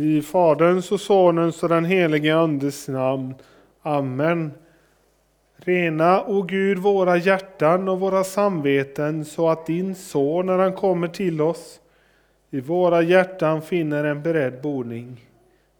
I 0.00 0.22
Faderns 0.22 0.92
och 0.92 1.00
Sonens 1.00 1.62
och 1.62 1.68
den 1.68 1.84
helige 1.84 2.36
Andes 2.36 2.88
namn. 2.88 3.34
Amen. 3.82 4.52
Rena, 5.56 6.24
o 6.26 6.42
Gud, 6.42 6.78
våra 6.78 7.16
hjärtan 7.16 7.88
och 7.88 8.00
våra 8.00 8.24
samveten 8.24 9.24
så 9.24 9.48
att 9.48 9.66
din 9.66 9.94
son, 9.94 10.46
när 10.46 10.58
han 10.58 10.72
kommer 10.72 11.08
till 11.08 11.40
oss, 11.40 11.80
i 12.50 12.60
våra 12.60 13.02
hjärtan 13.02 13.62
finner 13.62 14.04
en 14.04 14.22
beredd 14.22 14.62
boning. 14.62 15.26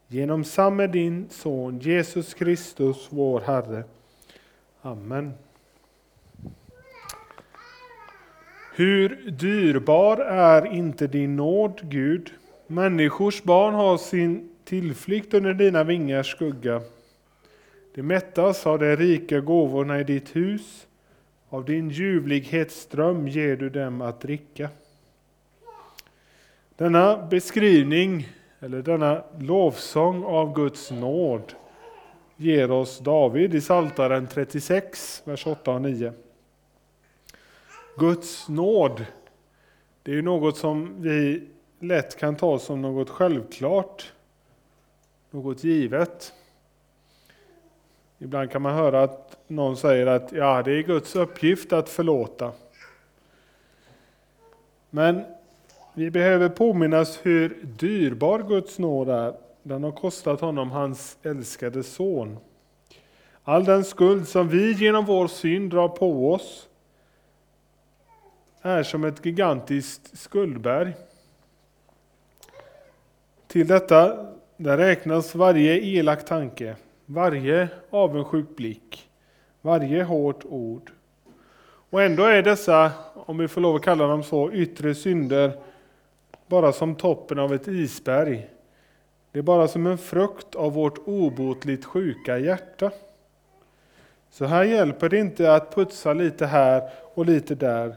Genom 0.08 0.44
samme 0.44 0.87
din 0.87 1.26
son 1.31 1.78
Jesus 1.78 2.34
Kristus, 2.34 3.08
vår 3.11 3.40
Herre. 3.40 3.84
Amen. 4.82 5.32
Hur 8.75 9.31
dyrbar 9.31 10.16
är 10.16 10.66
inte 10.66 11.06
din 11.06 11.37
nåd, 11.37 11.81
Gud? 11.82 12.31
Människors 12.70 13.43
barn 13.43 13.75
har 13.75 13.99
sin 13.99 14.50
tillflykt 14.64 15.34
under 15.34 15.55
dina 15.55 15.84
vingars 15.84 16.31
skugga. 16.31 16.82
De 17.94 18.02
mättas 18.02 18.67
av 18.67 18.78
de 18.78 18.96
rika 18.96 19.40
gåvorna 19.40 20.00
i 20.00 20.05
ditt 20.05 20.37
hus. 20.37 20.87
Av 21.49 21.64
din 21.64 21.88
ljuvlighetsström 21.88 23.28
ger 23.28 23.56
du 23.56 23.70
dem 23.70 24.00
att 24.00 24.20
dricka. 24.20 24.69
Denna 26.76 27.26
beskrivning, 27.26 28.28
eller 28.61 28.82
denna 28.82 29.25
lovsång 29.38 30.25
av 30.25 30.55
Guds 30.55 30.90
nåd, 30.90 31.52
ger 32.37 32.70
oss 32.70 32.99
David 32.99 33.55
i 33.55 33.61
Psaltaren 33.61 34.26
36, 34.26 35.23
vers 35.25 35.46
8 35.46 35.70
och 35.70 35.82
9. 35.82 36.12
Guds 37.96 38.49
nåd, 38.49 39.05
det 40.02 40.19
är 40.19 40.23
något 40.23 40.56
som 40.56 41.02
vi 41.02 41.46
lätt 41.80 42.16
kan 42.16 42.36
tas 42.36 42.62
som 42.62 42.82
något 42.82 43.10
självklart, 43.10 44.12
något 45.30 45.64
givet. 45.64 46.32
Ibland 48.18 48.50
kan 48.50 48.62
man 48.62 48.74
höra 48.74 49.02
att 49.02 49.36
någon 49.46 49.76
säger 49.76 50.06
att 50.06 50.32
ja, 50.32 50.62
det 50.62 50.72
är 50.72 50.82
Guds 50.82 51.16
uppgift 51.16 51.72
att 51.72 51.88
förlåta. 51.88 52.52
Men 54.90 55.24
vi 55.94 56.10
behöver 56.10 56.48
påminnas 56.48 57.18
hur 57.22 57.58
dyrbar 57.62 58.42
Guds 58.42 58.78
nåd 58.78 59.08
är. 59.08 59.34
Den 59.62 59.84
har 59.84 59.92
kostat 59.92 60.40
honom 60.40 60.70
hans 60.70 61.18
älskade 61.22 61.82
son. 61.82 62.38
All 63.44 63.64
den 63.64 63.84
skuld 63.84 64.28
som 64.28 64.48
vi 64.48 64.72
genom 64.72 65.04
vår 65.04 65.26
synd 65.28 65.70
drar 65.70 65.88
på 65.88 66.32
oss 66.32 66.68
är 68.62 68.82
som 68.82 69.04
ett 69.04 69.26
gigantiskt 69.26 70.18
skuldberg. 70.18 70.94
Till 73.50 73.67
detta 73.67 74.26
där 74.56 74.79
räknas 74.79 75.35
varje 75.35 75.79
elak 75.79 76.25
tanke, 76.25 76.76
varje 77.06 77.69
avundsjuk 77.91 78.56
blick, 78.56 79.11
varje 79.61 80.02
hårt 80.02 80.44
ord. 80.44 80.91
Och 81.91 82.02
ändå 82.02 82.25
är 82.25 82.43
dessa, 82.43 82.93
om 83.14 83.38
vi 83.38 83.49
får 83.49 83.61
lov 83.61 83.76
att 83.76 83.82
kalla 83.82 84.06
dem 84.06 84.23
så, 84.23 84.52
yttre 84.52 84.94
synder 84.94 85.52
bara 86.47 86.73
som 86.73 86.94
toppen 86.94 87.38
av 87.38 87.55
ett 87.55 87.69
isberg. 87.69 88.49
Det 89.32 89.38
är 89.38 89.43
bara 89.43 89.69
som 89.69 89.87
en 89.87 89.99
frukt 89.99 90.55
av 90.55 90.73
vårt 90.73 90.99
obotligt 91.08 91.85
sjuka 91.85 92.38
hjärta. 92.38 92.91
Så 94.31 94.44
här 94.44 94.64
hjälper 94.64 95.08
det 95.08 95.19
inte 95.19 95.55
att 95.55 95.75
putsa 95.75 96.12
lite 96.12 96.47
här 96.47 96.91
och 97.14 97.26
lite 97.26 97.55
där, 97.55 97.97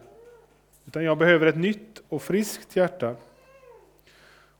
utan 0.85 1.03
jag 1.03 1.17
behöver 1.17 1.45
ett 1.45 1.57
nytt 1.57 2.01
och 2.09 2.21
friskt 2.21 2.75
hjärta. 2.75 3.15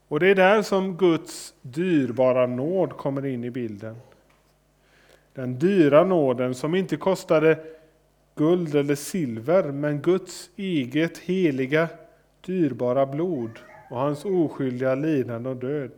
Och 0.08 0.20
det 0.20 0.28
är 0.28 0.36
där 0.36 0.62
som 0.62 0.98
Guds 0.98 1.54
dyrbara 1.62 2.48
nåd 2.48 2.98
kommer 2.98 3.26
in 3.26 3.44
i 3.44 3.52
bilden. 3.52 3.96
Den 5.34 5.60
dyra 5.60 6.04
nåden 6.04 6.56
som 6.56 6.76
inte 6.76 6.98
kostade 6.98 7.60
guld 8.36 8.76
eller 8.76 8.96
silver, 8.96 9.64
men 9.72 10.02
Guds 10.02 10.50
eget 10.56 11.18
heliga, 11.18 11.88
dyrbara 12.46 13.06
blod 13.06 13.60
och 13.90 14.00
hans 14.00 14.26
oskyldiga 14.26 14.96
lidande 14.96 15.50
och 15.50 15.56
död. 15.56 15.92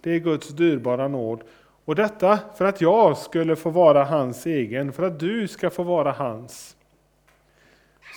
Det 0.00 0.10
är 0.10 0.18
Guds 0.18 0.48
dyrbara 0.48 1.08
nåd. 1.08 1.42
Och 1.84 1.94
detta 1.94 2.38
för 2.56 2.64
att 2.64 2.80
jag 2.80 3.18
skulle 3.18 3.56
få 3.56 3.70
vara 3.70 4.04
hans 4.04 4.46
egen, 4.46 4.92
för 4.92 5.02
att 5.02 5.20
du 5.20 5.48
ska 5.48 5.70
få 5.70 5.82
vara 5.82 6.12
hans. 6.12 6.76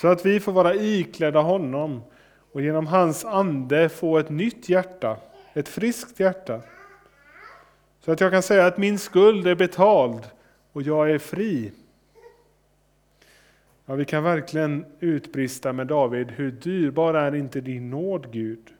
Så 0.02 0.08
att 0.08 0.26
vi 0.26 0.40
får 0.40 0.52
vara 0.52 0.76
iklädda 0.76 1.40
honom 1.40 2.02
och 2.52 2.62
genom 2.62 2.88
hans 2.88 3.26
ande 3.26 3.90
få 3.90 4.18
ett 4.18 4.30
nytt 4.30 4.70
hjärta, 4.70 5.18
ett 5.54 5.68
friskt 5.68 6.20
hjärta. 6.20 6.62
Så 8.00 8.12
att 8.12 8.22
jag 8.22 8.32
kan 8.32 8.44
säga 8.44 8.66
att 8.66 8.78
min 8.78 9.00
skuld 9.00 9.48
är 9.48 9.56
betald 9.56 10.22
och 10.72 10.82
jag 10.82 11.12
är 11.12 11.18
fri. 11.18 11.72
Ja, 13.86 13.96
vi 13.96 14.06
kan 14.06 14.24
verkligen 14.24 14.86
utbrista 15.00 15.74
med 15.74 15.88
David, 15.88 16.32
hur 16.32 16.52
dyrbar 16.52 17.14
är 17.14 17.36
inte 17.36 17.62
din 17.62 17.90
nåd 17.90 18.32
Gud? 18.32 18.74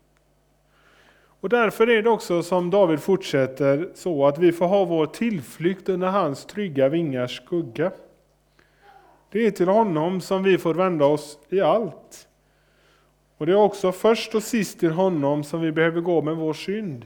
Och 1.42 1.50
därför 1.50 1.90
är 1.90 2.04
det 2.04 2.10
också 2.10 2.44
som 2.44 2.70
David 2.70 3.00
fortsätter 3.00 3.90
så 3.96 4.28
att 4.28 4.38
vi 4.38 4.52
får 4.52 4.68
ha 4.68 4.86
vår 4.86 5.06
tillflykt 5.06 5.90
under 5.90 6.08
hans 6.08 6.46
trygga 6.46 6.90
vingars 6.90 7.38
skugga. 7.38 7.92
Det 9.32 9.48
är 9.48 9.52
till 9.52 9.68
honom 9.68 10.22
som 10.22 10.44
vi 10.44 10.58
får 10.58 10.74
vända 10.74 11.06
oss 11.06 11.40
i 11.50 11.62
allt. 11.62 12.28
Och 13.42 13.48
det 13.48 13.54
är 13.54 13.58
också 13.58 13.92
först 13.92 14.36
och 14.36 14.44
sist 14.44 14.80
till 14.80 14.92
honom 14.92 15.44
som 15.44 15.62
vi 15.62 15.72
behöver 15.72 16.02
gå 16.02 16.22
med 16.22 16.36
vår 16.36 16.54
synd. 16.54 17.06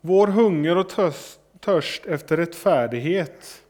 Vår 0.00 0.26
hunger 0.26 0.76
och 0.76 0.88
törst 1.60 2.06
efter 2.06 2.36
rättfärdighet 2.36 3.62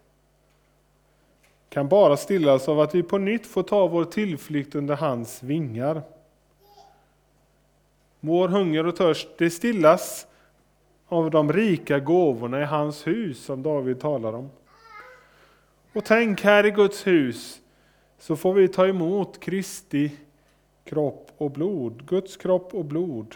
kan 1.68 1.88
bara 1.88 2.16
stillas 2.16 2.68
av 2.68 2.80
att 2.80 2.94
vi 2.94 3.02
på 3.02 3.18
nytt 3.18 3.46
får 3.46 3.62
ta 3.62 3.86
vår 3.86 4.04
tillflykt 4.04 4.74
under 4.74 4.96
hans 4.96 5.42
vingar. 5.42 6.02
Vår 8.20 8.48
hunger 8.48 8.86
och 8.86 8.96
törst 8.96 9.28
det 9.38 9.50
stillas 9.50 10.26
av 11.08 11.30
de 11.30 11.52
rika 11.52 11.98
gåvorna 11.98 12.60
i 12.60 12.64
hans 12.64 13.06
hus 13.06 13.44
som 13.44 13.62
David 13.62 14.00
talar 14.00 14.32
om. 14.32 14.50
Och 15.92 16.04
tänk 16.04 16.40
här 16.40 16.66
i 16.66 16.70
Guds 16.70 17.06
hus 17.06 17.60
så 18.20 18.37
får 18.37 18.52
vi 18.52 18.69
ta 18.69 18.87
emot 18.87 19.40
Kristi 19.40 20.12
kropp 20.84 21.31
och 21.38 21.50
blod, 21.50 22.06
Guds 22.06 22.37
kropp 22.37 22.75
och 22.75 22.84
blod, 22.84 23.34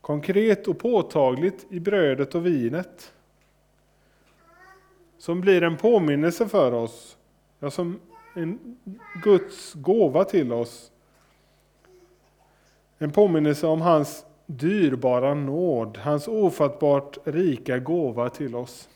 konkret 0.00 0.68
och 0.68 0.78
påtagligt 0.78 1.66
i 1.70 1.80
brödet 1.80 2.34
och 2.34 2.46
vinet. 2.46 3.12
Som 5.18 5.40
blir 5.40 5.62
en 5.62 5.76
påminnelse 5.76 6.48
för 6.48 6.72
oss, 6.72 7.16
ja, 7.58 7.70
som 7.70 8.00
en 8.34 8.76
Guds 9.22 9.74
gåva 9.74 10.24
till 10.24 10.52
oss. 10.52 10.92
En 12.98 13.12
påminnelse 13.12 13.66
om 13.66 13.80
hans 13.80 14.24
dyrbara 14.46 15.34
nåd, 15.34 15.98
hans 15.98 16.28
ofattbart 16.28 17.18
rika 17.24 17.78
gåva 17.78 18.28
till 18.28 18.54
oss. 18.54 18.88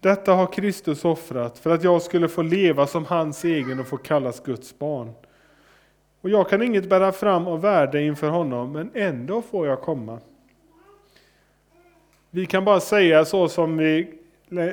Detta 0.00 0.32
har 0.34 0.46
Kristus 0.46 1.04
offrat 1.04 1.58
för 1.58 1.70
att 1.70 1.84
jag 1.84 2.02
skulle 2.02 2.28
få 2.28 2.42
leva 2.42 2.86
som 2.86 3.04
hans 3.04 3.44
egen 3.44 3.80
och 3.80 3.86
få 3.86 3.96
kallas 3.96 4.40
Guds 4.40 4.78
barn. 4.78 5.12
Och 6.20 6.30
jag 6.30 6.48
kan 6.48 6.62
inget 6.62 6.88
bära 6.88 7.12
fram 7.12 7.46
av 7.46 7.60
värde 7.60 8.02
inför 8.02 8.28
honom, 8.28 8.72
men 8.72 8.90
ändå 8.94 9.42
får 9.42 9.66
jag 9.66 9.80
komma. 9.80 10.18
Vi 12.30 12.46
kan 12.46 12.64
bara 12.64 12.80
säga 12.80 13.24
så 13.24 13.48
som 13.48 13.76
vi 13.76 14.14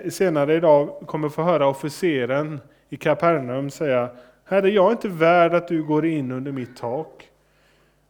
senare 0.10 0.56
idag 0.56 1.00
kommer 1.06 1.30
få 1.30 1.42
höra 1.42 1.68
officeren 1.68 2.60
i 2.90 2.98
Kapernaum 2.98 3.70
säga 3.70 4.10
Herre, 4.46 4.70
jag 4.70 4.88
är 4.88 4.92
inte 4.92 5.08
värd 5.08 5.54
att 5.54 5.68
du 5.68 5.84
går 5.84 6.06
in 6.06 6.32
under 6.32 6.52
mitt 6.52 6.78
tak. 6.78 7.30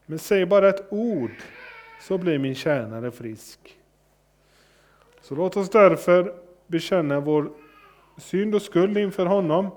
Men 0.05 0.19
säg 0.19 0.45
bara 0.45 0.69
ett 0.69 0.86
ord 0.89 1.31
så 2.01 2.17
blir 2.17 2.38
min 2.38 2.55
tjänare 2.55 3.12
frisk. 3.12 3.59
Så 5.21 5.36
låt 5.36 5.57
oss 5.57 5.69
därför 5.69 6.33
bekänna 6.67 7.19
vår 7.19 7.51
synd 8.17 8.55
och 8.55 8.62
skuld 8.62 8.97
inför 8.97 9.25
honom 9.25 9.69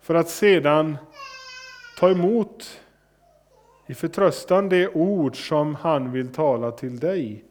för 0.00 0.14
att 0.14 0.28
sedan 0.28 0.96
ta 1.98 2.10
emot 2.10 2.80
i 3.86 3.94
förtröstan 3.94 4.68
det 4.68 4.88
ord 4.88 5.48
som 5.48 5.74
han 5.74 6.12
vill 6.12 6.28
tala 6.32 6.70
till 6.70 6.98
dig. 6.98 7.44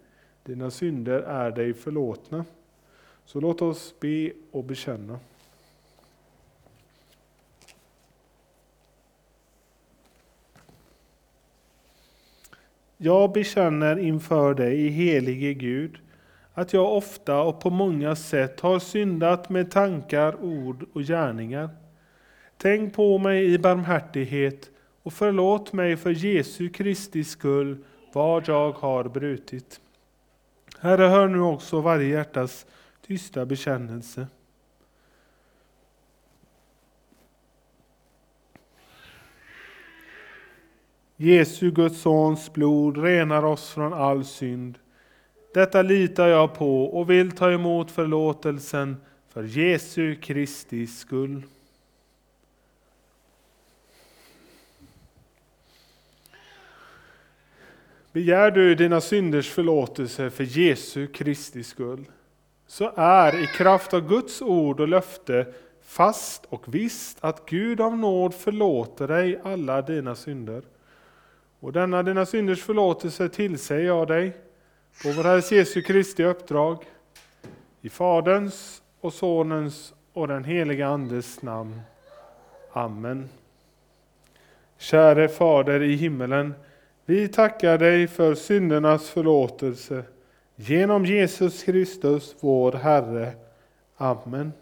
Dina 0.43 0.71
synder 0.71 1.19
är 1.19 1.51
dig 1.51 1.73
förlåtna. 1.73 2.45
Så 3.25 3.39
låt 3.39 3.61
oss 3.61 3.93
be 3.99 4.31
och 4.51 4.63
bekänna. 4.63 5.19
Jag 12.97 13.31
bekänner 13.31 13.99
inför 13.99 14.53
dig, 14.53 14.87
helige 14.87 15.53
Gud, 15.53 15.97
att 16.57 16.73
jag 16.73 16.93
ofta 16.93 17.41
och 17.41 17.59
på 17.59 17.69
många 17.69 18.15
sätt 18.15 18.59
har 18.59 18.79
syndat 18.79 19.49
med 19.49 19.71
tankar, 19.71 20.43
ord 20.43 20.85
och 20.93 21.01
gärningar. 21.01 21.69
Tänk 22.57 22.93
på 22.93 23.17
mig 23.17 23.53
i 23.53 23.59
barmhärtighet 23.59 24.69
och 25.03 25.13
förlåt 25.13 25.73
mig 25.73 25.97
för 25.97 26.09
Jesu 26.09 26.69
Kristi 26.69 27.23
skull 27.23 27.85
vad 28.13 28.47
jag 28.47 28.71
har 28.71 29.03
brutit. 29.03 29.81
Herre, 30.79 31.03
hör 31.03 31.27
nu 31.27 31.41
också 31.41 31.81
varje 31.81 32.07
hjärtas 32.07 32.65
tysta 33.07 33.45
bekännelse. 33.45 34.27
Jesu, 41.15 41.71
Guds 41.71 42.01
sons 42.01 42.53
blod 42.53 42.97
renar 42.97 43.43
oss 43.43 43.69
från 43.69 43.93
all 43.93 44.25
synd. 44.25 44.77
Detta 45.57 45.81
litar 45.81 46.27
jag 46.27 46.53
på 46.53 46.85
och 46.85 47.09
vill 47.09 47.31
ta 47.31 47.51
emot 47.51 47.91
förlåtelsen 47.91 48.97
för 49.29 49.43
Jesu 49.43 50.15
Kristi 50.15 50.87
skull. 50.87 51.43
Begär 58.11 58.51
du 58.51 58.75
dina 58.75 59.01
synders 59.01 59.49
förlåtelse 59.49 60.29
för 60.29 60.43
Jesu 60.43 61.07
Kristi 61.07 61.63
skull, 61.63 62.05
så 62.67 62.91
är 62.95 63.43
i 63.43 63.47
kraft 63.47 63.93
av 63.93 64.07
Guds 64.09 64.41
ord 64.41 64.79
och 64.79 64.87
löfte 64.87 65.53
fast 65.81 66.45
och 66.49 66.75
visst 66.75 67.17
att 67.21 67.49
Gud 67.49 67.81
av 67.81 67.97
nåd 67.97 68.33
förlåter 68.33 69.07
dig 69.07 69.39
alla 69.43 69.81
dina 69.81 70.15
synder. 70.15 70.61
Och 71.59 71.73
denna 71.73 72.03
dina 72.03 72.25
synders 72.25 72.63
förlåtelse 72.63 73.29
tillsäger 73.29 73.87
jag 73.87 74.07
dig 74.07 74.33
på 75.03 75.11
vår 75.11 75.23
Herre 75.23 75.51
Jesu 75.51 75.81
Kristi 75.81 76.23
uppdrag, 76.23 76.77
i 77.81 77.89
Faderns 77.89 78.81
och 79.01 79.13
Sonens 79.13 79.93
och 80.13 80.27
den 80.27 80.43
heliga 80.43 80.87
Andes 80.87 81.41
namn. 81.41 81.81
Amen. 82.73 83.29
Käre 84.77 85.27
Fader 85.27 85.83
i 85.83 85.95
himmelen, 85.95 86.53
vi 87.05 87.27
tackar 87.27 87.77
dig 87.77 88.07
för 88.07 88.35
syndernas 88.35 89.09
förlåtelse 89.09 90.03
genom 90.55 91.05
Jesus 91.05 91.63
Kristus, 91.63 92.35
vår 92.39 92.71
Herre. 92.71 93.31
Amen. 93.97 94.53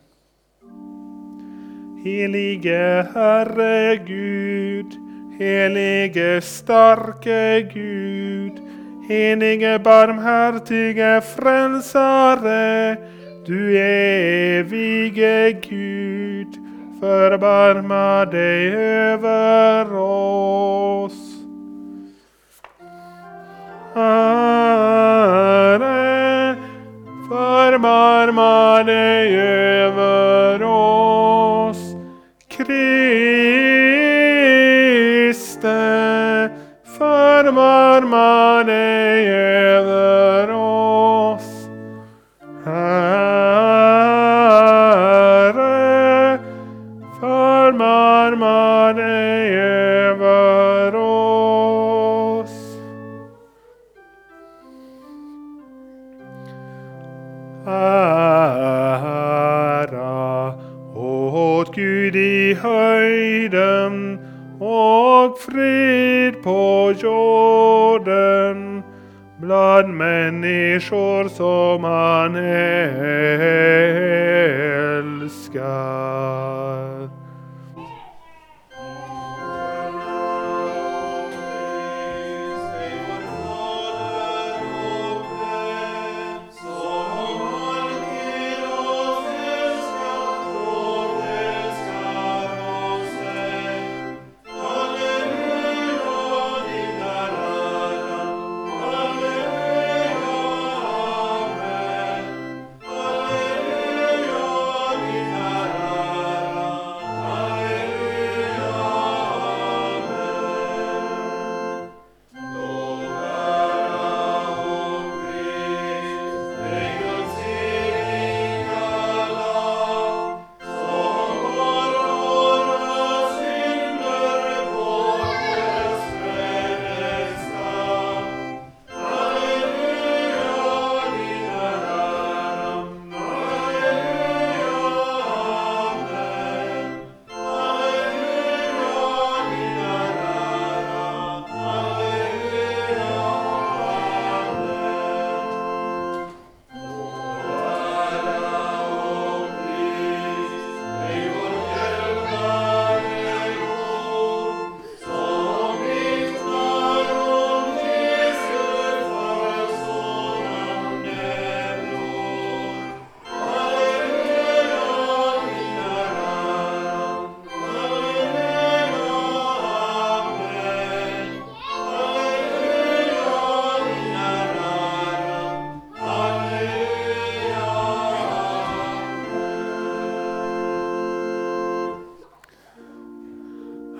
Helige 2.04 3.08
Herre 3.14 3.96
Gud, 3.96 4.94
helige 5.40 6.42
starke 6.42 7.62
Gud, 7.74 8.35
helige 9.08 9.80
barmhärtige 9.80 11.22
frälsare, 11.22 12.98
du 13.46 13.78
evige 13.78 15.52
Gud, 15.62 16.48
förbarma 17.00 18.26
dig 18.26 18.76
över 18.76 19.94
oss. 19.94 21.14
Herre, 23.96 25.86
förbarma 27.30 28.84
dig 28.84 29.40
över 29.40 30.64
oss. 30.64 31.05
Förbarma 37.96 38.64
dig 38.64 39.30
över 39.30 40.52
oss. 40.52 41.56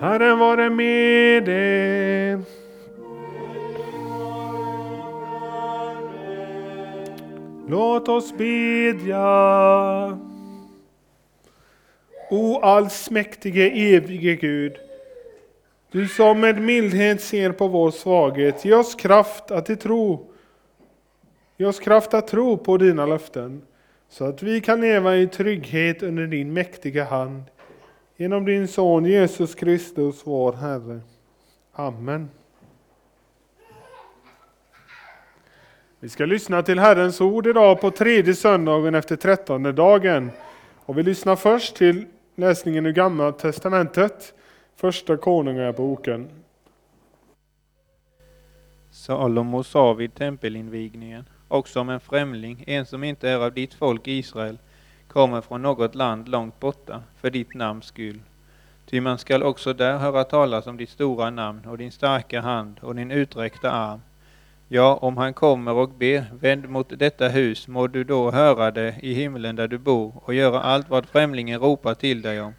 Herren 0.00 0.38
vare 0.38 0.70
med 0.70 1.48
er. 1.48 2.40
Låt 7.68 8.08
oss 8.08 8.32
bedja. 8.36 10.18
O 12.30 12.58
allsmäktige, 12.60 13.70
evige 13.70 14.34
Gud, 14.36 14.72
du 15.90 16.08
som 16.08 16.40
med 16.40 16.60
mildhet 16.60 17.22
ser 17.22 17.52
på 17.52 17.68
vår 17.68 17.90
svaghet, 17.90 18.64
ge 18.64 18.74
oss 18.74 18.94
kraft 18.94 19.50
att 19.50 19.80
tro, 19.80 20.30
ge 21.56 21.66
oss 21.66 21.80
kraft 21.80 22.14
att 22.14 22.28
tro 22.28 22.56
på 22.56 22.76
dina 22.76 23.06
löften, 23.06 23.62
så 24.08 24.24
att 24.24 24.42
vi 24.42 24.60
kan 24.60 24.80
leva 24.80 25.16
i 25.16 25.26
trygghet 25.26 26.02
under 26.02 26.26
din 26.26 26.52
mäktiga 26.52 27.04
hand. 27.04 27.42
Genom 28.18 28.44
din 28.44 28.68
son 28.68 29.04
Jesus 29.04 29.54
Kristus, 29.54 30.26
vår 30.26 30.52
Herre. 30.52 31.00
Amen. 31.72 32.30
Vi 36.00 36.08
ska 36.08 36.26
lyssna 36.26 36.62
till 36.62 36.78
Herrens 36.78 37.20
ord 37.20 37.46
idag 37.46 37.80
på 37.80 37.90
tredje 37.90 38.34
söndagen 38.34 38.94
efter 38.94 39.16
trettonde 39.16 39.72
dagen. 39.72 40.30
Och 40.76 40.98
vi 40.98 41.02
lyssnar 41.02 41.36
först 41.36 41.76
till 41.76 42.04
läsningen 42.34 42.86
ur 42.86 42.92
Gamla 42.92 43.32
Testamentet 43.32 44.34
Första 44.76 45.16
Konungaboken. 45.16 46.28
Salomo 48.90 49.62
sa 49.64 49.92
vid 49.92 50.14
tempelinvigningen, 50.14 51.24
också 51.48 51.80
om 51.80 51.88
en 51.88 52.00
främling, 52.00 52.64
en 52.66 52.86
som 52.86 53.04
inte 53.04 53.30
är 53.30 53.36
av 53.36 53.52
ditt 53.52 53.74
folk 53.74 54.08
Israel, 54.08 54.58
kommer 55.08 55.40
från 55.40 55.62
något 55.62 55.94
land 55.94 56.28
långt 56.28 56.60
borta, 56.60 57.02
för 57.20 57.30
ditt 57.30 57.54
namns 57.54 57.84
skull. 57.84 58.20
Ty 58.86 59.00
man 59.00 59.18
skall 59.18 59.42
också 59.42 59.72
där 59.72 59.98
höra 59.98 60.24
talas 60.24 60.66
om 60.66 60.76
ditt 60.76 60.90
stora 60.90 61.30
namn 61.30 61.66
och 61.66 61.78
din 61.78 61.92
starka 61.92 62.40
hand 62.40 62.80
och 62.82 62.94
din 62.94 63.10
uträckta 63.10 63.70
arm. 63.70 64.00
Ja, 64.68 64.98
om 65.02 65.16
han 65.16 65.34
kommer 65.34 65.72
och 65.72 65.88
ber, 65.88 66.24
vänd 66.40 66.68
mot 66.68 66.98
detta 66.98 67.28
hus, 67.28 67.68
må 67.68 67.86
du 67.86 68.04
då 68.04 68.30
höra 68.30 68.70
det 68.70 68.94
i 69.02 69.14
himlen 69.14 69.56
där 69.56 69.68
du 69.68 69.78
bor 69.78 70.12
och 70.24 70.34
göra 70.34 70.60
allt 70.60 70.90
vad 70.90 71.06
främlingen 71.06 71.60
ropar 71.60 71.94
till 71.94 72.22
dig 72.22 72.40
om. 72.40 72.54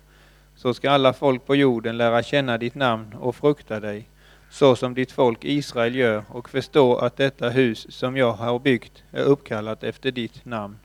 Så 0.55 0.73
ska 0.73 0.91
alla 0.91 1.13
folk 1.13 1.45
på 1.45 1.55
jorden 1.55 1.97
lära 1.97 2.23
känna 2.23 2.57
ditt 2.57 2.75
namn 2.75 3.13
och 3.13 3.35
frukta 3.35 3.79
dig, 3.79 4.07
så 4.49 4.75
som 4.75 4.93
ditt 4.93 5.11
folk 5.11 5.45
Israel 5.45 5.95
gör 5.95 6.23
och 6.29 6.49
förstå 6.49 6.95
att 6.95 7.17
detta 7.17 7.49
hus 7.49 7.87
som 7.89 8.17
jag 8.17 8.33
har 8.33 8.59
byggt 8.59 9.03
är 9.11 9.23
uppkallat 9.23 9.83
efter 9.83 10.11
ditt 10.11 10.45
namn. 10.45 10.77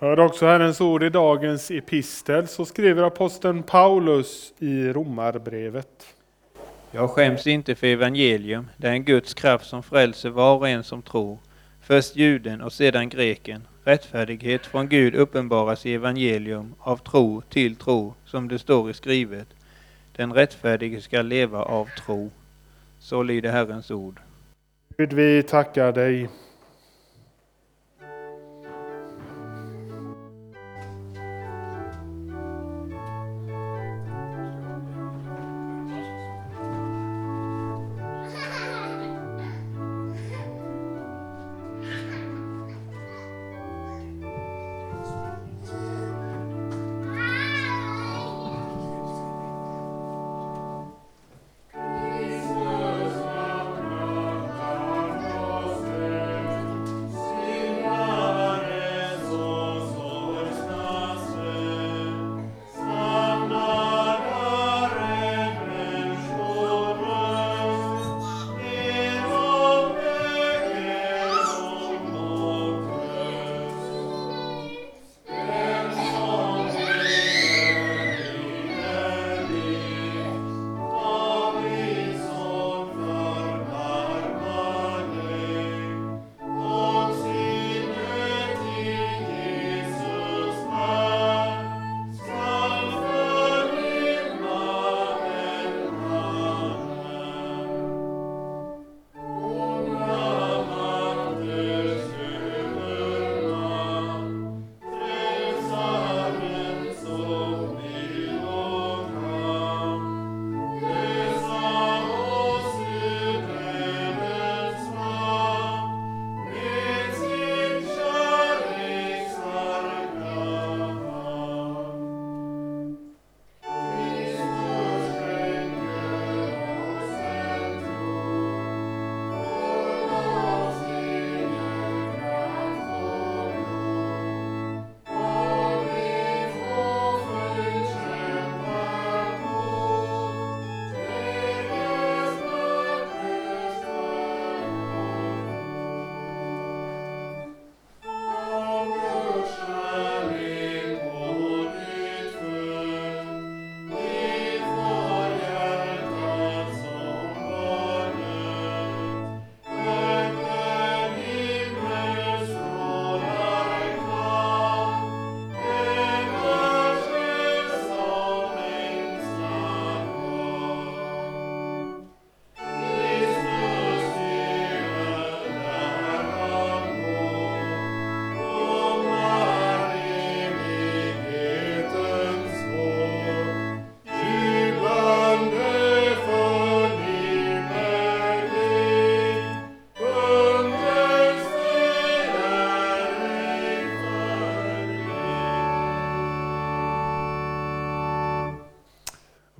Hör 0.00 0.20
också 0.20 0.46
Herrens 0.46 0.80
ord 0.80 1.02
i 1.02 1.10
dagens 1.10 1.70
epistel, 1.70 2.46
så 2.46 2.64
skriver 2.64 3.02
aposteln 3.02 3.62
Paulus 3.62 4.52
i 4.58 4.88
Romarbrevet. 4.92 6.14
Jag 6.90 7.10
skäms 7.10 7.46
inte 7.46 7.74
för 7.74 7.86
evangelium, 7.86 8.68
det 8.76 8.88
är 8.88 8.92
en 8.92 9.04
Guds 9.04 9.34
kraft 9.34 9.66
som 9.66 9.82
frälser 9.82 10.30
var 10.30 10.56
och 10.56 10.68
en 10.68 10.84
som 10.84 11.02
tror, 11.02 11.38
först 11.82 12.16
juden 12.16 12.60
och 12.60 12.72
sedan 12.72 13.08
greken. 13.08 13.62
Rättfärdighet 13.84 14.66
från 14.66 14.88
Gud 14.88 15.14
uppenbaras 15.14 15.86
i 15.86 15.94
evangelium, 15.94 16.74
av 16.78 16.96
tro 16.96 17.40
till 17.40 17.76
tro, 17.76 18.14
som 18.24 18.48
det 18.48 18.58
står 18.58 18.90
i 18.90 18.94
skrivet. 18.94 19.48
Den 20.16 20.32
rättfärdige 20.32 21.00
ska 21.00 21.22
leva 21.22 21.62
av 21.62 21.88
tro. 22.06 22.30
Så 22.98 23.22
lyder 23.22 23.52
Herrens 23.52 23.90
ord. 23.90 24.20
Gud, 24.96 25.12
vi 25.12 25.42
tackar 25.42 25.92
dig. 25.92 26.28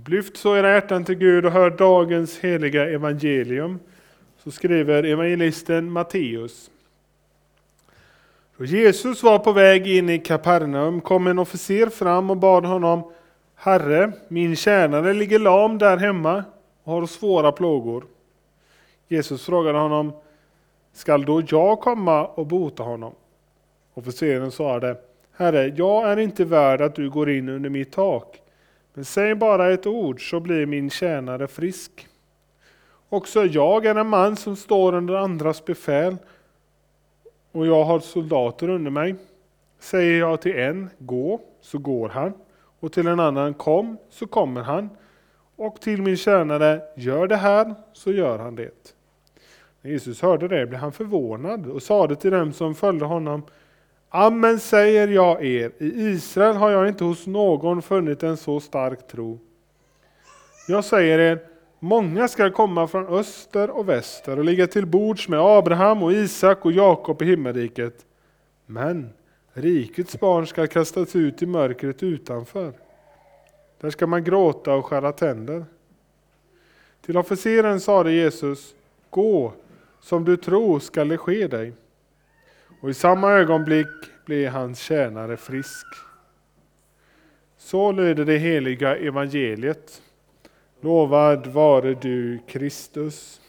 Lyft 0.09 0.37
så 0.37 0.57
era 0.57 0.73
hjärtan 0.73 1.05
till 1.05 1.15
Gud 1.15 1.47
och 1.47 1.53
hör 1.53 1.71
dagens 1.71 2.39
heliga 2.39 2.91
evangelium. 2.91 3.79
Så 4.37 4.51
skriver 4.51 5.03
evangelisten 5.03 5.91
Matteus. 5.93 6.71
Då 8.57 8.65
Jesus 8.65 9.23
var 9.23 9.39
på 9.39 9.53
väg 9.53 9.87
in 9.87 10.09
i 10.09 10.19
Kapernaum 10.19 11.01
kom 11.01 11.27
en 11.27 11.39
officer 11.39 11.87
fram 11.87 12.31
och 12.31 12.37
bad 12.37 12.65
honom 12.65 13.13
Herre, 13.55 14.13
min 14.29 14.57
tjänare 14.57 15.15
ligger 15.15 15.39
lam 15.39 15.79
där 15.79 15.97
hemma 15.97 16.45
och 16.85 16.93
har 16.93 17.07
svåra 17.07 17.53
plågor. 17.53 18.05
Jesus 19.09 19.47
frågade 19.47 19.79
honom 19.79 20.13
Skall 20.93 21.25
då 21.25 21.43
jag 21.49 21.81
komma 21.81 22.27
och 22.27 22.47
bota 22.47 22.83
honom? 22.83 23.13
Officeren 23.95 24.51
svarade 24.51 24.97
Herre, 25.37 25.73
jag 25.77 26.11
är 26.11 26.17
inte 26.17 26.45
värd 26.45 26.81
att 26.81 26.95
du 26.95 27.11
går 27.11 27.31
in 27.31 27.49
under 27.49 27.71
mitt 27.71 27.93
tak. 27.93 28.41
Men 28.99 29.05
säg 29.05 29.35
bara 29.35 29.73
ett 29.73 29.87
ord 29.87 30.31
så 30.31 30.41
blir 30.41 30.67
min 30.67 30.91
tjänare 30.91 31.47
frisk. 31.47 32.09
Också 33.09 33.45
jag 33.45 33.87
är 33.87 33.95
en 33.95 34.09
man 34.09 34.37
som 34.37 34.57
står 34.57 34.95
under 34.95 35.15
andras 35.15 35.65
befäl 35.65 36.17
och 37.53 37.67
jag 37.67 37.85
har 37.85 38.01
soldater 38.01 38.69
under 38.69 38.91
mig. 38.91 39.15
Säger 39.79 40.19
jag 40.19 40.41
till 40.41 40.59
en, 40.59 40.91
gå, 40.99 41.41
så 41.61 41.79
går 41.79 42.09
han. 42.09 42.33
Och 42.81 42.93
till 42.93 43.07
en 43.07 43.21
annan, 43.21 43.55
kom, 43.55 43.97
så 44.11 44.27
kommer 44.27 44.63
han. 44.63 44.91
Och 45.57 45.81
till 45.81 46.03
min 46.03 46.17
tjänare, 46.17 46.83
gör 46.97 47.27
det 47.27 47.37
här, 47.37 47.75
så 47.93 48.13
gör 48.13 48.39
han 48.39 48.55
det. 48.55 48.95
När 49.83 49.91
Jesus 49.91 50.23
hörde 50.23 50.49
det 50.49 50.67
blev 50.67 50.81
han 50.81 50.93
förvånad 50.93 51.67
och 51.67 51.83
sade 51.83 52.17
till 52.17 52.31
dem 52.31 52.53
som 52.53 52.75
följde 52.75 53.05
honom, 53.05 53.43
Amen 54.11 54.61
säger 54.61 55.09
jag 55.09 55.45
er, 55.45 55.73
i 55.79 56.09
Israel 56.09 56.57
har 56.57 56.71
jag 56.71 56.89
inte 56.89 57.05
hos 57.05 57.27
någon 57.27 57.83
funnit 57.83 58.23
en 58.23 58.37
så 58.37 58.61
stark 58.61 59.09
tro. 59.09 59.39
Jag 60.69 60.85
säger 60.85 61.19
er, 61.19 61.39
många 61.79 62.29
skall 62.29 62.51
komma 62.51 62.87
från 62.87 63.07
öster 63.07 63.71
och 63.71 63.89
väster 63.89 64.39
och 64.39 64.45
ligga 64.45 64.67
till 64.67 64.87
bords 64.87 65.29
med 65.29 65.41
Abraham 65.41 66.03
och 66.03 66.13
Isak 66.13 66.65
och 66.65 66.73
Jakob 66.73 67.23
i 67.23 67.25
himmelriket. 67.25 68.07
Men 68.67 69.11
rikets 69.53 70.21
barn 70.21 70.47
skall 70.47 70.69
kastas 70.69 71.17
ut 71.17 71.43
i 71.43 71.47
mörkret 71.47 72.03
utanför. 72.03 72.73
Där 73.81 73.91
ska 73.91 74.07
man 74.07 74.25
gråta 74.25 74.75
och 74.75 74.87
skära 74.87 75.13
tänder. 75.13 75.65
Till 77.01 77.17
officeren 77.17 77.81
sade 77.81 78.13
Jesus, 78.13 78.75
gå, 79.11 79.53
som 80.01 80.25
du 80.25 80.37
tror 80.37 80.81
skall 80.81 81.09
det 81.09 81.19
ske 81.19 81.47
dig. 81.47 81.73
Och 82.81 82.91
i 82.91 82.95
samma 82.95 83.33
ögonblick 83.33 83.89
blev 84.25 84.51
hans 84.51 84.79
tjänare 84.79 85.37
frisk. 85.37 85.87
Så 87.57 87.93
lyder 87.93 88.25
det 88.25 88.39
heliga 88.39 88.97
evangeliet. 88.97 90.03
Lovad 90.81 91.47
vare 91.47 91.95
du 91.95 92.39
Kristus. 92.47 93.41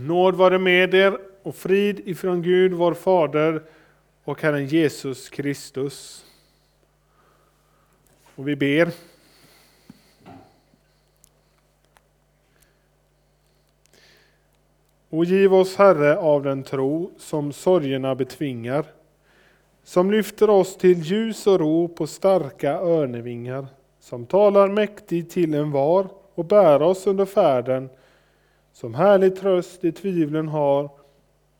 Nåd 0.00 0.34
vare 0.34 0.58
med 0.58 0.94
er 0.94 1.18
och 1.42 1.54
frid 1.54 2.00
ifrån 2.08 2.42
Gud 2.42 2.72
vår 2.72 2.94
Fader 2.94 3.62
och 4.24 4.42
Herren 4.42 4.66
Jesus 4.66 5.28
Kristus. 5.28 6.24
Och 8.34 8.48
vi 8.48 8.56
ber. 8.56 8.88
Och 15.10 15.24
giv 15.24 15.54
oss 15.54 15.76
Herre 15.76 16.18
av 16.18 16.42
den 16.42 16.62
tro 16.62 17.10
som 17.18 17.52
sorgerna 17.52 18.14
betvingar, 18.14 18.86
som 19.82 20.10
lyfter 20.10 20.50
oss 20.50 20.76
till 20.76 20.98
ljus 20.98 21.46
och 21.46 21.60
ro 21.60 21.88
på 21.88 22.06
starka 22.06 22.72
örnevingar, 22.72 23.66
som 24.00 24.26
talar 24.26 24.68
mäktigt 24.68 25.30
till 25.30 25.54
en 25.54 25.70
var 25.70 26.08
och 26.34 26.44
bär 26.44 26.82
oss 26.82 27.06
under 27.06 27.24
färden, 27.24 27.88
som 28.72 28.94
härlig 28.94 29.36
tröst 29.36 29.84
i 29.84 29.92
tvivlen 29.92 30.48
har 30.48 30.90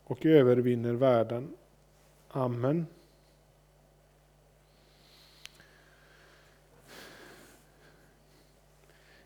och 0.03 0.25
övervinner 0.25 0.93
världen. 0.93 1.47
Amen. 2.31 2.85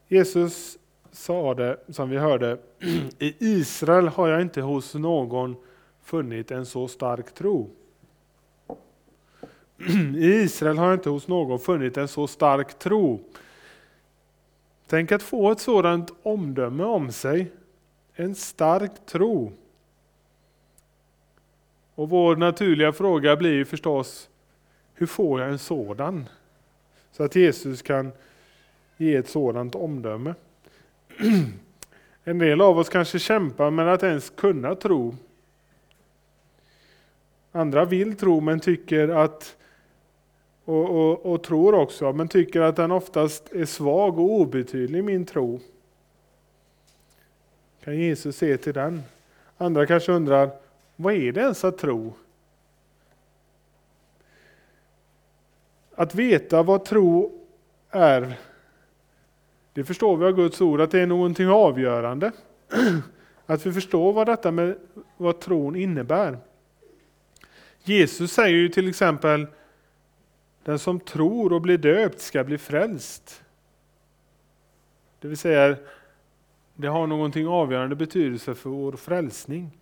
Jesus 0.07 0.77
sa 1.13 1.53
det, 1.53 1.79
som 1.89 2.09
vi 2.09 2.17
hörde, 2.17 2.57
i 3.19 3.35
Israel 3.39 4.07
har 4.07 4.27
jag 4.27 4.41
inte 4.41 4.61
hos 4.61 4.95
någon 4.95 5.55
funnit 6.03 6.51
en 6.51 6.65
så 6.65 6.87
stark 6.87 7.33
tro. 7.33 7.69
I 10.17 10.25
Israel 10.25 10.77
har 10.77 10.85
jag 10.85 10.93
inte 10.93 11.09
hos 11.09 11.27
någon 11.27 11.59
funnit 11.59 11.97
en 11.97 12.07
så 12.07 12.27
stark 12.27 12.79
tro. 12.79 13.19
Tänk 14.87 15.11
att 15.11 15.23
få 15.23 15.51
ett 15.51 15.59
sådant 15.59 16.13
omdöme 16.23 16.83
om 16.83 17.11
sig. 17.11 17.51
En 18.13 18.35
stark 18.35 19.05
tro. 19.05 19.51
Och 21.95 22.09
vår 22.09 22.35
naturliga 22.35 22.93
fråga 22.93 23.35
blir 23.35 23.65
förstås, 23.65 24.29
hur 24.93 25.07
får 25.07 25.41
jag 25.41 25.49
en 25.49 25.59
sådan? 25.59 26.29
Så 27.11 27.23
att 27.23 27.35
Jesus 27.35 27.81
kan 27.81 28.11
ge 28.97 29.15
ett 29.15 29.29
sådant 29.29 29.75
omdöme. 29.75 30.33
En 32.23 32.37
del 32.37 32.61
av 32.61 32.77
oss 32.77 32.89
kanske 32.89 33.19
kämpar 33.19 33.71
med 33.71 33.93
att 33.93 34.03
ens 34.03 34.29
kunna 34.29 34.75
tro. 34.75 35.15
Andra 37.51 37.85
vill 37.85 38.15
tro 38.15 38.41
men 38.41 38.59
tycker 38.59 39.09
att, 39.09 39.55
och, 40.65 40.89
och, 40.89 41.33
och 41.33 41.43
tror 41.43 41.73
också, 41.75 42.13
men 42.13 42.27
tycker 42.27 42.61
att 42.61 42.75
den 42.75 42.91
oftast 42.91 43.51
är 43.51 43.65
svag 43.65 44.19
och 44.19 44.31
obetydlig, 44.31 45.03
min 45.03 45.25
tro. 45.25 45.59
Kan 47.83 47.97
Jesus 47.97 48.37
se 48.37 48.57
till 48.57 48.73
den? 48.73 49.03
Andra 49.57 49.85
kanske 49.85 50.11
undrar, 50.11 50.49
vad 50.95 51.13
är 51.13 51.31
det 51.31 51.41
ens 51.41 51.63
att 51.63 51.77
tro? 51.77 52.13
Att 55.95 56.15
veta 56.15 56.63
vad 56.63 56.85
tro 56.85 57.39
är 57.89 58.39
det 59.73 59.83
förstår 59.83 60.17
vi 60.17 60.25
av 60.25 60.31
Guds 60.31 60.61
ord 60.61 60.81
att 60.81 60.91
det 60.91 60.99
är 60.99 61.07
någonting 61.07 61.47
avgörande. 61.47 62.31
Att 63.45 63.65
vi 63.65 63.73
förstår 63.73 64.13
vad 64.13 64.27
detta 64.27 64.51
med 64.51 64.77
vad 65.17 65.39
tron 65.39 65.75
innebär. 65.75 66.37
Jesus 67.83 68.31
säger 68.31 68.57
ju 68.57 68.69
till 68.69 68.89
exempel 68.89 69.47
den 70.63 70.79
som 70.79 70.99
tror 70.99 71.53
och 71.53 71.61
blir 71.61 71.77
döpt 71.77 72.19
ska 72.19 72.43
bli 72.43 72.57
frälst. 72.57 73.43
Det 75.19 75.27
vill 75.27 75.37
säga, 75.37 75.75
det 76.75 76.87
har 76.87 77.07
någonting 77.07 77.47
avgörande 77.47 77.95
betydelse 77.95 78.55
för 78.55 78.69
vår 78.69 78.91
frälsning. 78.91 79.77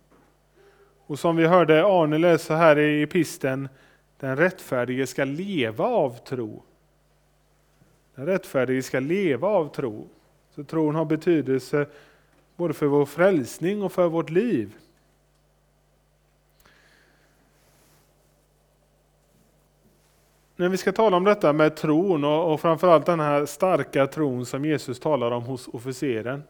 Och 1.06 1.18
som 1.18 1.36
vi 1.36 1.46
hörde 1.46 1.84
Arne 1.86 2.18
läsa 2.18 2.56
här 2.56 2.78
i 2.78 3.06
pisten, 3.06 3.68
den 4.20 4.36
rättfärdige 4.36 5.06
ska 5.06 5.24
leva 5.24 5.84
av 5.84 6.10
tro. 6.10 6.62
Den 8.14 8.26
rättfärdige 8.26 8.82
ska 8.82 9.00
leva 9.00 9.48
av 9.48 9.74
tro. 9.74 10.08
Så 10.54 10.64
tron 10.64 10.94
har 10.94 11.04
betydelse 11.04 11.86
både 12.56 12.74
för 12.74 12.86
vår 12.86 13.06
frälsning 13.06 13.82
och 13.82 13.92
för 13.92 14.08
vårt 14.08 14.30
liv. 14.30 14.76
När 20.56 20.68
vi 20.68 20.76
ska 20.76 20.92
tala 20.92 21.16
om 21.16 21.24
detta 21.24 21.52
med 21.52 21.76
tron 21.76 22.24
och, 22.24 22.52
och 22.52 22.60
framförallt 22.60 23.06
den 23.06 23.20
här 23.20 23.46
starka 23.46 24.06
tron 24.06 24.46
som 24.46 24.64
Jesus 24.64 25.00
talar 25.00 25.30
om 25.30 25.42
hos 25.42 25.68
officeren. 25.68 26.42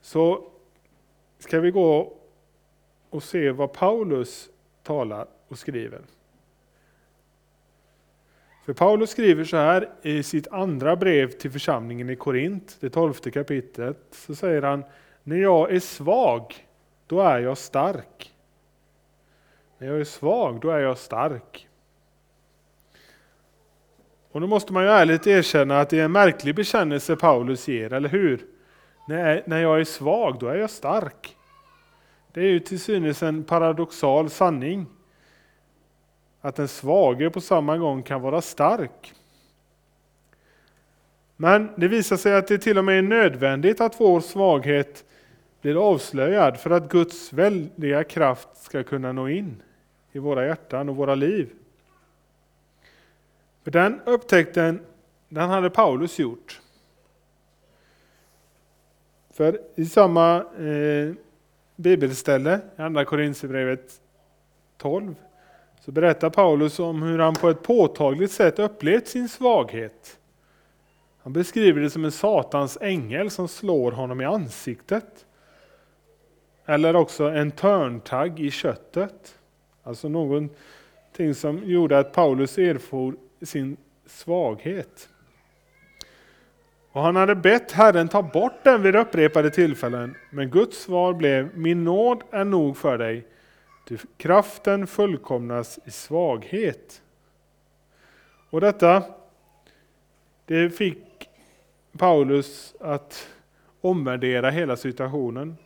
Så 0.00 0.44
ska 1.38 1.60
vi 1.60 1.70
gå 1.70 2.12
och 3.10 3.22
se 3.22 3.50
vad 3.50 3.72
Paulus 3.72 4.48
talar 4.82 5.26
och 5.48 5.58
skriver. 5.58 6.00
För 8.64 8.72
Paulus 8.72 9.10
skriver 9.10 9.44
så 9.44 9.56
här 9.56 9.90
i 10.02 10.22
sitt 10.22 10.48
andra 10.48 10.96
brev 10.96 11.30
till 11.30 11.50
församlingen 11.50 12.10
i 12.10 12.16
Korint, 12.16 12.76
det 12.80 12.90
tolfte 12.90 13.30
kapitlet, 13.30 13.98
så 14.10 14.34
säger 14.34 14.62
han, 14.62 14.84
när 15.22 15.36
jag 15.36 15.74
är 15.74 15.80
svag, 15.80 16.54
då 17.06 17.20
är 17.20 17.38
jag 17.38 17.58
stark. 17.58 18.32
När 19.78 19.88
jag 19.88 20.00
är 20.00 20.04
svag, 20.04 20.60
då 20.60 20.70
är 20.70 20.78
jag 20.78 20.98
stark. 20.98 21.68
Och 24.32 24.40
då 24.40 24.46
måste 24.46 24.72
man 24.72 24.82
ju 24.82 24.88
ärligt 24.88 25.26
erkänna 25.26 25.80
att 25.80 25.90
det 25.90 26.00
är 26.00 26.04
en 26.04 26.12
märklig 26.12 26.54
bekännelse 26.54 27.16
Paulus 27.16 27.68
ger, 27.68 27.92
eller 27.92 28.08
hur? 28.08 28.44
När 29.46 29.58
jag 29.58 29.80
är 29.80 29.84
svag, 29.84 30.38
då 30.40 30.46
är 30.46 30.56
jag 30.56 30.70
stark. 30.70 31.36
Det 32.32 32.40
är 32.40 32.50
ju 32.50 32.60
till 32.60 32.80
synes 32.80 33.22
en 33.22 33.44
paradoxal 33.44 34.30
sanning 34.30 34.86
att 36.44 36.56
den 36.56 36.68
svage 36.68 37.30
på 37.30 37.40
samma 37.40 37.76
gång 37.76 38.02
kan 38.02 38.22
vara 38.22 38.40
stark. 38.40 39.14
Men 41.36 41.68
det 41.76 41.88
visar 41.88 42.16
sig 42.16 42.34
att 42.34 42.48
det 42.48 42.58
till 42.58 42.78
och 42.78 42.84
med 42.84 42.98
är 42.98 43.02
nödvändigt 43.02 43.80
att 43.80 44.00
vår 44.00 44.20
svaghet 44.20 45.04
blir 45.60 45.90
avslöjad 45.90 46.60
för 46.60 46.70
att 46.70 46.88
Guds 46.88 47.32
väldiga 47.32 48.04
kraft 48.04 48.48
ska 48.56 48.82
kunna 48.82 49.12
nå 49.12 49.28
in 49.28 49.62
i 50.12 50.18
våra 50.18 50.46
hjärtan 50.46 50.88
och 50.88 50.96
våra 50.96 51.14
liv. 51.14 51.50
För 53.62 53.70
den 53.70 54.00
upptäckten 54.04 54.80
den 55.28 55.50
hade 55.50 55.70
Paulus 55.70 56.18
gjort. 56.18 56.60
För 59.30 59.60
i 59.74 59.84
samma 59.84 60.36
eh, 60.40 61.14
bibelställe, 61.76 62.60
i 62.78 62.82
Andra 62.82 63.04
Korinthierbrevet 63.04 64.00
12, 64.76 65.14
så 65.84 65.92
berättar 65.92 66.30
Paulus 66.30 66.78
om 66.78 67.02
hur 67.02 67.18
han 67.18 67.34
på 67.34 67.48
ett 67.48 67.62
påtagligt 67.62 68.32
sätt 68.32 68.58
upplevt 68.58 69.08
sin 69.08 69.28
svaghet. 69.28 70.18
Han 71.22 71.32
beskriver 71.32 71.80
det 71.80 71.90
som 71.90 72.04
en 72.04 72.12
satans 72.12 72.78
ängel 72.80 73.30
som 73.30 73.48
slår 73.48 73.92
honom 73.92 74.20
i 74.20 74.24
ansiktet. 74.24 75.26
Eller 76.66 76.96
också 76.96 77.24
en 77.24 77.50
törntagg 77.50 78.40
i 78.40 78.50
köttet. 78.50 79.38
Alltså 79.82 80.08
någonting 80.08 81.34
som 81.34 81.64
gjorde 81.64 81.98
att 81.98 82.12
Paulus 82.12 82.58
erfor 82.58 83.16
sin 83.42 83.76
svaghet. 84.06 85.08
Och 86.92 87.02
han 87.02 87.16
hade 87.16 87.34
bett 87.34 87.72
Herren 87.72 88.08
ta 88.08 88.22
bort 88.22 88.64
den 88.64 88.82
vid 88.82 88.96
upprepade 88.96 89.50
tillfällen, 89.50 90.14
men 90.30 90.50
Guds 90.50 90.82
svar 90.82 91.14
blev 91.14 91.58
Min 91.58 91.84
nåd 91.84 92.22
är 92.30 92.44
nog 92.44 92.76
för 92.76 92.98
dig, 92.98 93.26
Ty 93.84 93.98
kraften 94.16 94.86
fullkomnas 94.86 95.78
i 95.84 95.90
svaghet. 95.90 97.02
Och 98.50 98.60
detta, 98.60 99.02
det 100.44 100.70
fick 100.70 101.28
Paulus 101.98 102.74
att 102.80 103.28
omvärdera 103.80 104.50
hela 104.50 104.76
situationen. 104.76 105.56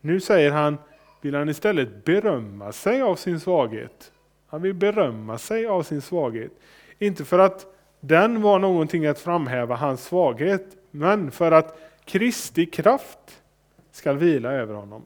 Nu 0.00 0.20
säger 0.20 0.50
han, 0.50 0.78
vill 1.20 1.34
han 1.34 1.48
istället 1.48 2.04
berömma 2.04 2.72
sig 2.72 3.02
av 3.02 3.16
sin 3.16 3.40
svaghet. 3.40 4.12
Han 4.46 4.62
vill 4.62 4.74
berömma 4.74 5.38
sig 5.38 5.66
av 5.66 5.82
sin 5.82 6.02
svaghet. 6.02 6.52
Inte 6.98 7.24
för 7.24 7.38
att 7.38 7.66
den 8.00 8.42
var 8.42 8.58
någonting 8.58 9.06
att 9.06 9.18
framhäva 9.18 9.76
hans 9.76 10.04
svaghet, 10.04 10.76
men 10.90 11.30
för 11.30 11.52
att 11.52 11.78
Kristi 12.04 12.66
kraft 12.66 13.42
ska 13.90 14.12
vila 14.12 14.52
över 14.52 14.74
honom. 14.74 15.04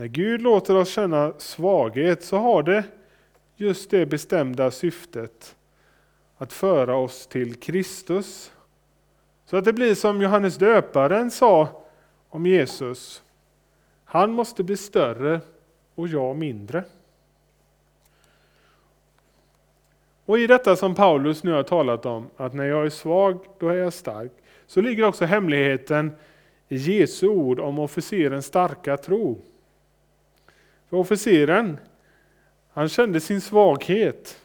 När 0.00 0.06
Gud 0.06 0.42
låter 0.42 0.76
oss 0.76 0.88
känna 0.88 1.32
svaghet 1.38 2.24
så 2.24 2.36
har 2.36 2.62
det 2.62 2.84
just 3.56 3.90
det 3.90 4.06
bestämda 4.06 4.70
syftet 4.70 5.56
att 6.36 6.52
föra 6.52 6.96
oss 6.96 7.26
till 7.26 7.54
Kristus. 7.54 8.52
Så 9.44 9.56
att 9.56 9.64
det 9.64 9.72
blir 9.72 9.94
som 9.94 10.22
Johannes 10.22 10.56
döparen 10.56 11.30
sa 11.30 11.68
om 12.28 12.46
Jesus. 12.46 13.22
Han 14.04 14.32
måste 14.32 14.62
bli 14.62 14.76
större 14.76 15.40
och 15.94 16.08
jag 16.08 16.36
mindre. 16.36 16.84
Och 20.24 20.38
i 20.38 20.46
detta 20.46 20.76
som 20.76 20.94
Paulus 20.94 21.42
nu 21.42 21.52
har 21.52 21.62
talat 21.62 22.06
om, 22.06 22.26
att 22.36 22.54
när 22.54 22.64
jag 22.64 22.86
är 22.86 22.90
svag, 22.90 23.38
då 23.58 23.68
är 23.68 23.76
jag 23.76 23.92
stark, 23.92 24.32
så 24.66 24.80
ligger 24.80 25.04
också 25.04 25.24
hemligheten 25.24 26.12
i 26.68 26.76
Jesu 26.76 27.28
ord 27.28 27.60
om 27.60 27.78
officerens 27.78 28.46
starka 28.46 28.96
tro. 28.96 29.38
För 30.90 30.96
officeren, 30.96 31.78
han 32.72 32.88
kände 32.88 33.20
sin 33.20 33.40
svaghet. 33.40 34.40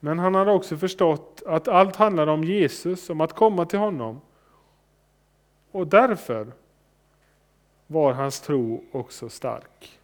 Men 0.00 0.18
han 0.18 0.34
hade 0.34 0.50
också 0.50 0.76
förstått 0.76 1.42
att 1.46 1.68
allt 1.68 1.96
handlade 1.96 2.30
om 2.30 2.44
Jesus, 2.44 3.10
om 3.10 3.20
att 3.20 3.32
komma 3.32 3.66
till 3.66 3.78
honom. 3.78 4.20
Och 5.70 5.86
därför 5.86 6.52
var 7.86 8.12
hans 8.12 8.40
tro 8.40 8.84
också 8.92 9.28
stark. 9.28 9.98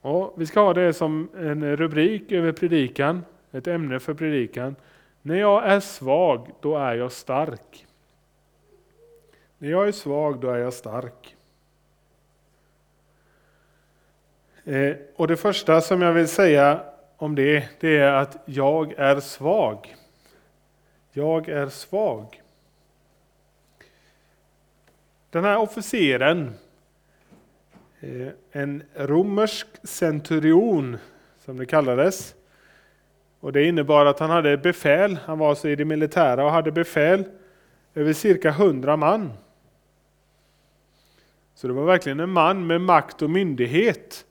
Och 0.00 0.34
vi 0.36 0.46
ska 0.46 0.60
ha 0.60 0.74
det 0.74 0.92
som 0.92 1.28
en 1.36 1.76
rubrik 1.76 2.32
över 2.32 2.52
predikan, 2.52 3.24
ett 3.52 3.66
ämne 3.66 4.00
för 4.00 4.14
predikan. 4.14 4.76
När 5.22 5.36
jag 5.36 5.64
är 5.64 5.80
svag, 5.80 6.50
då 6.60 6.76
är 6.76 6.94
jag 6.94 7.12
stark. 7.12 7.86
När 9.58 9.70
jag 9.70 9.88
är 9.88 9.92
svag, 9.92 10.40
då 10.40 10.50
är 10.50 10.58
jag 10.58 10.72
stark. 10.72 11.36
Eh, 14.53 14.53
Eh, 14.64 14.96
och 15.16 15.28
det 15.28 15.36
första 15.36 15.80
som 15.80 16.02
jag 16.02 16.12
vill 16.12 16.28
säga 16.28 16.80
om 17.16 17.34
det, 17.34 17.68
det 17.80 17.96
är 17.96 18.12
att 18.12 18.36
jag 18.44 18.92
är 18.92 19.20
svag. 19.20 19.96
Jag 21.12 21.48
är 21.48 21.68
svag. 21.68 22.42
Den 25.30 25.44
här 25.44 25.58
officeren, 25.58 26.54
eh, 28.00 28.28
en 28.52 28.82
romersk 28.94 29.66
centurion 29.82 30.96
som 31.44 31.56
det 31.56 31.66
kallades. 31.66 32.34
Och 33.40 33.52
det 33.52 33.64
innebar 33.64 34.06
att 34.06 34.18
han 34.18 34.30
hade 34.30 34.56
befäl, 34.56 35.18
han 35.24 35.38
var 35.38 35.50
alltså 35.50 35.68
i 35.68 35.76
det 35.76 35.84
militära 35.84 36.44
och 36.44 36.50
hade 36.50 36.72
befäl 36.72 37.24
över 37.94 38.12
cirka 38.12 38.50
hundra 38.50 38.96
man. 38.96 39.32
Så 41.54 41.66
det 41.66 41.72
var 41.72 41.84
verkligen 41.84 42.20
en 42.20 42.30
man 42.30 42.66
med 42.66 42.80
makt 42.80 43.22
och 43.22 43.30
myndighet. 43.30 44.24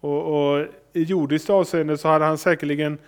Och, 0.00 0.52
och 0.52 0.66
I 0.92 1.02
jordiskt 1.02 1.50
avseende 1.50 1.98
så 1.98 2.08
hade 2.08 2.24
han 2.24 2.38
säkerligen 2.38 2.98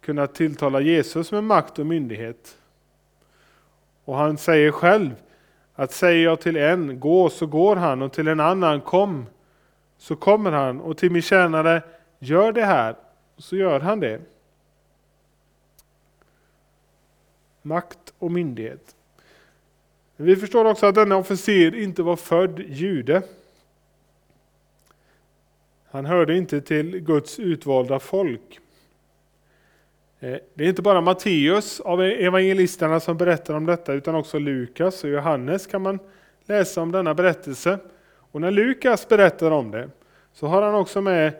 kunnat 0.00 0.34
tilltala 0.34 0.80
Jesus 0.80 1.32
med 1.32 1.44
makt 1.44 1.78
och 1.78 1.86
myndighet. 1.86 2.58
Och 4.04 4.16
han 4.16 4.38
säger 4.38 4.70
själv 4.70 5.10
att 5.74 5.92
säger 5.92 6.24
jag 6.24 6.40
till 6.40 6.56
en 6.56 7.00
gå 7.00 7.30
så 7.30 7.46
går 7.46 7.76
han 7.76 8.02
och 8.02 8.12
till 8.12 8.28
en 8.28 8.40
annan 8.40 8.80
kom 8.80 9.26
så 9.98 10.16
kommer 10.16 10.52
han 10.52 10.80
och 10.80 10.98
till 10.98 11.10
min 11.10 11.22
tjänare 11.22 11.82
gör 12.18 12.52
det 12.52 12.64
här 12.64 12.96
så 13.38 13.56
gör 13.56 13.80
han 13.80 14.00
det. 14.00 14.20
Makt 17.62 18.14
och 18.18 18.32
myndighet. 18.32 18.96
Vi 20.16 20.36
förstår 20.36 20.64
också 20.64 20.86
att 20.86 20.94
denna 20.94 21.16
officer 21.16 21.74
inte 21.74 22.02
var 22.02 22.16
född 22.16 22.60
jude. 22.60 23.22
Han 25.90 26.06
hörde 26.06 26.36
inte 26.36 26.60
till 26.60 27.00
Guds 27.00 27.38
utvalda 27.38 27.98
folk. 27.98 28.60
Eh, 30.20 30.36
det 30.54 30.64
är 30.64 30.68
inte 30.68 30.82
bara 30.82 31.00
Matteus 31.00 31.80
av 31.80 32.02
evangelisterna 32.02 33.00
som 33.00 33.16
berättar 33.16 33.54
om 33.54 33.66
detta 33.66 33.92
utan 33.92 34.14
också 34.14 34.38
Lukas 34.38 35.04
och 35.04 35.10
Johannes 35.10 35.66
kan 35.66 35.82
man 35.82 35.98
läsa 36.44 36.82
om 36.82 36.92
denna 36.92 37.14
berättelse. 37.14 37.78
Och 38.32 38.40
när 38.40 38.50
Lukas 38.50 39.08
berättar 39.08 39.50
om 39.50 39.70
det 39.70 39.90
så 40.32 40.46
har 40.46 40.62
han 40.62 40.74
också 40.74 41.00
med 41.00 41.32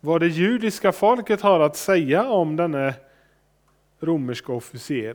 vad 0.00 0.20
det 0.20 0.28
judiska 0.28 0.92
folket 0.92 1.40
har 1.40 1.60
att 1.60 1.76
säga 1.76 2.28
om 2.28 2.56
denne 2.56 2.94
romerska 4.00 4.52
officer. 4.52 5.14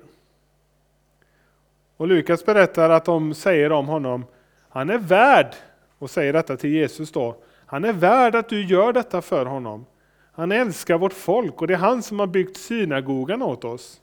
Och 1.97 2.07
Lukas 2.07 2.45
berättar 2.45 2.89
att 2.89 3.05
de 3.05 3.33
säger 3.33 3.71
om 3.71 3.87
honom, 3.87 4.25
han 4.69 4.89
är 4.89 4.97
värd, 4.97 5.55
och 5.97 6.09
säger 6.09 6.33
detta 6.33 6.57
till 6.57 6.69
Jesus 6.69 7.11
då, 7.11 7.35
han 7.73 7.85
är 7.85 7.93
värd 7.93 8.35
att 8.35 8.49
du 8.49 8.63
gör 8.63 8.93
detta 8.93 9.21
för 9.21 9.45
honom. 9.45 9.85
Han 10.31 10.51
älskar 10.51 10.97
vårt 10.97 11.13
folk 11.13 11.61
och 11.61 11.67
det 11.67 11.73
är 11.73 11.77
han 11.77 12.03
som 12.03 12.19
har 12.19 12.27
byggt 12.27 12.57
synagogan 12.57 13.41
åt 13.41 13.63
oss. 13.63 14.01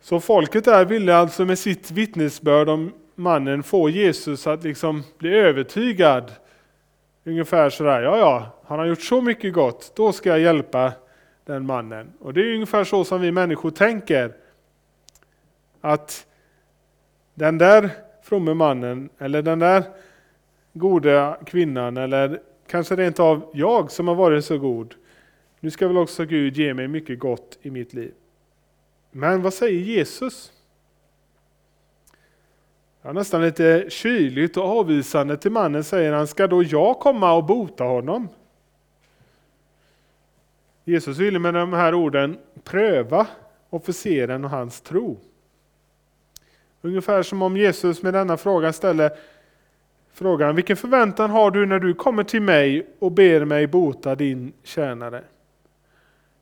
Så 0.00 0.20
folket 0.20 0.64
där 0.64 0.84
ville 0.84 1.16
alltså 1.16 1.44
med 1.44 1.58
sitt 1.58 1.90
vittnesbörd 1.90 2.68
om 2.68 2.92
mannen 3.14 3.62
få 3.62 3.88
Jesus 3.88 4.46
att 4.46 4.64
liksom 4.64 5.02
bli 5.18 5.34
övertygad. 5.34 6.32
Ungefär 7.24 7.70
sådär, 7.70 8.02
ja 8.02 8.18
ja, 8.18 8.60
han 8.66 8.78
har 8.78 8.86
gjort 8.86 9.02
så 9.02 9.20
mycket 9.20 9.52
gott, 9.54 9.92
då 9.96 10.12
ska 10.12 10.28
jag 10.28 10.40
hjälpa 10.40 10.92
den 11.44 11.66
mannen. 11.66 12.12
Och 12.20 12.34
det 12.34 12.40
är 12.40 12.54
ungefär 12.54 12.84
så 12.84 13.04
som 13.04 13.20
vi 13.20 13.32
människor 13.32 13.70
tänker. 13.70 14.32
Att 15.80 16.26
den 17.34 17.58
där 17.58 17.90
fromme 18.22 18.54
mannen, 18.54 19.08
eller 19.18 19.42
den 19.42 19.58
där 19.58 19.84
goda 20.78 21.38
kvinnan 21.46 21.96
eller 21.96 22.40
kanske 22.66 22.96
rent 22.96 23.20
av 23.20 23.50
jag 23.54 23.90
som 23.90 24.08
har 24.08 24.14
varit 24.14 24.44
så 24.44 24.58
god. 24.58 24.94
Nu 25.60 25.70
ska 25.70 25.86
väl 25.86 25.96
också 25.96 26.24
Gud 26.24 26.56
ge 26.56 26.74
mig 26.74 26.88
mycket 26.88 27.18
gott 27.18 27.58
i 27.62 27.70
mitt 27.70 27.94
liv. 27.94 28.14
Men 29.10 29.42
vad 29.42 29.54
säger 29.54 29.80
Jesus? 29.80 30.52
Ja, 33.02 33.12
nästan 33.12 33.42
lite 33.42 33.86
kyligt 33.88 34.56
och 34.56 34.64
avvisande 34.64 35.36
till 35.36 35.52
mannen 35.52 35.84
säger 35.84 36.12
han, 36.12 36.26
ska 36.26 36.46
då 36.46 36.62
jag 36.62 36.98
komma 36.98 37.32
och 37.32 37.44
bota 37.44 37.84
honom? 37.84 38.28
Jesus 40.84 41.18
ville 41.18 41.38
med 41.38 41.54
de 41.54 41.72
här 41.72 41.94
orden 41.94 42.38
pröva 42.64 43.26
officeren 43.70 44.44
och 44.44 44.50
hans 44.50 44.80
tro. 44.80 45.20
Ungefär 46.82 47.22
som 47.22 47.42
om 47.42 47.56
Jesus 47.56 48.02
med 48.02 48.14
denna 48.14 48.36
fråga 48.36 48.72
ställer 48.72 49.10
frågan, 50.16 50.56
vilken 50.56 50.76
förväntan 50.76 51.30
har 51.30 51.50
du 51.50 51.66
när 51.66 51.78
du 51.78 51.94
kommer 51.94 52.24
till 52.24 52.42
mig 52.42 52.86
och 52.98 53.12
ber 53.12 53.44
mig 53.44 53.66
bota 53.66 54.14
din 54.14 54.52
tjänare? 54.62 55.24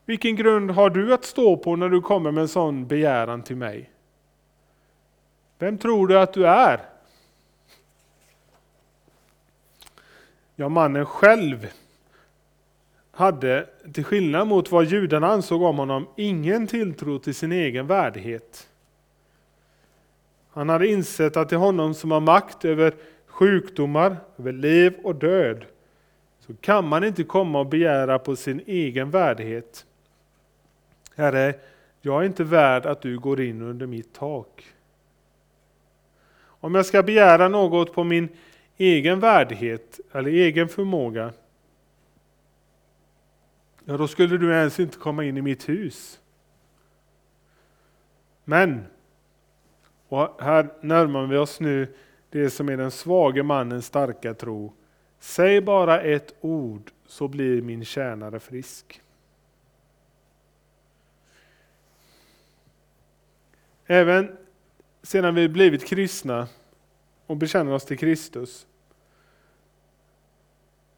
Vilken 0.05 0.37
grund 0.37 0.71
har 0.71 0.91
du 0.91 1.15
att 1.15 1.25
stå 1.25 1.57
på 1.57 1.77
när 1.77 1.89
du 1.89 2.01
kommer 2.01 2.31
med 2.31 2.43
en 2.43 2.49
sån 2.49 2.87
begäran 2.87 3.43
till 3.43 3.57
mig? 3.57 3.91
Vem 5.59 5.79
tror 5.79 6.07
du 6.07 6.19
att 6.19 6.33
du 6.33 6.47
är? 6.47 6.81
Ja, 10.57 10.69
mannen 10.69 11.07
själv 11.07 11.69
hade, 13.11 13.67
till 13.93 14.05
skillnad 14.05 14.49
mot 14.49 14.71
vad 14.71 14.85
judarna 14.85 15.27
ansåg 15.27 15.63
om 15.63 15.79
honom, 15.79 16.09
ingen 16.17 16.67
tilltro 16.67 17.19
till 17.19 17.35
sin 17.35 17.53
egen 17.53 17.87
värdighet. 17.87 18.69
Han 20.53 20.69
hade 20.69 20.87
insett 20.87 21.37
att 21.37 21.49
det 21.49 21.57
är 21.57 21.61
honom 21.61 21.95
som 21.95 22.11
har 22.11 22.21
makt 22.21 22.65
över 22.65 22.95
sjukdomar, 23.35 24.17
över 24.39 24.53
liv 24.53 24.95
och 25.03 25.15
död, 25.15 25.65
så 26.39 26.55
kan 26.55 26.89
man 26.89 27.05
inte 27.05 27.25
komma 27.25 27.61
och 27.61 27.67
begära 27.67 28.19
på 28.19 28.37
sin 28.37 28.63
egen 28.67 29.11
värdighet. 29.11 29.87
Herre, 31.17 31.55
jag 32.01 32.23
är 32.23 32.27
inte 32.27 32.45
värd 32.45 32.87
att 32.87 33.03
du 33.03 33.19
går 33.19 33.41
in 33.41 33.63
under 33.63 33.87
mitt 33.87 34.15
tak. 34.15 34.75
Om 36.37 36.75
jag 36.75 36.87
ska 36.87 37.03
begära 37.03 37.49
något 37.49 37.93
på 37.93 38.05
min 38.05 38.29
egen 38.77 39.21
värdighet 39.21 40.01
eller 40.13 40.31
egen 40.31 40.69
förmåga, 40.69 41.33
ja 43.85 43.97
då 43.97 44.09
skulle 44.09 44.39
du 44.39 44.53
ens 44.53 44.81
inte 44.81 44.99
komma 44.99 45.25
in 45.25 45.37
i 45.37 45.43
mitt 45.43 45.69
hus. 45.69 46.21
Men, 48.45 48.87
och 50.09 50.43
här 50.43 50.69
närmar 50.81 51.27
vi 51.27 51.37
oss 51.37 51.61
nu 51.61 51.95
det 52.39 52.51
som 52.51 52.69
är 52.69 52.77
den 52.77 52.91
svage 52.91 53.43
mannens 53.43 53.87
starka 53.87 54.35
tro. 54.35 54.73
Säg 55.19 55.61
bara 55.61 56.01
ett 56.01 56.35
ord 56.41 56.91
så 57.07 57.29
blir 57.29 57.63
min 57.63 57.85
tjänare 57.85 58.41
frisk. 58.41 59.01
Även 63.87 64.37
sedan 65.03 65.35
vi 65.35 65.49
blivit 65.49 65.87
kristna 65.87 66.49
och 67.27 67.37
bekänner 67.37 67.73
oss 67.73 67.85
till 67.85 67.99
Kristus, 67.99 68.67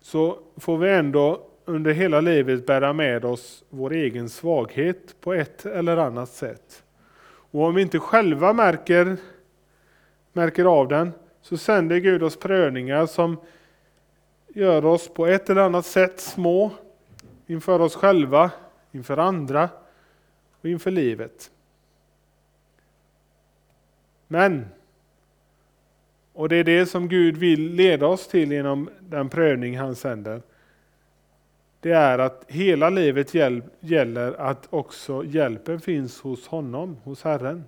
så 0.01 0.39
får 0.57 0.79
vi 0.79 0.91
ändå 0.91 1.47
under 1.65 1.93
hela 1.93 2.21
livet 2.21 2.67
bära 2.67 2.93
med 2.93 3.25
oss 3.25 3.65
vår 3.71 3.93
egen 3.93 4.29
svaghet 4.29 5.21
på 5.21 5.35
ett 5.35 5.67
eller 5.67 5.97
annat 5.97 6.29
sätt. 6.29 6.85
Och 7.25 7.63
om 7.63 7.75
vi 7.75 7.83
inte 7.83 7.99
själva 7.99 8.53
märker, 8.53 9.17
märker 10.33 10.65
av 10.65 10.89
den, 10.89 11.13
så 11.47 11.57
sänder 11.57 11.97
Gud 11.97 12.23
oss 12.23 12.37
prövningar 12.37 13.07
som 13.07 13.37
gör 14.49 14.85
oss 14.85 15.09
på 15.09 15.27
ett 15.27 15.51
eller 15.51 15.63
annat 15.63 15.87
sätt 15.87 16.21
små 16.21 16.71
inför 17.47 17.81
oss 17.81 17.97
själva, 17.97 18.51
inför 18.93 19.17
andra 19.17 19.69
och 20.61 20.69
inför 20.69 20.91
livet. 20.91 21.51
Men, 24.27 24.67
och 26.33 26.49
det 26.49 26.57
är 26.57 26.65
det 26.65 26.87
som 26.87 27.09
Gud 27.09 27.37
vill 27.37 27.73
leda 27.73 28.07
oss 28.07 28.29
till 28.29 28.53
genom 28.53 28.91
den 29.01 29.29
prövning 29.29 29.79
han 29.79 29.97
sänder, 29.97 30.43
det 31.81 31.93
är 31.93 32.19
att 32.19 32.45
hela 32.49 32.91
livet 32.91 33.35
gäller 33.81 34.33
att 34.33 34.67
också 34.71 35.25
hjälpen 35.25 35.81
finns 35.81 36.21
hos 36.21 36.47
honom, 36.47 36.97
hos 37.05 37.23
Herren. 37.23 37.65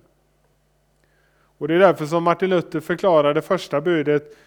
Och 1.59 1.67
Det 1.67 1.75
är 1.75 1.79
därför 1.79 2.05
som 2.05 2.23
Martin 2.23 2.49
Luther 2.49 2.79
förklarar 2.79 3.33
det 3.33 3.41
första 3.41 3.81
budet 3.81 4.37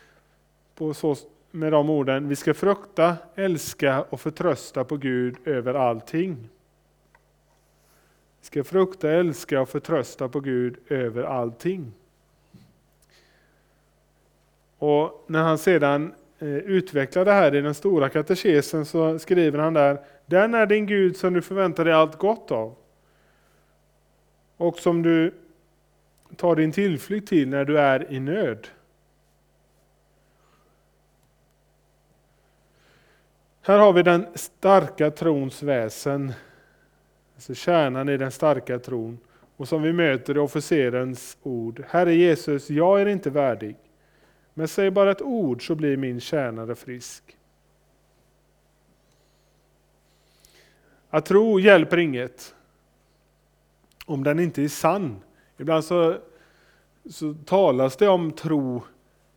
på 0.75 0.95
så, 0.95 1.17
med 1.51 1.73
de 1.73 1.91
orden, 1.91 2.29
vi 2.29 2.37
ska 2.37 2.55
frukta, 2.55 3.17
älska 3.35 4.03
och 4.03 4.21
förtrösta 4.21 4.85
på 4.85 4.97
Gud 4.97 5.37
över 5.45 5.75
allting. 5.75 6.49
Vi 8.41 8.47
ska 8.47 8.65
frukta, 8.65 9.11
älska 9.11 9.61
och 9.61 9.69
förtrösta 9.69 10.29
på 10.29 10.41
Gud 10.41 10.77
över 10.89 11.23
allting. 11.23 11.93
Och 14.79 15.25
när 15.27 15.43
han 15.43 15.59
sedan 15.59 16.15
eh, 16.39 16.49
utvecklar 16.49 17.25
det 17.25 17.33
här 17.33 17.55
i 17.55 17.61
den 17.61 17.75
stora 17.75 18.09
katekesen 18.09 18.87
så 18.87 19.19
skriver 19.19 19.59
han 19.59 19.75
där, 19.75 20.01
den 20.27 20.55
är 20.55 20.67
din 20.67 20.87
Gud 20.87 21.17
som 21.17 21.35
du 21.35 21.43
förväntar 21.43 21.85
dig 21.85 21.95
allt 21.95 22.19
gott 22.19 22.51
av. 22.51 22.75
Och 24.57 24.79
som 24.79 25.03
du 25.03 25.35
ta 26.37 26.55
din 26.55 26.73
tillflykt 26.73 27.29
till 27.29 27.49
när 27.49 27.65
du 27.65 27.79
är 27.79 28.13
i 28.13 28.21
nöd. 28.21 28.69
Här 33.63 33.79
har 33.79 33.93
vi 33.93 34.03
den 34.03 34.27
starka 34.35 35.11
trons 35.11 35.63
väsen, 35.63 36.33
alltså 37.35 37.55
kärnan 37.55 38.09
i 38.09 38.17
den 38.17 38.31
starka 38.31 38.79
tron, 38.79 39.19
och 39.57 39.69
som 39.69 39.83
vi 39.83 39.93
möter 39.93 40.37
i 40.37 40.39
officerens 40.39 41.39
ord. 41.43 41.85
Herre 41.89 42.15
Jesus, 42.15 42.71
jag 42.71 43.01
är 43.01 43.07
inte 43.07 43.31
värdig, 43.31 43.77
men 44.55 44.69
säg 44.69 44.91
bara 44.91 45.11
ett 45.11 45.23
ord 45.23 45.67
så 45.67 45.75
blir 45.75 45.97
min 45.97 46.21
tjänare 46.21 46.75
frisk. 46.75 47.37
Att 51.11 51.27
tro 51.27 51.61
hjälper 51.61 51.99
inget 51.99 52.55
om 54.07 54.25
den 54.25 54.41
inte 54.41 54.63
är 54.63 54.69
sann. 54.69 55.21
Ibland 55.63 55.85
så, 55.85 56.17
så 57.11 57.35
talas 57.45 57.97
det 57.97 58.09
om 58.09 58.33
tro 58.33 58.83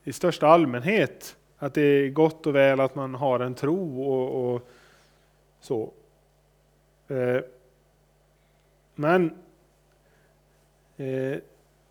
i 0.04 0.14
största 0.14 0.48
allmänhet. 0.48 1.36
Att 1.58 1.74
det 1.74 1.82
är 1.82 2.10
gott 2.10 2.48
och 2.48 2.56
väl 2.56 2.80
att 2.80 2.96
man 2.96 3.16
har 3.16 3.40
en 3.40 3.56
tro 3.56 4.04
och, 4.04 4.56
och 4.56 4.70
så. 5.62 5.92
Eh, 7.08 7.42
men 8.96 9.34
eh, 10.98 11.38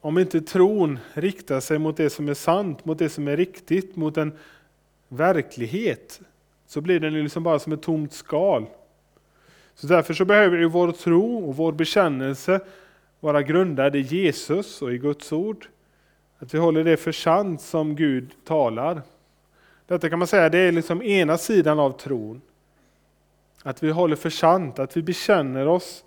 om 0.01 0.19
inte 0.19 0.41
tron 0.41 0.99
riktar 1.13 1.61
sig 1.61 1.79
mot 1.79 1.97
det 1.97 2.11
som 2.11 2.29
är 2.29 2.35
sant, 2.35 2.85
mot 2.85 2.99
det 2.99 3.09
som 3.09 3.29
är 3.29 3.37
riktigt, 3.37 3.97
mot 3.97 4.17
en 4.17 4.33
verklighet, 5.09 6.21
så 6.67 6.81
blir 6.81 7.01
den 7.01 7.15
liksom 7.15 7.43
bara 7.43 7.59
som 7.59 7.73
ett 7.73 7.83
tomt 7.83 8.13
skal. 8.13 8.67
Så 9.75 9.87
därför 9.87 10.15
så 10.15 10.25
behöver 10.25 10.59
ju 10.59 10.69
vår 10.69 10.93
tro 10.93 11.49
och 11.49 11.57
vår 11.57 11.73
bekännelse 11.73 12.61
vara 13.25 13.43
grundad 13.43 13.97
i 13.97 14.01
Jesus 14.01 14.83
och 14.83 14.93
i 14.93 14.99
Guds 14.99 15.33
ord. 15.33 15.67
Att 16.39 16.55
vi 16.55 16.59
håller 16.59 16.85
det 16.85 16.97
för 16.97 17.13
sant 17.13 17.61
som 17.61 17.97
Gud 17.97 18.35
talar. 18.45 19.03
Detta 19.87 20.11
kan 20.11 20.19
man 20.19 20.29
säga 20.29 20.49
det 20.49 20.59
är 20.59 20.73
liksom 20.73 21.03
ena 21.03 21.39
sidan 21.39 21.79
av 21.79 21.91
tron. 21.91 22.41
Att 23.63 23.83
vi 23.83 23.91
håller 23.91 24.17
för 24.17 24.31
sant, 24.31 24.79
att 24.79 24.97
vi 24.97 25.03
bekänner 25.03 25.69
oss 25.69 26.05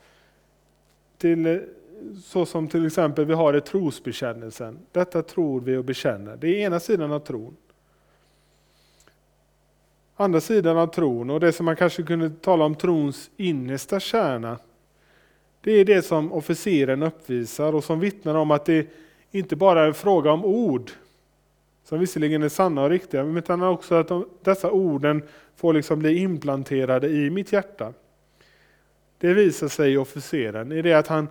till 1.17 1.61
så 2.23 2.45
som 2.45 2.67
till 2.67 2.85
exempel 2.85 3.25
vi 3.25 3.33
har 3.33 3.57
i 3.57 3.61
trosbekännelsen. 3.61 4.79
Detta 4.91 5.21
tror 5.21 5.61
vi 5.61 5.77
och 5.77 5.85
bekänner. 5.85 6.37
Det 6.37 6.47
är 6.47 6.65
ena 6.65 6.79
sidan 6.79 7.11
av 7.11 7.19
tron. 7.19 7.55
Andra 10.15 10.41
sidan 10.41 10.77
av 10.77 10.87
tron 10.87 11.29
och 11.29 11.39
det 11.39 11.53
som 11.53 11.65
man 11.65 11.75
kanske 11.75 12.03
kunde 12.03 12.29
tala 12.29 12.65
om 12.65 12.75
trons 12.75 13.29
innersta 13.37 13.99
kärna. 13.99 14.57
Det 15.67 15.73
är 15.73 15.85
det 15.85 16.01
som 16.01 16.33
officeren 16.33 17.03
uppvisar 17.03 17.75
och 17.75 17.83
som 17.83 17.99
vittnar 17.99 18.35
om 18.35 18.51
att 18.51 18.65
det 18.65 18.87
inte 19.31 19.55
bara 19.55 19.81
är 19.81 19.87
en 19.87 19.93
fråga 19.93 20.31
om 20.31 20.45
ord, 20.45 20.91
som 21.83 21.99
visserligen 21.99 22.43
är 22.43 22.49
sanna 22.49 22.83
och 22.83 22.89
riktiga, 22.89 23.23
utan 23.23 23.63
också 23.63 23.95
att 23.95 24.07
de, 24.07 24.29
dessa 24.41 24.71
orden 24.71 25.23
får 25.55 25.73
liksom 25.73 25.99
bli 25.99 26.17
implanterade 26.17 27.07
i 27.09 27.29
mitt 27.29 27.51
hjärta. 27.51 27.93
Det 29.17 29.33
visar 29.33 29.67
sig 29.67 29.93
i 29.93 29.97
officeren 29.97 30.71
i 30.71 30.81
det 30.81 30.93
att 30.93 31.07
han 31.07 31.27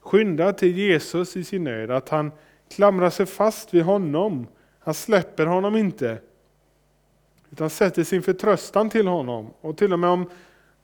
skyndar 0.00 0.52
till 0.52 0.78
Jesus 0.78 1.36
i 1.36 1.44
sin 1.44 1.64
nöd, 1.64 1.90
att 1.90 2.08
han 2.08 2.32
klamrar 2.74 3.10
sig 3.10 3.26
fast 3.26 3.74
vid 3.74 3.82
honom. 3.82 4.46
Han 4.78 4.94
släpper 4.94 5.46
honom 5.46 5.76
inte, 5.76 6.18
utan 7.50 7.70
sätter 7.70 8.04
sin 8.04 8.22
förtröstan 8.22 8.90
till 8.90 9.06
honom. 9.06 9.50
Och 9.60 9.76
till 9.76 9.92
och 9.92 9.98
med 9.98 10.10
om 10.10 10.30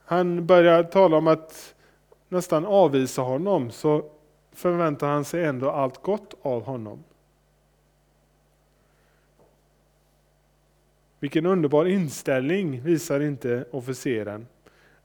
han 0.04 0.46
börjar 0.46 0.82
tala 0.82 1.16
om 1.16 1.26
att 1.26 1.72
nästan 2.28 2.66
avvisa 2.66 3.22
honom, 3.22 3.70
så 3.70 4.10
förväntar 4.52 5.08
han 5.08 5.24
sig 5.24 5.44
ändå 5.44 5.70
allt 5.70 6.02
gott 6.02 6.34
av 6.42 6.62
honom. 6.62 7.04
Vilken 11.20 11.46
underbar 11.46 11.84
inställning 11.84 12.82
visar 12.82 13.20
inte 13.20 13.64
officeren? 13.70 14.46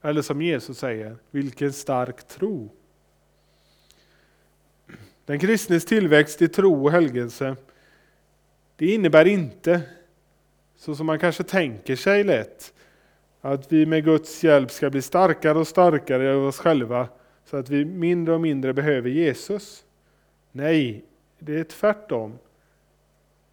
Eller 0.02 0.22
som 0.22 0.42
Jesus 0.42 0.78
säger, 0.78 1.16
vilken 1.30 1.72
stark 1.72 2.28
tro. 2.28 2.70
Den 5.24 5.38
kristnes 5.38 5.84
tillväxt 5.84 6.42
i 6.42 6.48
tro 6.48 6.84
och 6.84 6.92
helgelse, 6.92 7.56
det 8.76 8.86
innebär 8.86 9.24
inte, 9.24 9.82
så 10.76 10.94
som 10.94 11.06
man 11.06 11.18
kanske 11.18 11.42
tänker 11.42 11.96
sig 11.96 12.24
lätt, 12.24 12.74
att 13.44 13.72
vi 13.72 13.86
med 13.86 14.04
Guds 14.04 14.44
hjälp 14.44 14.70
ska 14.70 14.90
bli 14.90 15.02
starkare 15.02 15.58
och 15.58 15.68
starkare 15.68 16.32
i 16.32 16.34
oss 16.34 16.58
själva, 16.58 17.08
så 17.44 17.56
att 17.56 17.68
vi 17.68 17.84
mindre 17.84 18.34
och 18.34 18.40
mindre 18.40 18.72
behöver 18.72 19.10
Jesus. 19.10 19.84
Nej, 20.52 21.04
det 21.38 21.58
är 21.58 21.64
tvärtom. 21.64 22.38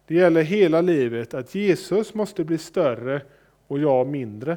Det 0.06 0.14
gäller 0.14 0.42
hela 0.42 0.80
livet 0.80 1.34
att 1.34 1.54
Jesus 1.54 2.14
måste 2.14 2.44
bli 2.44 2.58
större 2.58 3.22
och 3.66 3.78
jag 3.78 4.06
mindre. 4.06 4.56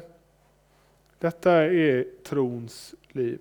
Detta 1.18 1.52
är 1.52 2.06
trons 2.24 2.94
liv. 3.08 3.38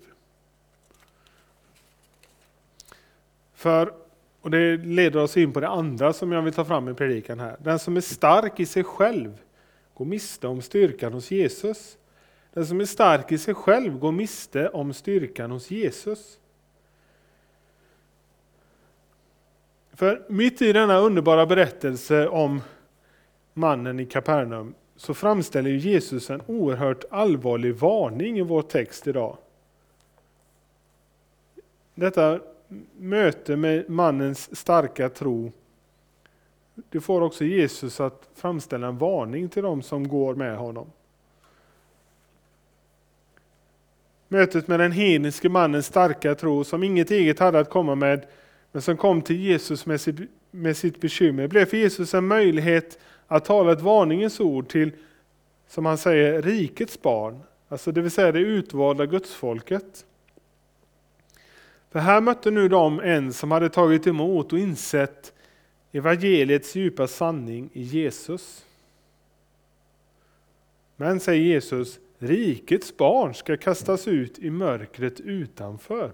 För, 3.54 3.94
och 4.42 4.52
det 4.52 4.78
leder 4.78 5.20
oss 5.20 5.38
in 5.38 5.54
på 5.54 5.60
det 5.60 5.68
andra 5.68 6.14
som 6.14 6.32
jag 6.32 6.42
vill 6.42 6.54
ta 6.54 6.66
fram 6.66 6.90
i 6.90 6.94
predikan 6.94 7.40
här. 7.40 7.58
Den 7.64 7.80
som 7.80 7.98
är 7.98 8.02
stark 8.02 8.60
i 8.60 8.66
sig 8.66 8.84
själv 8.84 9.38
går 9.94 10.06
miste 10.06 10.48
om 10.48 10.62
styrkan 10.62 11.14
hos 11.14 11.32
Jesus. 11.32 11.98
Den 12.54 12.66
som 12.66 12.82
är 12.82 12.86
stark 12.86 13.32
i 13.32 13.38
sig 13.38 13.54
själv 13.54 14.00
går 14.00 14.12
miste 14.12 14.70
om 14.70 14.94
styrkan 14.94 15.52
hos 15.52 15.72
Jesus. 15.72 16.40
För 19.94 20.26
mitt 20.30 20.62
i 20.62 20.74
denna 20.74 20.98
underbara 20.98 21.46
berättelse 21.46 22.28
om 22.28 22.62
mannen 23.54 24.00
i 24.00 24.06
Kapernaum 24.06 24.74
så 24.96 25.14
framställer 25.14 25.70
Jesus 25.70 26.30
en 26.30 26.42
oerhört 26.48 27.04
allvarlig 27.10 27.76
varning 27.76 28.40
i 28.40 28.42
vår 28.42 28.62
text 28.62 29.08
idag. 29.08 29.38
Detta 31.96 32.40
möte 32.98 33.56
med 33.56 33.90
mannens 33.90 34.56
starka 34.56 35.10
tro, 35.10 35.52
det 36.76 37.02
får 37.02 37.22
också 37.22 37.44
Jesus 37.46 38.00
att 38.00 38.30
framställa 38.36 38.88
en 38.88 38.98
varning 38.98 39.50
till 39.50 39.64
dem 39.64 39.82
som 39.82 40.08
går 40.08 40.36
med 40.36 40.58
honom. 40.58 40.88
Mötet 44.28 44.68
med 44.68 44.80
den 44.80 44.92
hedniske 44.92 45.50
mannens 45.50 45.86
starka 45.86 46.36
tro, 46.36 46.64
som 46.64 46.84
inget 46.84 47.12
eget 47.12 47.40
hade 47.40 47.60
att 47.60 47.70
komma 47.70 47.96
med, 47.96 48.26
men 48.72 48.82
som 48.82 48.98
kom 48.98 49.22
till 49.22 49.42
Jesus 49.42 49.86
med 49.86 50.02
sitt, 50.02 50.16
med 50.52 50.78
sitt 50.78 51.02
bekymmer, 51.02 51.48
blev 51.48 51.66
för 51.66 51.78
Jesus 51.78 52.14
en 52.14 52.28
möjlighet 52.28 53.00
att 53.28 53.46
tala 53.46 53.72
ett 53.72 53.82
varningens 53.82 54.40
ord 54.40 54.70
till, 54.70 54.92
som 55.68 55.86
han 55.86 55.98
säger, 55.98 56.42
rikets 56.42 57.02
barn, 57.02 57.40
alltså 57.70 57.92
det 57.92 58.02
vill 58.02 58.12
säga 58.12 58.32
det 58.32 58.40
utvalda 58.40 59.06
gudsfolket. 59.06 60.06
För 61.92 62.00
här 62.00 62.22
mötte 62.22 62.52
nu 62.52 62.70
de 62.70 63.00
en 63.00 63.34
som 63.34 63.52
hade 63.52 63.70
tagit 63.70 64.08
emot 64.08 64.54
och 64.54 64.60
insett 64.60 65.33
evangeliets 65.94 66.76
djupa 66.76 67.08
sanning 67.08 67.70
i 67.74 67.82
Jesus. 67.82 68.66
Men, 70.96 71.20
säger 71.20 71.44
Jesus, 71.44 72.00
rikets 72.18 72.98
barn 72.98 73.34
ska 73.34 73.58
kastas 73.58 74.08
ut 74.08 74.40
i 74.40 74.50
mörkret 74.50 75.20
utanför. 75.20 76.12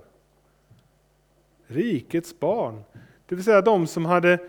Rikets 1.68 2.40
barn, 2.40 2.84
det 3.26 3.36
vill 3.36 3.44
säga 3.44 3.62
de 3.62 3.88
som 3.88 4.06
hade 4.06 4.40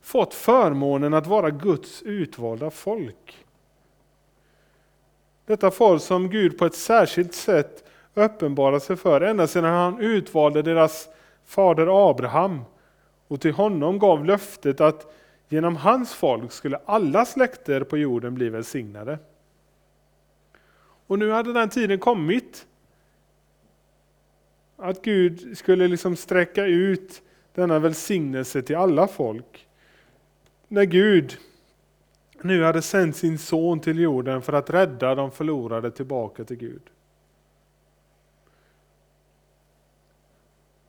fått 0.00 0.34
förmånen 0.34 1.14
att 1.14 1.26
vara 1.26 1.50
Guds 1.50 2.02
utvalda 2.02 2.70
folk. 2.70 3.44
Detta 5.46 5.70
folk 5.70 6.02
som 6.02 6.30
Gud 6.30 6.58
på 6.58 6.66
ett 6.66 6.74
särskilt 6.74 7.34
sätt 7.34 7.84
uppenbarar 8.14 8.78
sig 8.78 8.96
för 8.96 9.20
ända 9.20 9.46
sedan 9.46 9.64
han 9.64 10.00
utvalde 10.00 10.62
deras 10.62 11.08
fader 11.44 12.10
Abraham 12.10 12.60
och 13.28 13.40
till 13.40 13.52
honom 13.52 13.98
gav 13.98 14.24
löftet 14.24 14.80
att 14.80 15.14
genom 15.48 15.76
hans 15.76 16.14
folk 16.14 16.52
skulle 16.52 16.80
alla 16.84 17.24
släkter 17.24 17.84
på 17.84 17.98
jorden 17.98 18.34
bli 18.34 18.48
välsignade. 18.48 19.18
Och 21.06 21.18
nu 21.18 21.30
hade 21.30 21.52
den 21.52 21.68
tiden 21.68 21.98
kommit 21.98 22.66
att 24.76 25.02
Gud 25.02 25.58
skulle 25.58 25.88
liksom 25.88 26.16
sträcka 26.16 26.66
ut 26.66 27.22
denna 27.54 27.78
välsignelse 27.78 28.62
till 28.62 28.76
alla 28.76 29.06
folk. 29.06 29.66
När 30.68 30.84
Gud 30.84 31.38
nu 32.42 32.62
hade 32.62 32.82
sänt 32.82 33.16
sin 33.16 33.38
son 33.38 33.80
till 33.80 33.98
jorden 33.98 34.42
för 34.42 34.52
att 34.52 34.70
rädda 34.70 35.14
de 35.14 35.30
förlorade 35.30 35.90
tillbaka 35.90 36.44
till 36.44 36.56
Gud. 36.56 36.82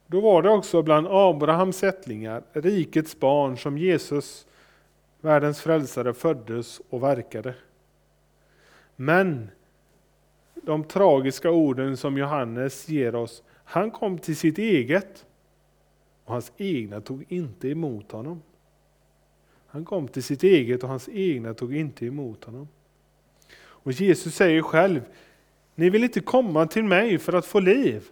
Då 0.07 0.21
var 0.21 0.41
det 0.41 0.49
också 0.49 0.81
bland 0.81 1.07
Abrahams 1.07 1.83
ättlingar, 1.83 2.43
rikets 2.53 3.19
barn, 3.19 3.57
som 3.57 3.77
Jesus, 3.77 4.47
världens 5.21 5.61
frälsare, 5.61 6.13
föddes 6.13 6.81
och 6.89 7.03
verkade. 7.03 7.55
Men 8.95 9.49
de 10.53 10.83
tragiska 10.83 11.51
orden 11.51 11.97
som 11.97 12.17
Johannes 12.17 12.89
ger 12.89 13.15
oss, 13.15 13.43
han 13.63 13.91
kom 13.91 14.17
till 14.17 14.37
sitt 14.37 14.57
eget 14.57 15.25
och 16.25 16.33
hans 16.33 16.51
egna 16.57 17.01
tog 17.01 17.25
inte 17.29 17.69
emot 17.69 18.11
honom. 18.11 18.41
Han 19.67 19.85
kom 19.85 20.07
till 20.07 20.23
sitt 20.23 20.43
eget 20.43 20.83
och 20.83 20.89
hans 20.89 21.09
egna 21.09 21.53
tog 21.53 21.75
inte 21.75 22.05
emot 22.05 22.43
honom. 22.43 22.67
Och 23.57 23.91
Jesus 23.91 24.35
säger 24.35 24.61
själv, 24.61 25.01
ni 25.75 25.89
vill 25.89 26.03
inte 26.03 26.19
komma 26.19 26.67
till 26.67 26.83
mig 26.83 27.17
för 27.17 27.33
att 27.33 27.45
få 27.45 27.59
liv. 27.59 28.09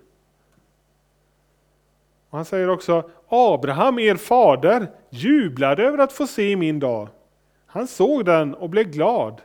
Och 2.33 2.39
han 2.39 2.45
säger 2.45 2.69
också, 2.69 3.09
Abraham, 3.27 3.99
er 3.99 4.15
fader, 4.15 4.91
jublade 5.09 5.83
över 5.83 5.97
att 5.97 6.13
få 6.13 6.27
se 6.27 6.55
min 6.55 6.79
dag. 6.79 7.07
Han 7.65 7.87
såg 7.87 8.25
den 8.25 8.53
och 8.53 8.69
blev 8.69 8.91
glad. 8.91 9.41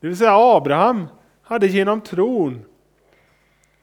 Det 0.00 0.06
vill 0.06 0.16
säga 0.16 0.36
Abraham 0.36 1.06
hade 1.42 1.66
genom 1.66 2.00
tron 2.00 2.64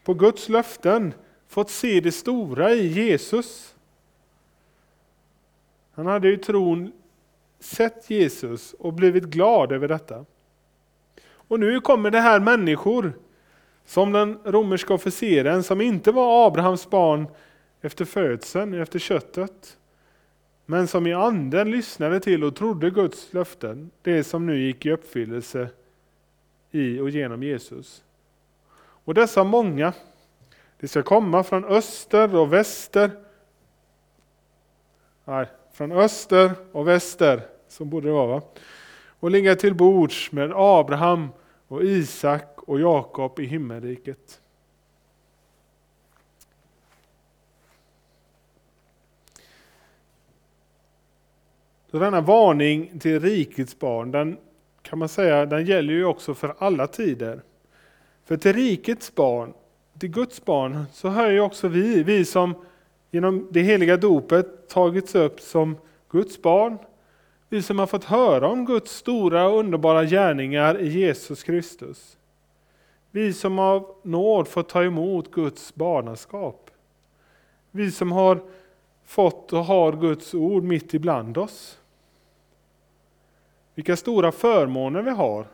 på 0.03 0.13
Guds 0.13 0.49
löften 0.49 1.13
fått 1.47 1.69
se 1.69 1.99
det 1.99 2.11
stora 2.11 2.71
i 2.71 2.87
Jesus. 2.87 3.75
Han 5.93 6.05
hade 6.05 6.33
i 6.33 6.37
tron 6.37 6.91
sett 7.59 8.09
Jesus 8.09 8.73
och 8.73 8.93
blivit 8.93 9.23
glad 9.23 9.71
över 9.71 9.87
detta. 9.87 10.25
Och 11.25 11.59
nu 11.59 11.81
kommer 11.81 12.11
det 12.11 12.19
här 12.19 12.39
människor 12.39 13.13
som 13.85 14.11
den 14.11 14.39
romerska 14.45 14.93
officeren 14.93 15.63
som 15.63 15.81
inte 15.81 16.11
var 16.11 16.47
Abrahams 16.47 16.89
barn 16.89 17.27
efter 17.81 18.05
födseln, 18.05 18.81
efter 18.81 18.99
köttet. 18.99 19.77
Men 20.65 20.87
som 20.87 21.07
i 21.07 21.13
anden 21.13 21.71
lyssnade 21.71 22.19
till 22.19 22.43
och 22.43 22.55
trodde 22.55 22.89
Guds 22.89 23.33
löften, 23.33 23.91
det 24.01 24.23
som 24.23 24.45
nu 24.45 24.61
gick 24.61 24.85
i 24.85 24.91
uppfyllelse 24.91 25.67
i 26.71 26.99
och 26.99 27.09
genom 27.09 27.43
Jesus. 27.43 28.03
Och 29.05 29.13
dessa 29.13 29.43
många, 29.43 29.93
det 30.79 30.87
ska 30.87 31.03
komma 31.03 31.43
från 31.43 31.65
öster 31.65 32.35
och 32.35 32.53
väster. 32.53 33.11
Nej, 35.25 35.45
från 35.73 35.91
öster 35.91 36.51
och 36.71 36.87
väster, 36.87 37.41
så 37.67 37.85
borde 37.85 38.07
det 38.07 38.13
vara 38.13 38.27
va? 38.27 38.41
Och 39.19 39.31
ligga 39.31 39.55
till 39.55 39.75
bords 39.75 40.31
med 40.31 40.51
Abraham 40.55 41.29
och 41.73 41.83
Isak 41.83 42.59
och 42.61 42.79
Jakob 42.79 43.39
i 43.39 43.45
himmelriket. 43.45 44.41
Så 51.91 51.99
denna 51.99 52.21
varning 52.21 52.99
till 52.99 53.19
rikets 53.19 53.79
barn, 53.79 54.11
den 54.11 54.37
kan 54.81 54.99
man 54.99 55.09
säga, 55.09 55.45
den 55.45 55.65
gäller 55.65 55.93
ju 55.93 56.05
också 56.05 56.33
för 56.33 56.55
alla 56.57 56.87
tider. 56.87 57.41
För 58.25 58.37
till 58.37 58.53
rikets 58.53 59.15
barn, 59.15 59.53
till 59.99 60.09
Guds 60.09 60.45
barn, 60.45 60.83
så 60.91 61.09
hör 61.09 61.31
ju 61.31 61.39
också 61.39 61.67
vi, 61.67 62.03
vi 62.03 62.25
som 62.25 62.55
genom 63.11 63.47
det 63.51 63.61
heliga 63.61 63.97
dopet 63.97 64.69
tagits 64.69 65.15
upp 65.15 65.39
som 65.39 65.77
Guds 66.09 66.41
barn, 66.41 66.77
vi 67.53 67.61
som 67.61 67.79
har 67.79 67.87
fått 67.87 68.03
höra 68.03 68.47
om 68.47 68.65
Guds 68.65 68.91
stora 68.91 69.47
och 69.47 69.59
underbara 69.59 70.05
gärningar 70.05 70.79
i 70.79 70.87
Jesus 70.87 71.43
Kristus. 71.43 72.17
Vi 73.11 73.33
som 73.33 73.59
av 73.59 73.95
nåd 74.01 74.47
fått 74.47 74.69
ta 74.69 74.83
emot 74.83 75.31
Guds 75.31 75.75
barnaskap. 75.75 76.71
Vi 77.71 77.91
som 77.91 78.11
har 78.11 78.39
fått 79.05 79.53
och 79.53 79.65
har 79.65 79.91
Guds 79.91 80.33
ord 80.33 80.63
mitt 80.63 80.93
ibland 80.93 81.37
oss. 81.37 81.79
Vilka 83.75 83.95
stora 83.95 84.31
förmåner 84.31 85.01
vi 85.01 85.11
har 85.11 85.47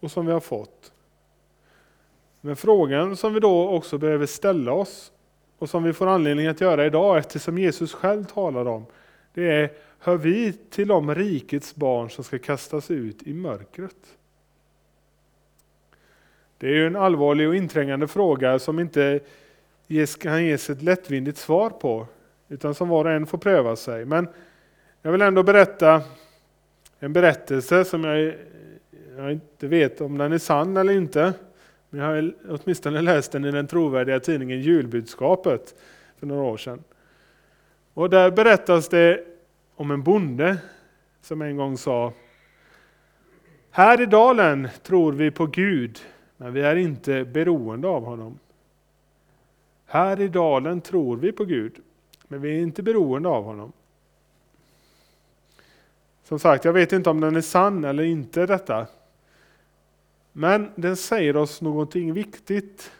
och 0.00 0.10
som 0.10 0.26
vi 0.26 0.32
har 0.32 0.40
fått. 0.40 0.92
Men 2.40 2.56
frågan 2.56 3.16
som 3.16 3.34
vi 3.34 3.40
då 3.40 3.68
också 3.68 3.98
behöver 3.98 4.26
ställa 4.26 4.72
oss 4.72 5.12
och 5.58 5.70
som 5.70 5.82
vi 5.82 5.92
får 5.92 6.06
anledning 6.06 6.46
att 6.46 6.60
göra 6.60 6.86
idag 6.86 7.18
eftersom 7.18 7.58
Jesus 7.58 7.92
själv 7.92 8.24
talar 8.24 8.66
om, 8.66 8.86
det 9.34 9.50
är, 9.50 9.70
hör 9.98 10.16
vi 10.16 10.52
till 10.52 10.88
de 10.88 11.14
rikets 11.14 11.74
barn 11.74 12.10
som 12.10 12.24
ska 12.24 12.38
kastas 12.38 12.90
ut 12.90 13.22
i 13.22 13.34
mörkret? 13.34 14.16
Det 16.58 16.66
är 16.66 16.74
ju 16.74 16.86
en 16.86 16.96
allvarlig 16.96 17.48
och 17.48 17.56
inträngande 17.56 18.08
fråga 18.08 18.58
som 18.58 18.78
inte 18.78 19.20
kan 20.18 20.44
ges 20.44 20.70
ett 20.70 20.82
lättvindigt 20.82 21.38
svar 21.38 21.70
på, 21.70 22.06
utan 22.48 22.74
som 22.74 22.88
var 22.88 23.04
och 23.04 23.10
en 23.10 23.26
får 23.26 23.38
pröva 23.38 23.76
sig. 23.76 24.04
Men 24.04 24.28
jag 25.02 25.12
vill 25.12 25.22
ändå 25.22 25.42
berätta 25.42 26.02
en 26.98 27.12
berättelse 27.12 27.84
som 27.84 28.04
jag, 28.04 28.34
jag 29.16 29.32
inte 29.32 29.66
vet 29.66 30.00
om 30.00 30.18
den 30.18 30.32
är 30.32 30.38
sann 30.38 30.76
eller 30.76 30.92
inte. 30.92 31.32
Men 31.90 32.00
jag 32.00 32.06
har 32.06 32.34
åtminstone 32.48 33.00
läst 33.00 33.32
den 33.32 33.44
i 33.44 33.50
den 33.50 33.66
trovärdiga 33.66 34.20
tidningen 34.20 34.60
Julbudskapet 34.60 35.74
för 36.18 36.26
några 36.26 36.42
år 36.42 36.56
sedan. 36.56 36.84
Och 37.94 38.10
där 38.10 38.30
berättas 38.30 38.88
det 38.88 39.24
om 39.74 39.90
en 39.90 40.02
bonde 40.02 40.58
som 41.20 41.42
en 41.42 41.56
gång 41.56 41.78
sa 41.78 42.12
Här 43.70 44.00
i 44.00 44.06
dalen 44.06 44.68
tror 44.82 45.12
vi 45.12 45.30
på 45.30 45.46
Gud, 45.46 45.98
men 46.36 46.52
vi 46.52 46.60
är 46.60 46.76
inte 46.76 47.24
beroende 47.24 47.88
av 47.88 48.04
honom. 48.04 48.38
Här 49.86 50.20
i 50.20 50.28
dalen 50.28 50.80
tror 50.80 51.16
vi 51.16 51.32
på 51.32 51.44
Gud, 51.44 51.76
men 52.28 52.40
vi 52.40 52.58
är 52.58 52.62
inte 52.62 52.82
beroende 52.82 53.28
av 53.28 53.44
honom. 53.44 53.72
Som 56.24 56.38
sagt, 56.38 56.64
jag 56.64 56.72
vet 56.72 56.92
inte 56.92 57.10
om 57.10 57.20
den 57.20 57.36
är 57.36 57.40
sann 57.40 57.84
eller 57.84 58.04
inte 58.04 58.46
detta. 58.46 58.86
Men 60.32 60.70
den 60.74 60.96
säger 60.96 61.36
oss 61.36 61.60
någonting 61.60 62.12
viktigt 62.12 62.90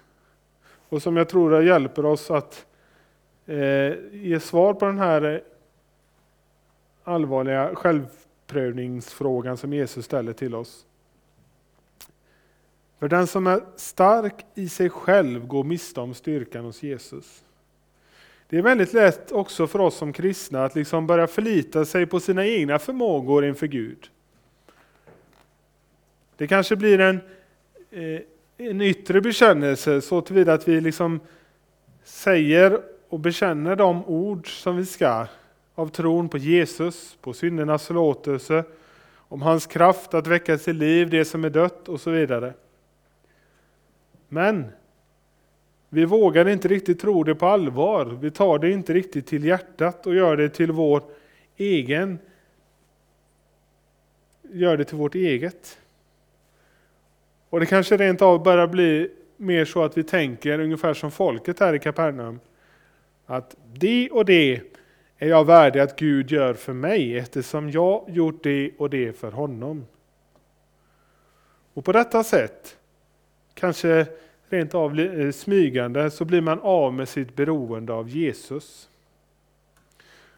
och 0.89 1.03
som 1.03 1.17
jag 1.17 1.29
tror 1.29 1.63
hjälper 1.63 2.05
oss 2.05 2.31
att 2.31 2.67
Eh, 3.47 3.95
ge 4.13 4.41
svar 4.41 4.75
på 4.75 4.87
den 4.87 4.99
här 4.99 5.23
eh, 5.23 5.41
allvarliga 7.05 7.75
självprövningsfrågan 7.75 9.57
som 9.57 9.73
Jesus 9.73 10.05
ställer 10.05 10.33
till 10.33 10.55
oss. 10.55 10.87
För 12.99 13.09
den 13.09 13.27
som 13.27 13.47
är 13.47 13.61
stark 13.77 14.47
i 14.55 14.69
sig 14.69 14.91
själv 14.91 15.47
går 15.47 15.65
miste 15.65 16.01
om 16.01 16.15
styrkan 16.15 16.65
hos 16.65 16.83
Jesus. 16.83 17.45
Det 18.49 18.59
är 18.59 18.63
väldigt 18.63 18.93
lätt 18.93 19.33
också 19.33 19.67
för 19.67 19.79
oss 19.79 19.97
som 19.97 20.13
kristna 20.13 20.65
att 20.65 20.75
liksom 20.75 21.07
börja 21.07 21.27
förlita 21.27 21.85
sig 21.85 22.07
på 22.07 22.21
sina 22.21 22.47
egna 22.47 22.79
förmågor 22.79 23.45
inför 23.45 23.67
Gud. 23.67 24.11
Det 26.37 26.47
kanske 26.47 26.77
blir 26.77 27.01
en, 27.01 27.21
eh, 27.91 28.21
en 28.57 28.81
yttre 28.81 29.21
bekännelse 29.21 30.01
så 30.01 30.21
tillvida 30.21 30.53
att 30.53 30.69
vi 30.69 30.81
liksom 30.81 31.21
säger 32.05 32.94
och 33.15 33.21
bekänner 33.21 33.77
de 33.77 34.05
ord 34.05 34.63
som 34.63 34.77
vi 34.77 34.87
ska 34.87 35.27
av 35.75 35.89
tron 35.89 36.29
på 36.29 36.39
Jesus, 36.39 37.17
på 37.21 37.33
syndernas 37.33 37.87
förlåtelse, 37.87 38.65
om 39.17 39.43
hans 39.43 39.67
kraft 39.67 40.15
att 40.15 40.27
väcka 40.27 40.59
till 40.59 40.77
liv 40.77 41.11
det 41.11 41.25
som 41.25 41.45
är 41.45 41.51
dött 41.51 41.89
och 41.89 42.01
så 42.01 42.11
vidare. 42.11 42.53
Men 44.29 44.67
Vi 45.89 46.05
vågar 46.05 46.49
inte 46.49 46.69
riktigt 46.69 47.01
tro 47.01 47.25
det 47.25 47.35
på 47.35 47.47
allvar. 47.47 48.05
Vi 48.05 48.31
tar 48.31 48.59
det 48.59 48.71
inte 48.71 48.93
riktigt 48.93 49.27
till 49.27 49.45
hjärtat 49.45 50.07
och 50.07 50.15
gör 50.15 50.37
det 50.37 50.49
till 50.49 50.73
vår 50.73 51.03
egen 51.57 52.19
gör 54.43 54.77
det 54.77 54.85
till 54.85 54.97
vårt 54.97 55.15
eget. 55.15 55.79
Och 57.51 57.61
det 57.61 57.67
kanske 57.67 57.97
rent 57.97 58.23
av 58.23 58.43
börjar 58.43 58.67
bli 58.67 59.11
mer 59.37 59.65
så 59.65 59.83
att 59.83 59.99
vi 59.99 60.03
tänker 60.03 60.59
ungefär 60.59 60.95
som 60.95 61.11
folket 61.11 61.61
här 61.61 61.75
i 61.75 61.79
Kapernaum. 61.79 62.41
Att 63.27 63.57
det 63.73 64.11
och 64.11 64.25
det 64.25 64.61
är 65.19 65.29
jag 65.29 65.45
värdig 65.45 65.81
att 65.81 65.99
Gud 65.99 66.31
gör 66.31 66.55
för 66.55 66.73
mig 66.73 67.19
eftersom 67.19 67.71
jag 67.71 68.05
gjort 68.09 68.43
det 68.43 68.71
och 68.79 68.91
det 68.91 69.13
för 69.13 69.31
honom. 69.33 69.87
Och 71.75 71.85
på 71.85 71.93
detta 71.93 72.25
sätt, 72.25 72.77
kanske 73.55 74.07
rent 74.49 74.75
av 74.75 75.01
eh, 75.01 75.31
smygande, 75.31 76.11
så 76.11 76.25
blir 76.25 76.41
man 76.41 76.61
av 76.61 76.95
med 76.95 77.09
sitt 77.09 77.37
beroende 77.37 77.93
av 77.93 78.09
Jesus. 78.09 78.89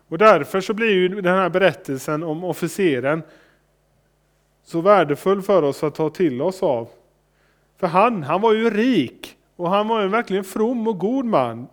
Och 0.08 0.18
därför 0.18 0.60
så 0.60 0.74
blir 0.74 0.90
ju 0.90 1.08
den 1.08 1.34
här 1.34 1.48
berättelsen 1.48 2.22
om 2.22 2.44
officeren 2.44 3.22
så 4.64 4.80
värdefull 4.80 5.42
för 5.42 5.62
oss 5.62 5.84
att 5.84 5.94
ta 5.94 6.10
till 6.10 6.42
oss 6.42 6.62
av. 6.62 6.88
För 7.76 7.86
han, 7.86 8.22
han 8.22 8.40
var 8.40 8.52
ju 8.52 8.70
rik 8.70 9.36
och 9.56 9.70
han 9.70 9.88
var 9.88 10.02
ju 10.02 10.08
verkligen 10.08 10.44
from 10.44 10.88
och 10.88 10.98
god 10.98 11.24
man. 11.24 11.66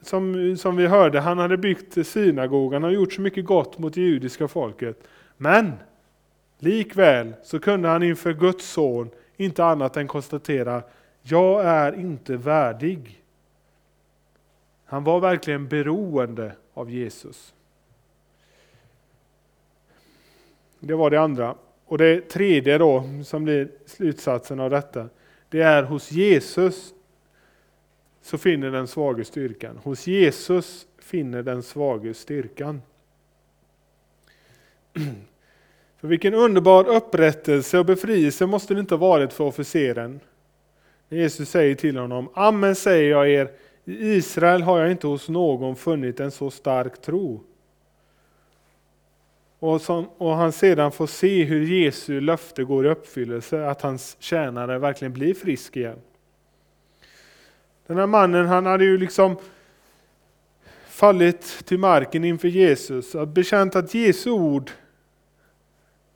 Som, 0.00 0.56
som 0.56 0.76
vi 0.76 0.86
hörde, 0.86 1.20
han 1.20 1.38
hade 1.38 1.56
byggt 1.56 2.06
synagogan 2.06 2.84
och 2.84 2.92
gjort 2.92 3.12
så 3.12 3.20
mycket 3.20 3.44
gott 3.44 3.78
mot 3.78 3.94
det 3.94 4.00
judiska 4.00 4.48
folket. 4.48 5.08
Men 5.36 5.72
likväl 6.58 7.34
så 7.42 7.58
kunde 7.58 7.88
han 7.88 8.02
inför 8.02 8.32
Guds 8.32 8.70
son 8.70 9.10
inte 9.36 9.64
annat 9.64 9.96
än 9.96 10.08
konstatera, 10.08 10.82
jag 11.22 11.64
är 11.64 11.92
inte 11.92 12.36
värdig. 12.36 13.24
Han 14.84 15.04
var 15.04 15.20
verkligen 15.20 15.68
beroende 15.68 16.52
av 16.74 16.90
Jesus. 16.90 17.54
Det 20.80 20.94
var 20.94 21.10
det 21.10 21.20
andra. 21.20 21.54
Och 21.84 21.98
det 21.98 22.20
tredje 22.20 22.78
då, 22.78 23.04
som 23.24 23.44
blir 23.44 23.68
slutsatsen 23.86 24.60
av 24.60 24.70
detta, 24.70 25.08
det 25.48 25.60
är 25.60 25.82
hos 25.82 26.12
Jesus 26.12 26.94
så 28.28 28.38
finner 28.38 28.70
den 28.70 28.86
svage 28.86 29.24
styrkan. 29.24 29.80
Hos 29.84 30.06
Jesus 30.06 30.86
finner 30.98 31.42
den 31.42 31.62
svage 31.62 32.14
styrkan. 32.14 32.82
För 36.00 36.08
vilken 36.08 36.34
underbar 36.34 36.88
upprättelse 36.88 37.78
och 37.78 37.86
befrielse 37.86 38.46
måste 38.46 38.74
det 38.74 38.80
inte 38.80 38.94
ha 38.94 39.08
varit 39.08 39.32
för 39.32 39.44
officeren. 39.44 40.20
Jesus 41.08 41.48
säger 41.48 41.74
till 41.74 41.96
honom, 41.96 42.28
Amen 42.34 42.74
säger 42.74 43.10
jag 43.10 43.30
er, 43.30 43.50
i 43.84 44.12
Israel 44.12 44.62
har 44.62 44.78
jag 44.78 44.90
inte 44.90 45.06
hos 45.06 45.28
någon 45.28 45.76
funnit 45.76 46.20
en 46.20 46.30
så 46.30 46.50
stark 46.50 47.02
tro. 47.02 47.40
Och, 49.58 49.80
som, 49.80 50.08
och 50.18 50.34
han 50.34 50.52
sedan 50.52 50.92
får 50.92 51.06
se 51.06 51.44
hur 51.44 51.66
Jesu 51.66 52.20
löfte 52.20 52.64
går 52.64 52.86
i 52.86 52.88
uppfyllelse, 52.88 53.66
att 53.66 53.82
hans 53.82 54.16
tjänare 54.20 54.78
verkligen 54.78 55.12
blir 55.12 55.34
frisk 55.34 55.76
igen. 55.76 55.98
Den 57.88 57.96
här 57.98 58.06
mannen 58.06 58.46
han 58.46 58.66
hade 58.66 58.84
ju 58.84 58.98
liksom 58.98 59.36
fallit 60.86 61.66
till 61.66 61.78
marken 61.78 62.24
inför 62.24 62.48
Jesus, 62.48 63.14
att 63.14 63.28
bekänt 63.28 63.76
att 63.76 63.94
Jesu 63.94 64.30
ord 64.30 64.70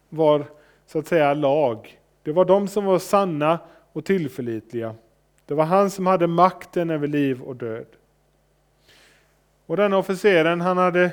var 0.08 0.44
så 0.86 0.98
att 0.98 1.06
säga 1.06 1.34
lag. 1.34 1.98
Det 2.22 2.32
var 2.32 2.44
de 2.44 2.68
som 2.68 2.84
var 2.84 2.98
sanna 2.98 3.58
och 3.92 4.04
tillförlitliga. 4.04 4.94
Det 5.46 5.54
var 5.54 5.64
han 5.64 5.90
som 5.90 6.06
hade 6.06 6.26
makten 6.26 6.90
över 6.90 7.06
liv 7.06 7.42
och 7.42 7.56
död. 7.56 7.86
Och 9.66 9.76
den 9.76 9.92
officeren 9.92 10.60
han 10.60 10.78
hade 10.78 11.10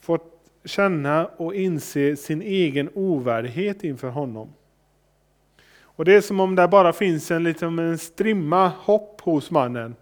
fått 0.00 0.50
känna 0.64 1.26
och 1.26 1.54
inse 1.54 2.16
sin 2.16 2.42
egen 2.42 2.90
ovärdighet 2.94 3.84
inför 3.84 4.08
honom. 4.08 4.52
Och 5.96 6.04
Det 6.04 6.14
är 6.14 6.20
som 6.20 6.40
om 6.40 6.54
det 6.54 6.68
bara 6.68 6.92
finns 6.92 7.30
en, 7.30 7.44
liksom 7.44 7.78
en 7.78 7.98
strimma 7.98 8.68
hopp 8.68 9.20
hos 9.20 9.50
mannen. 9.50 9.94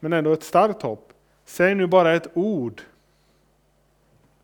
Men 0.00 0.12
ändå 0.12 0.32
ett 0.32 0.42
starkt 0.42 0.82
hopp. 0.82 1.12
Säg 1.44 1.74
nu 1.74 1.86
bara 1.86 2.12
ett 2.12 2.28
ord. 2.34 2.82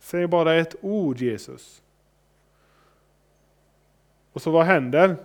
Säg 0.01 0.27
bara 0.27 0.55
ett 0.55 0.75
ord 0.81 1.19
Jesus. 1.19 1.83
Och 4.33 4.43
så 4.43 4.51
vad 4.51 4.67
händer? 4.67 5.17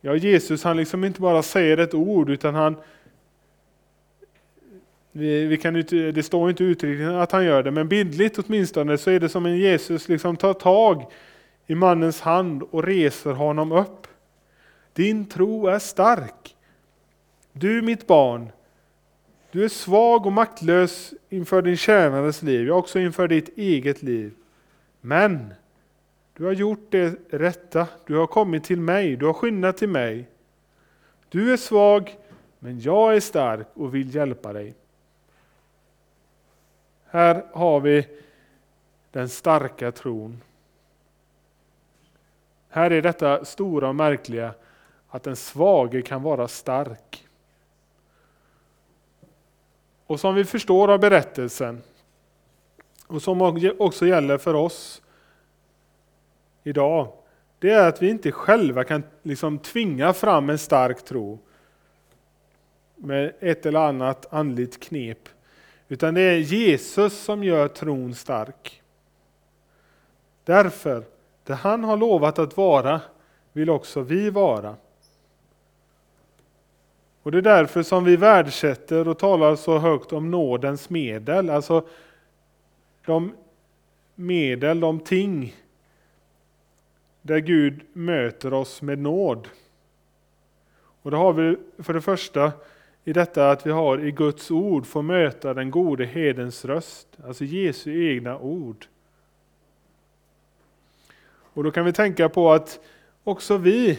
Ja, 0.00 0.14
Jesus 0.14 0.64
han 0.64 0.76
liksom 0.76 1.04
inte 1.04 1.20
bara 1.20 1.42
säger 1.42 1.78
ett 1.78 1.94
ord 1.94 2.30
utan 2.30 2.54
han 2.54 2.76
vi, 5.12 5.44
vi 5.44 5.56
kan 5.56 5.74
det 5.90 6.26
står 6.26 6.50
inte 6.50 6.64
uttryckligen 6.64 7.14
att 7.14 7.32
han 7.32 7.44
gör 7.44 7.62
det, 7.62 7.70
men 7.70 7.88
bildligt 7.88 8.38
åtminstone 8.38 8.98
så 8.98 9.10
är 9.10 9.20
det 9.20 9.28
som 9.28 9.46
en 9.46 9.56
Jesus 9.56 10.08
liksom 10.08 10.36
tar 10.36 10.54
tag 10.54 11.06
i 11.72 11.74
mannens 11.74 12.20
hand 12.20 12.62
och 12.62 12.84
reser 12.84 13.32
honom 13.32 13.72
upp. 13.72 14.06
Din 14.92 15.26
tro 15.26 15.66
är 15.66 15.78
stark. 15.78 16.56
Du 17.52 17.82
mitt 17.82 18.06
barn, 18.06 18.52
du 19.50 19.64
är 19.64 19.68
svag 19.68 20.26
och 20.26 20.32
maktlös 20.32 21.14
inför 21.28 21.62
din 21.62 21.76
tjänares 21.76 22.42
liv, 22.42 22.66
ja 22.66 22.74
också 22.74 22.98
inför 22.98 23.28
ditt 23.28 23.58
eget 23.58 24.02
liv. 24.02 24.34
Men 25.00 25.54
du 26.36 26.44
har 26.44 26.52
gjort 26.52 26.86
det 26.90 27.14
rätta, 27.30 27.86
du 28.06 28.16
har 28.16 28.26
kommit 28.26 28.64
till 28.64 28.80
mig, 28.80 29.16
du 29.16 29.26
har 29.26 29.32
skyndat 29.32 29.76
till 29.76 29.88
mig. 29.88 30.28
Du 31.28 31.52
är 31.52 31.56
svag, 31.56 32.16
men 32.58 32.80
jag 32.80 33.16
är 33.16 33.20
stark 33.20 33.68
och 33.74 33.94
vill 33.94 34.14
hjälpa 34.14 34.52
dig. 34.52 34.74
Här 37.06 37.44
har 37.52 37.80
vi 37.80 38.06
den 39.10 39.28
starka 39.28 39.92
tron. 39.92 40.40
Här 42.74 42.90
är 42.90 43.02
detta 43.02 43.44
stora 43.44 43.88
och 43.88 43.94
märkliga 43.94 44.54
att 45.08 45.22
den 45.22 45.36
svage 45.36 46.02
kan 46.02 46.22
vara 46.22 46.48
stark. 46.48 47.26
Och 50.06 50.20
som 50.20 50.34
vi 50.34 50.44
förstår 50.44 50.90
av 50.90 51.00
berättelsen 51.00 51.82
och 53.06 53.22
som 53.22 53.42
också 53.78 54.06
gäller 54.06 54.38
för 54.38 54.54
oss 54.54 55.02
idag, 56.62 57.12
det 57.58 57.70
är 57.70 57.88
att 57.88 58.02
vi 58.02 58.10
inte 58.10 58.32
själva 58.32 58.84
kan 58.84 59.02
liksom 59.22 59.58
tvinga 59.58 60.12
fram 60.12 60.50
en 60.50 60.58
stark 60.58 61.04
tro 61.04 61.38
med 62.96 63.32
ett 63.40 63.66
eller 63.66 63.80
annat 63.80 64.32
andligt 64.32 64.82
knep. 64.82 65.28
Utan 65.88 66.14
det 66.14 66.20
är 66.20 66.38
Jesus 66.38 67.18
som 67.18 67.44
gör 67.44 67.68
tron 67.68 68.14
stark. 68.14 68.82
Därför, 70.44 71.11
det 71.44 71.54
han 71.54 71.84
har 71.84 71.96
lovat 71.96 72.38
att 72.38 72.56
vara, 72.56 73.00
vill 73.52 73.70
också 73.70 74.00
vi 74.00 74.30
vara. 74.30 74.76
Och 77.22 77.32
Det 77.32 77.38
är 77.38 77.42
därför 77.42 77.82
som 77.82 78.04
vi 78.04 78.16
värdesätter 78.16 79.08
och 79.08 79.18
talar 79.18 79.56
så 79.56 79.78
högt 79.78 80.12
om 80.12 80.30
nådens 80.30 80.90
medel. 80.90 81.50
Alltså 81.50 81.86
de 83.06 83.32
medel, 84.14 84.80
de 84.80 85.00
ting 85.00 85.54
där 87.22 87.38
Gud 87.38 87.80
möter 87.92 88.52
oss 88.52 88.82
med 88.82 88.98
nåd. 88.98 89.48
Och 91.02 91.10
det 91.10 91.16
har 91.16 91.32
vi 91.32 91.56
för 91.78 91.94
det 91.94 92.00
första 92.00 92.52
i 93.04 93.12
detta 93.12 93.50
att 93.50 93.66
vi 93.66 93.70
har 93.70 94.04
i 94.04 94.12
Guds 94.12 94.50
ord 94.50 94.86
får 94.86 95.02
möta 95.02 95.54
den 95.54 95.70
gode 95.70 96.04
hedens 96.04 96.64
röst, 96.64 97.08
alltså 97.24 97.44
Jesu 97.44 98.10
egna 98.10 98.38
ord. 98.38 98.86
Och 101.54 101.64
då 101.64 101.70
kan 101.70 101.84
vi 101.84 101.92
tänka 101.92 102.28
på 102.28 102.52
att 102.52 102.80
också 103.24 103.56
vi 103.56 103.98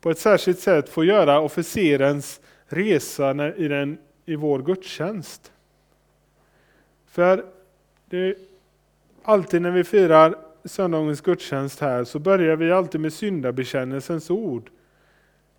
på 0.00 0.10
ett 0.10 0.18
särskilt 0.18 0.58
sätt 0.58 0.88
får 0.88 1.04
göra 1.04 1.40
officerens 1.40 2.40
resa 2.66 3.54
i, 3.56 3.68
den, 3.68 3.98
i 4.24 4.36
vår 4.36 4.62
gudstjänst. 4.62 5.52
För 7.06 7.44
det, 8.06 8.34
alltid 9.22 9.62
när 9.62 9.70
vi 9.70 9.84
firar 9.84 10.34
söndagens 10.64 11.20
gudstjänst 11.20 11.80
här 11.80 12.04
så 12.04 12.18
börjar 12.18 12.56
vi 12.56 12.72
alltid 12.72 13.00
med 13.00 13.12
syndabekännelsens 13.12 14.30
ord. 14.30 14.70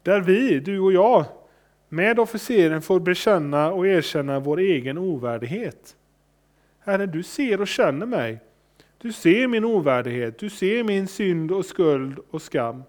Där 0.03 0.21
vi, 0.21 0.59
du 0.59 0.79
och 0.79 0.93
jag, 0.93 1.25
med 1.89 2.19
officeren 2.19 2.81
får 2.81 2.99
bekänna 2.99 3.71
och 3.71 3.87
erkänna 3.87 4.39
vår 4.39 4.59
egen 4.59 4.97
ovärdighet. 4.97 5.95
Herre, 6.79 7.05
du 7.05 7.23
ser 7.23 7.61
och 7.61 7.67
känner 7.67 8.05
mig. 8.05 8.39
Du 8.97 9.13
ser 9.13 9.47
min 9.47 9.65
ovärdighet, 9.65 10.39
du 10.39 10.49
ser 10.49 10.83
min 10.83 11.07
synd 11.07 11.51
och 11.51 11.65
skuld 11.65 12.19
och 12.29 12.41
skam. 12.41 12.83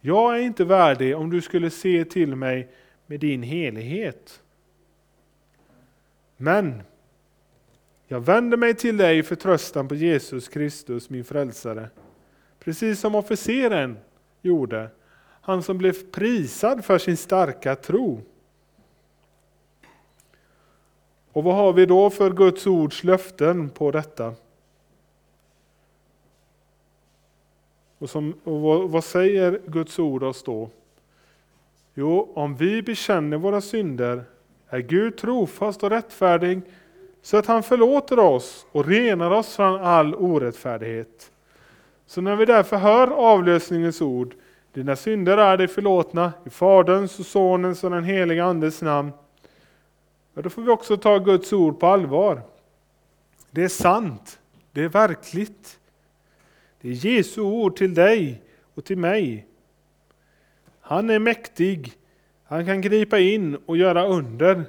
Jag 0.00 0.36
är 0.36 0.40
inte 0.40 0.64
värdig 0.64 1.16
om 1.16 1.30
du 1.30 1.40
skulle 1.40 1.70
se 1.70 2.04
till 2.04 2.36
mig 2.36 2.68
med 3.06 3.20
din 3.20 3.42
helighet. 3.42 4.42
Men 6.36 6.82
jag 8.06 8.20
vänder 8.20 8.56
mig 8.56 8.74
till 8.74 8.96
dig 8.96 9.18
i 9.18 9.22
förtröstan 9.22 9.88
på 9.88 9.94
Jesus 9.94 10.48
Kristus, 10.48 11.10
min 11.10 11.24
frälsare. 11.24 11.88
Precis 12.58 13.00
som 13.00 13.14
officeren 13.14 13.98
gjorde. 14.42 14.90
Han 15.40 15.62
som 15.62 15.78
blev 15.78 16.10
prisad 16.10 16.84
för 16.84 16.98
sin 16.98 17.16
starka 17.16 17.76
tro. 17.76 18.22
Och 21.32 21.44
vad 21.44 21.54
har 21.54 21.72
vi 21.72 21.86
då 21.86 22.10
för 22.10 22.30
Guds 22.30 22.66
ords 22.66 23.04
löften 23.04 23.70
på 23.70 23.90
detta? 23.90 24.34
Och, 28.00 28.10
som, 28.10 28.34
och 28.44 28.60
vad, 28.60 28.90
vad 28.90 29.04
säger 29.04 29.60
Guds 29.66 29.98
ord 29.98 30.22
oss 30.22 30.42
då? 30.42 30.70
Jo, 31.94 32.32
om 32.34 32.56
vi 32.56 32.82
bekänner 32.82 33.36
våra 33.36 33.60
synder 33.60 34.24
är 34.68 34.78
Gud 34.78 35.16
trofast 35.16 35.82
och 35.82 35.90
rättfärdig 35.90 36.60
så 37.22 37.36
att 37.36 37.46
han 37.46 37.62
förlåter 37.62 38.18
oss 38.18 38.66
och 38.72 38.86
renar 38.86 39.30
oss 39.30 39.56
från 39.56 39.80
all 39.80 40.14
orättfärdighet. 40.14 41.30
Så 42.06 42.20
när 42.20 42.36
vi 42.36 42.44
därför 42.44 42.76
hör 42.76 43.08
avlösningens 43.08 44.00
ord, 44.00 44.34
dina 44.72 44.96
synder 44.96 45.38
är 45.38 45.56
dig 45.56 45.68
förlåtna 45.68 46.32
i 46.46 46.50
Faderns 46.50 47.18
och 47.18 47.26
Sonens 47.26 47.84
och 47.84 47.90
den 47.90 48.04
heliga 48.04 48.44
Andes 48.44 48.82
namn, 48.82 49.12
ja, 50.34 50.42
då 50.42 50.50
får 50.50 50.62
vi 50.62 50.70
också 50.70 50.96
ta 50.96 51.18
Guds 51.18 51.52
ord 51.52 51.80
på 51.80 51.86
allvar. 51.86 52.42
Det 53.50 53.64
är 53.64 53.68
sant, 53.68 54.38
det 54.72 54.84
är 54.84 54.88
verkligt. 54.88 55.79
Det 56.80 56.88
är 56.88 56.92
Jesu 56.92 57.40
ord 57.40 57.76
till 57.76 57.94
dig 57.94 58.42
och 58.74 58.84
till 58.84 58.98
mig. 58.98 59.46
Han 60.80 61.10
är 61.10 61.18
mäktig, 61.18 61.92
han 62.44 62.66
kan 62.66 62.80
gripa 62.80 63.18
in 63.18 63.56
och 63.66 63.76
göra 63.76 64.06
under. 64.06 64.64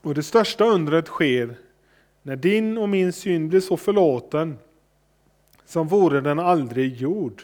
Och 0.00 0.14
det 0.14 0.22
största 0.22 0.64
undret 0.64 1.06
sker 1.06 1.56
när 2.22 2.36
din 2.36 2.78
och 2.78 2.88
min 2.88 3.12
synd 3.12 3.48
blir 3.48 3.60
så 3.60 3.76
förlåten 3.76 4.58
som 5.64 5.88
vore 5.88 6.20
den 6.20 6.38
aldrig 6.38 6.96
gjord. 6.96 7.42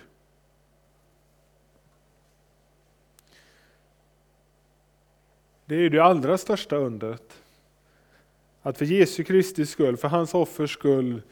Det 5.66 5.74
är 5.74 5.90
det 5.90 6.04
allra 6.04 6.38
största 6.38 6.76
undret. 6.76 7.40
Att 8.62 8.78
för 8.78 8.84
Jesu 8.84 9.24
Kristi 9.24 9.66
skull, 9.66 9.96
för 9.96 10.08
hans 10.08 10.34
offers 10.34 10.72
skull, 10.72 11.22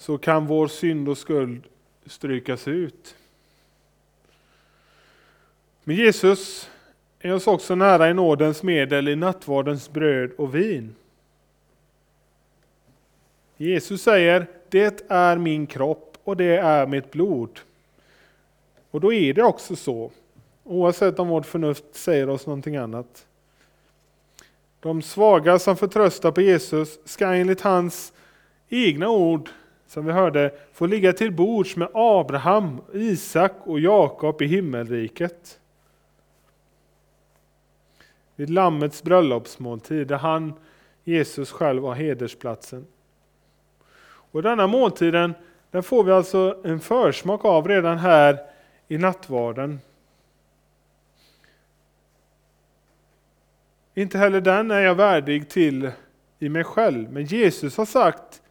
så 0.00 0.18
kan 0.18 0.46
vår 0.46 0.68
synd 0.68 1.08
och 1.08 1.18
skuld 1.18 1.64
strykas 2.06 2.68
ut. 2.68 3.14
Men 5.84 5.96
Jesus 5.96 6.70
är 7.18 7.32
oss 7.32 7.46
också 7.46 7.74
nära 7.74 8.10
i 8.10 8.14
nådens 8.14 8.62
medel 8.62 9.08
i 9.08 9.16
nattvardens 9.16 9.90
bröd 9.90 10.30
och 10.38 10.54
vin. 10.54 10.94
Jesus 13.56 14.02
säger, 14.02 14.46
det 14.68 15.10
är 15.10 15.36
min 15.36 15.66
kropp 15.66 16.18
och 16.24 16.36
det 16.36 16.56
är 16.56 16.86
mitt 16.86 17.10
blod. 17.10 17.60
Och 18.90 19.00
då 19.00 19.12
är 19.12 19.34
det 19.34 19.42
också 19.42 19.76
så, 19.76 20.10
oavsett 20.64 21.18
om 21.18 21.28
vårt 21.28 21.46
förnuft 21.46 21.84
säger 21.92 22.28
oss 22.28 22.46
någonting 22.46 22.76
annat. 22.76 23.26
De 24.80 25.02
svaga 25.02 25.58
som 25.58 25.76
förtröstar 25.76 26.32
på 26.32 26.40
Jesus 26.40 26.98
ska 27.04 27.26
enligt 27.26 27.60
hans 27.60 28.12
egna 28.68 29.08
ord, 29.08 29.50
som 29.90 30.06
vi 30.06 30.12
hörde, 30.12 30.54
får 30.72 30.88
ligga 30.88 31.12
till 31.12 31.32
bords 31.32 31.76
med 31.76 31.88
Abraham, 31.94 32.80
Isak 32.92 33.52
och 33.64 33.80
Jakob 33.80 34.42
i 34.42 34.46
himmelriket 34.46 35.60
vid 38.36 38.50
Lammets 38.50 39.02
bröllopsmåltid 39.02 40.06
där 40.06 40.16
han, 40.16 40.52
Jesus 41.04 41.50
själv, 41.50 41.84
har 41.84 41.94
hedersplatsen. 41.94 42.86
Och 44.02 44.42
denna 44.42 44.66
måltiden 44.66 45.34
den 45.70 45.82
får 45.82 46.04
vi 46.04 46.12
alltså 46.12 46.60
en 46.64 46.80
försmak 46.80 47.44
av 47.44 47.68
redan 47.68 47.98
här 47.98 48.38
i 48.88 48.98
nattvarden. 48.98 49.80
Inte 53.94 54.18
heller 54.18 54.40
den 54.40 54.70
är 54.70 54.80
jag 54.80 54.94
värdig 54.94 55.48
till 55.48 55.90
i 56.38 56.48
mig 56.48 56.64
själv, 56.64 57.12
men 57.12 57.24
Jesus 57.24 57.76
har 57.76 57.86
sagt, 57.86 58.42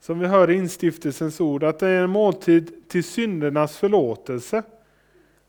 som 0.00 0.18
vi 0.18 0.26
hör 0.26 0.50
i 0.50 0.54
instiftelsens 0.54 1.40
ord, 1.40 1.64
att 1.64 1.78
det 1.78 1.88
är 1.88 2.02
en 2.02 2.10
måltid 2.10 2.88
till 2.88 3.04
syndernas 3.04 3.76
förlåtelse. 3.76 4.62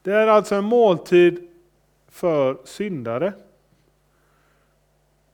Det 0.02 0.12
är 0.12 0.28
alltså 0.28 0.56
en 0.56 0.64
måltid 0.64 1.48
för 2.10 2.58
syndare. 2.66 3.34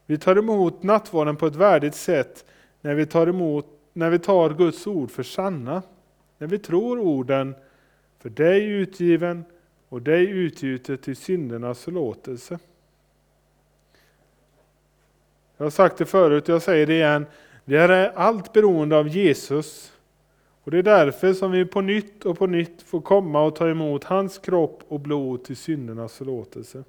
Vi 0.05 0.18
tar 0.18 0.36
emot 0.36 0.84
nattvarden 0.84 1.36
på 1.36 1.47
ett 1.47 1.55
värdigt 1.55 1.95
sätt 1.95 2.45
när 2.82 2.95
vi 2.95 3.05
tar, 3.05 3.28
emot, 3.28 3.65
när 3.93 4.09
vi 4.09 4.20
tar 4.20 4.49
Guds 4.49 4.88
ord 4.88 5.11
för 5.11 5.24
sanna. 5.24 5.84
När 6.38 6.47
vi 6.47 6.59
tror 6.59 6.99
orden 6.99 7.55
för 8.20 8.30
dig 8.30 8.65
utgiven 8.65 9.45
och 9.89 10.01
dig 10.01 10.30
utgjutet 10.30 11.01
till 11.01 11.15
syndernas 11.15 11.84
förlåtelse. 11.84 12.59
Jag 15.57 15.65
har 15.65 15.72
sagt 15.72 15.97
det 15.97 16.05
förut, 16.05 16.47
jag 16.47 16.61
säger 16.61 16.88
det 16.88 16.93
igen. 16.93 17.26
Vi 17.70 17.78
är 17.78 18.11
allt 18.15 18.53
beroende 18.53 18.97
av 18.97 19.07
Jesus 19.07 19.93
och 20.63 20.72
det 20.72 20.78
är 20.78 20.84
därför 20.84 21.34
som 21.34 21.51
vi 21.51 21.65
på 21.65 21.82
nytt 21.82 22.26
och 22.26 22.38
på 22.38 22.47
nytt 22.47 22.82
får 22.82 23.01
komma 23.01 23.41
och 23.41 23.55
ta 23.55 23.70
emot 23.70 24.03
hans 24.03 24.38
kropp 24.38 24.84
och 24.88 24.99
blod 24.99 25.43
till 25.43 25.57
syndernas 25.57 26.13
förlåtelse. 26.18 26.84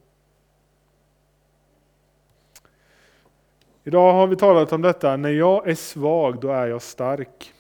Idag 3.84 4.12
har 4.12 4.26
vi 4.26 4.36
talat 4.36 4.72
om 4.72 4.82
detta, 4.82 5.16
när 5.16 5.30
jag 5.30 5.68
är 5.68 5.74
svag 5.74 6.40
då 6.40 6.48
är 6.48 6.66
jag 6.66 6.82
stark. 6.82 7.52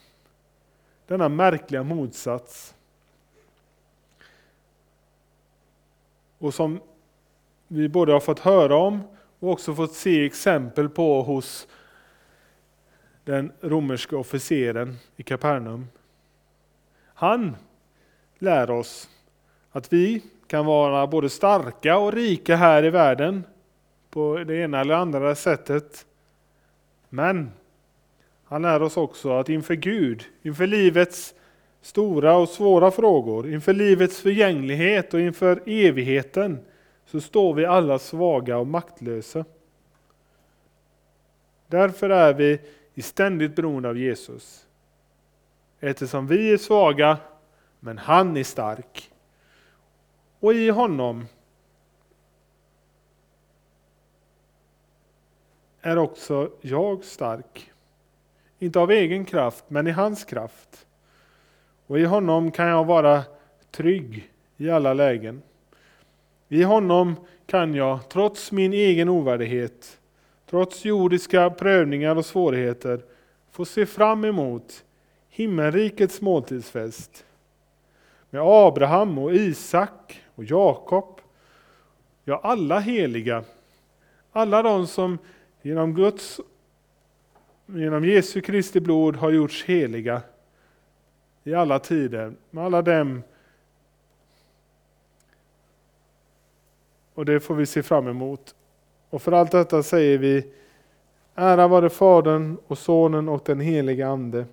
Denna 1.06 1.28
märkliga 1.28 1.82
motsats. 1.82 2.74
Och 6.38 6.54
som 6.54 6.80
vi 7.68 7.88
både 7.88 8.12
har 8.12 8.20
fått 8.20 8.38
höra 8.38 8.76
om 8.76 9.00
och 9.38 9.50
också 9.50 9.74
fått 9.74 9.92
se 9.92 10.26
exempel 10.26 10.88
på 10.88 11.22
hos 11.22 11.68
den 13.28 13.52
romerske 13.60 14.16
officeren 14.16 14.96
i 15.16 15.22
Kapernaum. 15.22 15.88
Han 17.14 17.56
lär 18.38 18.70
oss 18.70 19.08
att 19.70 19.92
vi 19.92 20.22
kan 20.46 20.66
vara 20.66 21.06
både 21.06 21.28
starka 21.28 21.98
och 21.98 22.12
rika 22.12 22.56
här 22.56 22.84
i 22.84 22.90
världen 22.90 23.44
på 24.10 24.44
det 24.46 24.56
ena 24.56 24.80
eller 24.80 24.94
andra 24.94 25.34
sättet. 25.34 26.06
Men 27.08 27.50
han 28.44 28.62
lär 28.62 28.82
oss 28.82 28.96
också 28.96 29.32
att 29.32 29.48
inför 29.48 29.74
Gud, 29.74 30.24
inför 30.42 30.66
livets 30.66 31.34
stora 31.80 32.36
och 32.36 32.48
svåra 32.48 32.90
frågor, 32.90 33.52
inför 33.52 33.72
livets 33.72 34.20
förgänglighet 34.20 35.14
och 35.14 35.20
inför 35.20 35.62
evigheten 35.66 36.58
så 37.06 37.20
står 37.20 37.54
vi 37.54 37.64
alla 37.64 37.98
svaga 37.98 38.58
och 38.58 38.66
maktlösa. 38.66 39.44
Därför 41.66 42.10
är 42.10 42.34
vi 42.34 42.60
i 42.98 43.02
ständigt 43.02 43.56
beroende 43.56 43.88
av 43.88 43.98
Jesus. 43.98 44.66
Eftersom 45.80 46.26
vi 46.26 46.52
är 46.52 46.56
svaga, 46.56 47.18
men 47.80 47.98
han 47.98 48.36
är 48.36 48.44
stark. 48.44 49.10
Och 50.40 50.54
i 50.54 50.68
honom 50.68 51.26
är 55.80 55.98
också 55.98 56.50
jag 56.60 57.04
stark. 57.04 57.72
Inte 58.58 58.80
av 58.80 58.90
egen 58.90 59.24
kraft, 59.24 59.64
men 59.68 59.86
i 59.86 59.90
hans 59.90 60.24
kraft. 60.24 60.86
Och 61.86 61.98
i 61.98 62.04
honom 62.04 62.50
kan 62.50 62.66
jag 62.66 62.84
vara 62.84 63.22
trygg 63.70 64.30
i 64.56 64.70
alla 64.70 64.94
lägen. 64.94 65.42
I 66.48 66.62
honom 66.62 67.14
kan 67.46 67.74
jag, 67.74 68.08
trots 68.08 68.52
min 68.52 68.72
egen 68.72 69.08
ovärdighet, 69.08 69.97
trots 70.50 70.84
jordiska 70.84 71.50
prövningar 71.50 72.16
och 72.16 72.26
svårigheter, 72.26 73.04
får 73.50 73.64
se 73.64 73.86
fram 73.86 74.24
emot 74.24 74.84
himmelrikets 75.28 76.20
måltidsfest 76.20 77.24
med 78.30 78.42
Abraham 78.44 79.18
och 79.18 79.34
Isak 79.34 80.22
och 80.34 80.44
Jakob. 80.44 81.20
Ja, 82.24 82.40
alla 82.42 82.78
heliga. 82.78 83.44
Alla 84.32 84.62
de 84.62 84.86
som 84.86 85.18
genom 85.62 85.94
Guds 85.94 86.40
genom 87.66 88.04
Jesu 88.04 88.40
Kristi 88.40 88.80
blod 88.80 89.16
har 89.16 89.30
gjorts 89.30 89.64
heliga 89.64 90.22
i 91.44 91.54
alla 91.54 91.78
tider. 91.78 92.32
Med 92.50 92.64
alla 92.64 92.82
dem. 92.82 93.22
Och 97.14 97.24
det 97.24 97.40
får 97.40 97.54
vi 97.54 97.66
se 97.66 97.82
fram 97.82 98.08
emot. 98.08 98.54
Och 99.10 99.22
för 99.22 99.32
allt 99.32 99.50
detta 99.50 99.82
säger 99.82 100.18
vi 100.18 100.46
Ära 101.34 101.68
vare 101.68 101.90
Fadern 101.90 102.56
och 102.66 102.78
Sonen 102.78 103.28
och 103.28 103.42
den 103.44 103.60
helige 103.60 104.08
Ande 104.08 104.46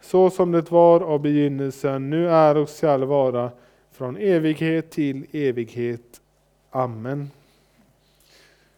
så 0.00 0.30
som 0.30 0.52
det 0.52 0.70
var 0.70 1.00
av 1.00 1.20
begynnelsen, 1.20 2.10
nu 2.10 2.30
är 2.30 2.56
och 2.56 2.68
skall 2.68 3.04
vara, 3.04 3.50
från 3.92 4.16
evighet 4.16 4.90
till 4.90 5.26
evighet. 5.32 6.20
Amen. 6.70 7.30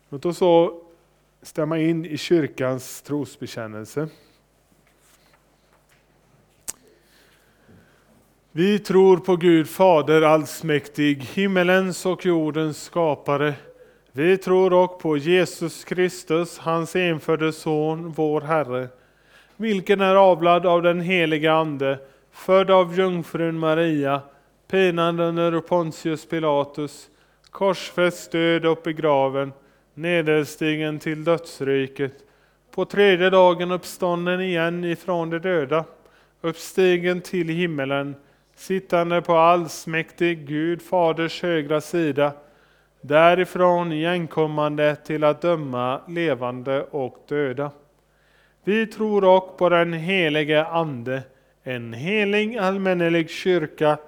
Låt 0.09 0.27
oss 0.27 0.39
så 0.39 0.83
stämma 1.43 1.79
in 1.79 2.05
i 2.05 2.17
kyrkans 2.17 3.03
trosbekännelse. 3.03 4.09
Vi 8.53 8.79
tror 8.79 9.17
på 9.17 9.37
Gud 9.37 9.69
Fader 9.69 10.23
allsmäktig, 10.23 11.23
himmelens 11.23 12.07
och 12.07 12.27
jordens 12.27 12.83
skapare. 12.83 13.55
Vi 14.19 14.37
tror 14.37 14.73
också 14.73 14.99
på 14.99 15.17
Jesus 15.17 15.85
Kristus, 15.85 16.59
hans 16.59 16.97
enfödde 16.97 17.53
Son, 17.53 18.13
vår 18.17 18.41
Herre, 18.41 18.89
vilken 19.57 20.01
är 20.01 20.15
avlad 20.15 20.67
av 20.67 20.83
den 20.83 21.01
heliga 21.01 21.53
Ande, 21.53 21.99
född 22.33 22.71
av 22.71 22.99
jungfrun 22.99 23.59
Maria, 23.59 24.21
pinad 24.71 25.21
under 25.21 25.61
Pontius 25.61 26.29
Pilatus, 26.29 27.09
korsfäst, 27.51 28.33
död 28.33 28.67
och 28.67 28.81
begraven, 28.85 29.53
nederstigen 29.95 30.99
till 30.99 31.25
dödsriket, 31.25 32.15
på 32.75 32.85
tredje 32.85 33.31
dagen 33.31 33.71
uppstånden 33.71 34.41
igen 34.41 34.85
ifrån 34.85 35.31
de 35.31 35.39
döda, 35.39 35.85
uppstigen 36.41 37.21
till 37.21 37.49
himmelen, 37.49 38.17
sittande 38.57 39.23
på 39.23 39.37
allsmäktig 39.37 40.47
Gud 40.47 40.83
Faders 40.83 41.43
högra 41.43 41.81
sida, 41.81 42.33
därifrån 43.01 43.93
igenkommande 43.93 44.97
till 44.97 45.25
att 45.25 45.41
döma 45.41 46.01
levande 46.09 46.83
och 46.83 47.25
döda. 47.29 47.71
Vi 48.65 48.87
tror 48.87 49.25
också 49.25 49.57
på 49.57 49.69
den 49.69 49.93
helige 49.93 50.65
Ande, 50.65 51.23
en 51.63 51.93
helig 51.93 52.57
allmännelig 52.57 53.31
kyrka, 53.31 53.99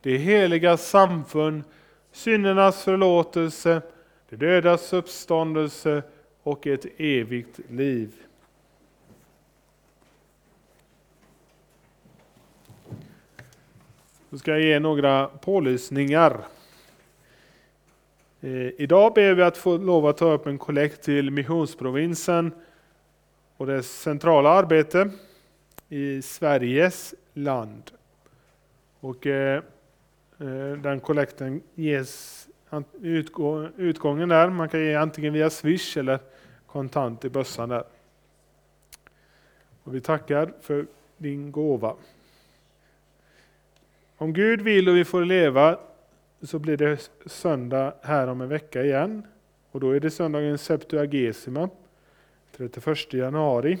det 0.00 0.16
heliga 0.16 0.76
samfund, 0.76 1.64
syndernas 2.12 2.84
förlåtelse, 2.84 3.82
de 4.28 4.36
dödas 4.36 4.92
uppståndelse 4.92 6.02
och 6.42 6.66
ett 6.66 6.86
evigt 6.96 7.60
liv. 7.70 8.12
Nu 14.30 14.38
ska 14.38 14.50
jag 14.50 14.60
ge 14.60 14.78
några 14.78 15.26
pålysningar. 15.26 16.40
Eh, 18.40 18.70
idag 18.76 19.14
ber 19.14 19.34
vi 19.34 19.42
att 19.42 19.56
få 19.56 19.76
lov 19.76 20.06
att 20.06 20.16
ta 20.16 20.32
upp 20.32 20.46
en 20.46 20.58
kollekt 20.58 21.02
till 21.02 21.30
missionsprovinsen 21.30 22.52
och 23.56 23.66
dess 23.66 24.00
centrala 24.00 24.50
arbete 24.50 25.10
i 25.88 26.22
Sveriges 26.22 27.14
land. 27.32 27.90
Och 29.00 29.26
eh, 29.26 29.62
eh 30.38 30.72
den 30.82 31.00
kollekten 31.00 31.62
ges 31.74 32.48
utgången 33.76 34.28
där, 34.28 34.50
man 34.50 34.68
kan 34.68 34.80
ge 34.80 34.94
antingen 34.94 35.32
via 35.32 35.50
Swish 35.50 35.96
eller 35.96 36.18
kontant 36.66 37.24
i 37.24 37.28
bössan 37.28 37.68
där. 37.68 37.84
Och 39.82 39.94
vi 39.94 40.00
tackar 40.00 40.52
för 40.60 40.86
din 41.16 41.52
gåva. 41.52 41.94
Om 44.16 44.32
Gud 44.32 44.62
vill 44.62 44.88
och 44.88 44.96
vi 44.96 45.04
får 45.04 45.24
leva 45.24 45.78
så 46.42 46.58
blir 46.58 46.76
det 46.76 47.10
söndag 47.26 47.94
här 48.02 48.26
om 48.26 48.40
en 48.40 48.48
vecka 48.48 48.82
igen. 48.82 49.26
Och 49.70 49.80
då 49.80 49.90
är 49.90 50.00
det 50.00 50.10
söndagen 50.10 50.58
Septuagesima, 50.58 51.68
31 52.56 53.12
januari. 53.12 53.78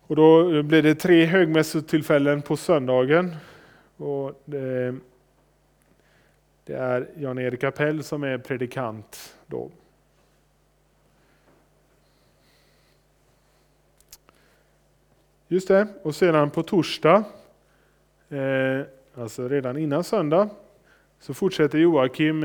Och 0.00 0.16
då 0.16 0.62
blir 0.62 0.82
det 0.82 0.94
tre 0.94 1.24
högmässotillfällen 1.24 2.42
på 2.42 2.56
söndagen. 2.56 3.36
Och 3.96 4.42
det, 4.44 4.94
det 6.64 6.74
är 6.74 7.08
Jan-Erik 7.16 7.64
Appell 7.64 8.04
som 8.04 8.22
är 8.22 8.38
predikant 8.38 9.36
då. 9.46 9.70
Just 15.48 15.68
det, 15.68 15.88
och 16.02 16.14
sedan 16.14 16.50
på 16.50 16.62
torsdag, 16.62 17.24
eh, 18.28 18.80
alltså 19.14 19.48
redan 19.48 19.76
innan 19.76 20.04
söndag, 20.04 20.50
så 21.20 21.34
fortsätter 21.34 21.78
Joakim 21.78 22.44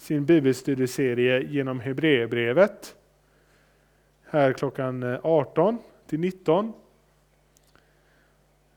sin 0.00 0.24
bibelstudieserie 0.24 1.42
genom 1.42 1.80
Hebreerbrevet. 1.80 2.96
Här 4.24 4.52
klockan 4.52 5.02
eh, 5.02 5.20
18 5.22 5.78
till 6.06 6.20
19. 6.20 6.72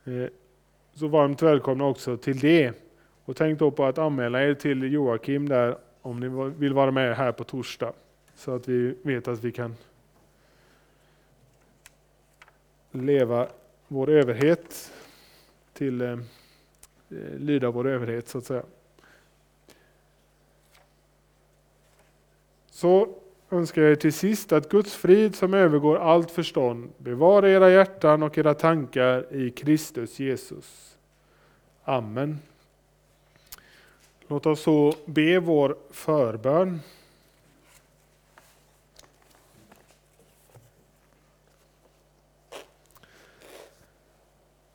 Eh, 0.04 0.12
så 0.94 1.08
varmt 1.08 1.42
välkomna 1.42 1.84
också 1.84 2.16
till 2.16 2.38
det. 2.38 2.72
Och 3.24 3.36
tänk 3.36 3.58
då 3.58 3.70
på 3.70 3.84
att 3.84 3.98
anmäla 3.98 4.42
er 4.42 4.54
till 4.54 4.92
Joakim 4.92 5.48
där 5.48 5.78
om 6.02 6.20
ni 6.20 6.52
vill 6.58 6.72
vara 6.72 6.90
med 6.90 7.16
här 7.16 7.32
på 7.32 7.44
torsdag. 7.44 7.92
Så 8.34 8.54
att 8.54 8.68
vi 8.68 8.96
vet 9.02 9.28
att 9.28 9.44
vi 9.44 9.52
kan 9.52 9.74
leva 12.90 13.48
vår 13.88 14.10
överhet 14.10 14.92
till 15.72 16.00
eh, 16.00 16.18
Eh, 17.14 17.38
lyda 17.38 17.70
vår 17.70 17.86
överhet 17.86 18.28
så 18.28 18.38
att 18.38 18.44
säga. 18.44 18.62
Så 22.70 23.08
önskar 23.50 23.82
jag 23.82 23.90
er 23.90 23.96
till 23.96 24.12
sist 24.12 24.52
att 24.52 24.68
Guds 24.68 24.94
frid 24.94 25.34
som 25.34 25.54
övergår 25.54 25.96
allt 25.96 26.30
förstånd 26.30 26.92
bevarar 26.98 27.48
era 27.48 27.70
hjärtan 27.70 28.22
och 28.22 28.38
era 28.38 28.54
tankar 28.54 29.34
i 29.34 29.50
Kristus 29.50 30.20
Jesus. 30.20 30.96
Amen. 31.84 32.38
Låt 34.28 34.46
oss 34.46 34.60
så 34.60 34.94
be 35.04 35.38
vår 35.38 35.76
förbön. 35.90 36.80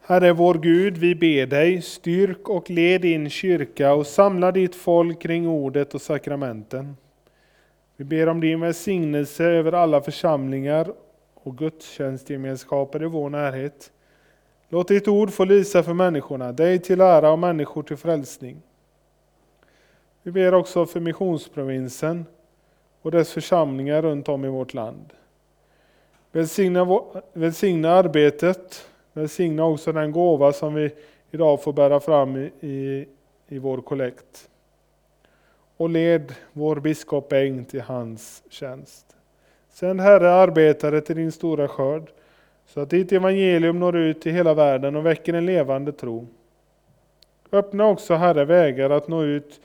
Herre 0.10 0.34
vår 0.34 0.54
Gud, 0.54 0.98
vi 0.98 1.16
ber 1.16 1.46
dig, 1.46 1.82
styrk 1.82 2.50
och 2.50 2.70
led 2.70 3.02
din 3.02 3.30
kyrka 3.30 3.94
och 3.94 4.08
samla 4.08 4.52
ditt 4.52 4.76
folk 4.76 5.22
kring 5.22 5.48
ordet 5.48 5.94
och 5.94 6.02
sakramenten. 6.02 6.98
Vi 7.98 8.06
ber 8.06 8.28
om 8.28 8.42
din 8.42 8.60
välsignelse 8.60 9.44
över 9.44 9.72
alla 9.72 10.02
församlingar 10.02 10.94
och 11.34 11.58
gudstjänstgemenskaper 11.58 13.04
i 13.04 13.06
vår 13.06 13.30
närhet. 13.30 13.92
Låt 14.70 14.88
ditt 14.88 15.08
ord 15.08 15.32
få 15.32 15.46
lysa 15.46 15.84
för 15.84 15.94
människorna, 15.94 16.52
dig 16.52 16.80
till 16.80 17.02
ära 17.02 17.32
och 17.32 17.40
människor 17.40 17.84
till 17.84 17.98
frälsning. 17.98 18.62
Vi 20.24 20.32
ber 20.32 20.54
också 20.54 20.86
för 20.86 21.00
missionsprovinsen 21.00 22.26
och 23.02 23.12
dess 23.12 23.34
församlingar 23.34 24.02
runt 24.02 24.30
om 24.30 24.46
i 24.46 24.50
vårt 24.50 24.74
land. 24.74 25.14
Välsigna, 26.32 27.02
välsigna 27.34 27.92
arbetet 27.92 28.86
Välsigna 29.20 29.66
också 29.66 29.92
den 29.92 30.12
gåva 30.12 30.54
som 30.54 30.74
vi 30.74 30.92
idag 31.32 31.64
får 31.64 31.74
bära 31.74 32.00
fram 32.00 32.38
i, 32.38 32.52
i, 32.60 33.08
i 33.48 33.60
vår 33.60 33.82
kollekt. 33.82 34.50
Och 35.78 35.90
led 35.90 36.34
vår 36.54 36.76
biskop 36.76 37.34
Eng 37.34 37.66
till 37.66 37.82
hans 37.82 38.44
tjänst. 38.50 39.16
Sänd 39.70 40.02
Herre 40.02 40.32
arbetare 40.32 41.02
till 41.02 41.16
din 41.16 41.32
stora 41.32 41.68
skörd, 41.68 42.12
så 42.66 42.80
att 42.80 42.90
ditt 42.90 43.12
evangelium 43.12 43.80
når 43.80 43.98
ut 43.98 44.22
till 44.22 44.32
hela 44.32 44.54
världen 44.54 44.96
och 44.96 45.06
väcker 45.06 45.34
en 45.34 45.46
levande 45.46 45.92
tro. 45.92 46.28
Öppna 47.52 47.88
också 47.88 48.14
Herre 48.14 48.46
vägar 48.46 48.90
att 48.90 49.08
nå 49.08 49.24
ut 49.24 49.62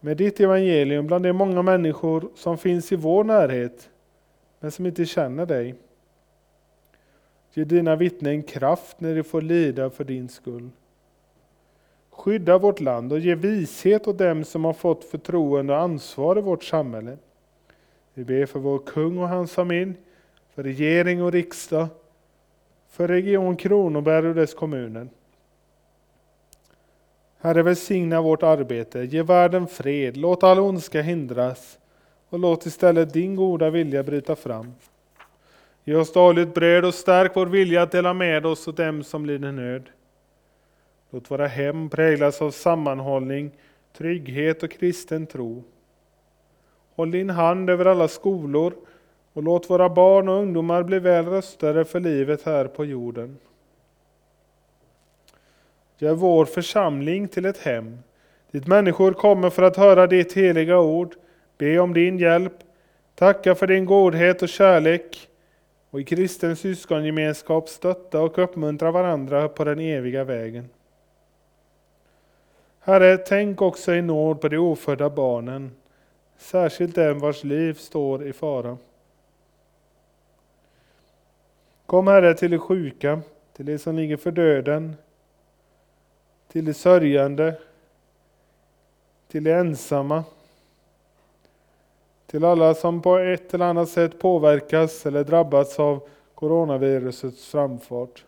med 0.00 0.16
ditt 0.16 0.40
evangelium 0.40 1.06
bland 1.06 1.24
de 1.24 1.32
många 1.32 1.62
människor 1.62 2.28
som 2.34 2.58
finns 2.58 2.92
i 2.92 2.96
vår 2.96 3.24
närhet, 3.24 3.90
men 4.60 4.70
som 4.70 4.86
inte 4.86 5.04
känner 5.04 5.46
dig. 5.46 5.74
Ge 7.54 7.64
dina 7.64 7.96
vittnen 7.96 8.42
kraft 8.42 9.00
när 9.00 9.14
de 9.14 9.22
får 9.22 9.42
lida 9.42 9.90
för 9.90 10.04
din 10.04 10.28
skull. 10.28 10.70
Skydda 12.10 12.58
vårt 12.58 12.80
land 12.80 13.12
och 13.12 13.18
ge 13.18 13.34
vishet 13.34 14.08
åt 14.08 14.18
dem 14.18 14.44
som 14.44 14.64
har 14.64 14.72
fått 14.72 15.04
förtroende 15.04 15.72
och 15.72 15.78
ansvar 15.78 16.38
i 16.38 16.40
vårt 16.40 16.64
samhälle. 16.64 17.16
Vi 18.14 18.24
ber 18.24 18.46
för 18.46 18.58
vår 18.58 18.78
kung 18.78 19.18
och 19.18 19.28
hans 19.28 19.52
familj, 19.52 19.94
för 20.54 20.62
regering 20.62 21.22
och 21.22 21.32
riksdag, 21.32 21.86
för 22.88 23.08
Region 23.08 23.56
Kronoberg 23.56 24.28
och 24.28 24.34
dess 24.34 24.54
kommuner. 24.54 25.08
Herre, 27.38 27.62
välsigna 27.62 28.20
vårt 28.20 28.42
arbete, 28.42 29.00
ge 29.00 29.22
världen 29.22 29.66
fred, 29.66 30.16
låt 30.16 30.42
all 30.42 30.58
ondska 30.58 31.02
hindras 31.02 31.78
och 32.28 32.38
låt 32.38 32.66
istället 32.66 33.12
din 33.12 33.36
goda 33.36 33.70
vilja 33.70 34.02
bryta 34.02 34.36
fram. 34.36 34.72
Ge 35.84 35.94
oss 35.94 36.12
dagligt 36.12 36.54
bröd 36.54 36.84
och 36.84 36.94
stärk 36.94 37.32
vår 37.34 37.46
vilja 37.46 37.82
att 37.82 37.92
dela 37.92 38.14
med 38.14 38.46
oss 38.46 38.68
åt 38.68 38.76
dem 38.76 39.02
som 39.02 39.26
lider 39.26 39.52
nöd. 39.52 39.90
Låt 41.10 41.30
våra 41.30 41.46
hem 41.46 41.90
präglas 41.90 42.42
av 42.42 42.50
sammanhållning, 42.50 43.50
trygghet 43.96 44.62
och 44.62 44.70
kristen 44.70 45.26
tro. 45.26 45.64
Håll 46.96 47.10
din 47.10 47.30
hand 47.30 47.70
över 47.70 47.84
alla 47.84 48.08
skolor 48.08 48.74
och 49.32 49.42
låt 49.42 49.70
våra 49.70 49.88
barn 49.88 50.28
och 50.28 50.34
ungdomar 50.34 50.82
bli 50.82 50.98
väl 50.98 51.26
röstade 51.26 51.84
för 51.84 52.00
livet 52.00 52.42
här 52.42 52.64
på 52.64 52.84
jorden. 52.84 53.38
Gör 55.98 56.14
vår 56.14 56.44
församling 56.44 57.28
till 57.28 57.44
ett 57.44 57.58
hem 57.58 57.98
dit 58.54 58.66
människor 58.66 59.12
kommer 59.12 59.50
för 59.50 59.62
att 59.62 59.76
höra 59.76 60.06
ditt 60.06 60.32
heliga 60.32 60.80
ord, 60.80 61.14
be 61.58 61.78
om 61.78 61.94
din 61.94 62.18
hjälp, 62.18 62.52
tacka 63.14 63.54
för 63.54 63.66
din 63.66 63.84
godhet 63.84 64.42
och 64.42 64.48
kärlek 64.48 65.28
och 65.94 66.00
i 66.00 66.04
kristen 66.04 66.56
syskongemenskap 66.56 67.68
stötta 67.68 68.20
och 68.20 68.38
uppmuntra 68.38 68.90
varandra 68.90 69.48
på 69.48 69.64
den 69.64 69.78
eviga 69.78 70.24
vägen. 70.24 70.68
Herre, 72.80 73.16
tänk 73.18 73.62
också 73.62 73.94
i 73.94 74.02
nåd 74.02 74.40
på 74.40 74.48
de 74.48 74.56
ofödda 74.56 75.10
barnen, 75.10 75.70
särskilt 76.38 76.94
dem 76.94 77.18
vars 77.18 77.44
liv 77.44 77.74
står 77.74 78.26
i 78.26 78.32
fara. 78.32 78.78
Kom 81.86 82.08
Herre 82.08 82.34
till 82.34 82.50
de 82.50 82.58
sjuka, 82.58 83.20
till 83.52 83.66
de 83.66 83.78
som 83.78 83.96
ligger 83.96 84.16
för 84.16 84.30
döden, 84.30 84.96
till 86.48 86.64
de 86.64 86.74
sörjande, 86.74 87.54
till 89.28 89.44
de 89.44 89.52
ensamma, 89.52 90.24
till 92.34 92.44
alla 92.44 92.74
som 92.74 93.02
på 93.02 93.18
ett 93.18 93.54
eller 93.54 93.64
annat 93.64 93.88
sätt 93.88 94.18
påverkas 94.18 95.06
eller 95.06 95.24
drabbats 95.24 95.78
av 95.78 96.08
coronavirusets 96.34 97.46
framfart. 97.46 98.24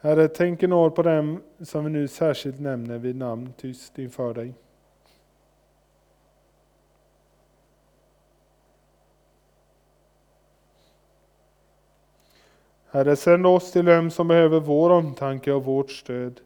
Herre, 0.00 0.28
tänk 0.28 0.62
en 0.62 0.72
år 0.72 0.90
på 0.90 1.02
dem 1.02 1.42
som 1.60 1.84
vi 1.84 1.90
nu 1.90 2.08
särskilt 2.08 2.60
nämner 2.60 2.98
vid 2.98 3.16
namn 3.16 3.52
tyst 3.56 3.98
inför 3.98 4.34
dig. 4.34 4.54
Herre, 12.90 13.16
sänd 13.16 13.46
oss 13.46 13.72
till 13.72 13.84
dem 13.84 14.10
som 14.10 14.28
behöver 14.28 14.60
vår 14.60 14.90
omtanke 14.90 15.52
och 15.52 15.64
vårt 15.64 15.90
stöd. 15.90 16.40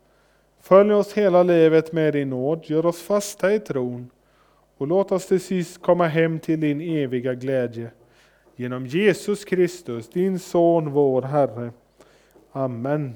Följ 0.60 0.92
oss 0.92 1.12
hela 1.12 1.42
livet 1.42 1.92
med 1.92 2.12
din 2.12 2.30
nåd, 2.30 2.64
gör 2.64 2.86
oss 2.86 3.02
fasta 3.02 3.54
i 3.54 3.60
tron 3.60 4.10
och 4.82 4.88
låt 4.88 5.12
oss 5.12 5.26
till 5.26 5.40
sist 5.40 5.82
komma 5.82 6.06
hem 6.06 6.38
till 6.38 6.60
din 6.60 6.80
eviga 6.80 7.34
glädje. 7.34 7.90
Genom 8.56 8.86
Jesus 8.86 9.44
Kristus, 9.44 10.08
din 10.08 10.38
Son, 10.38 10.90
vår 10.90 11.22
Herre. 11.22 11.72
Amen. 12.52 13.14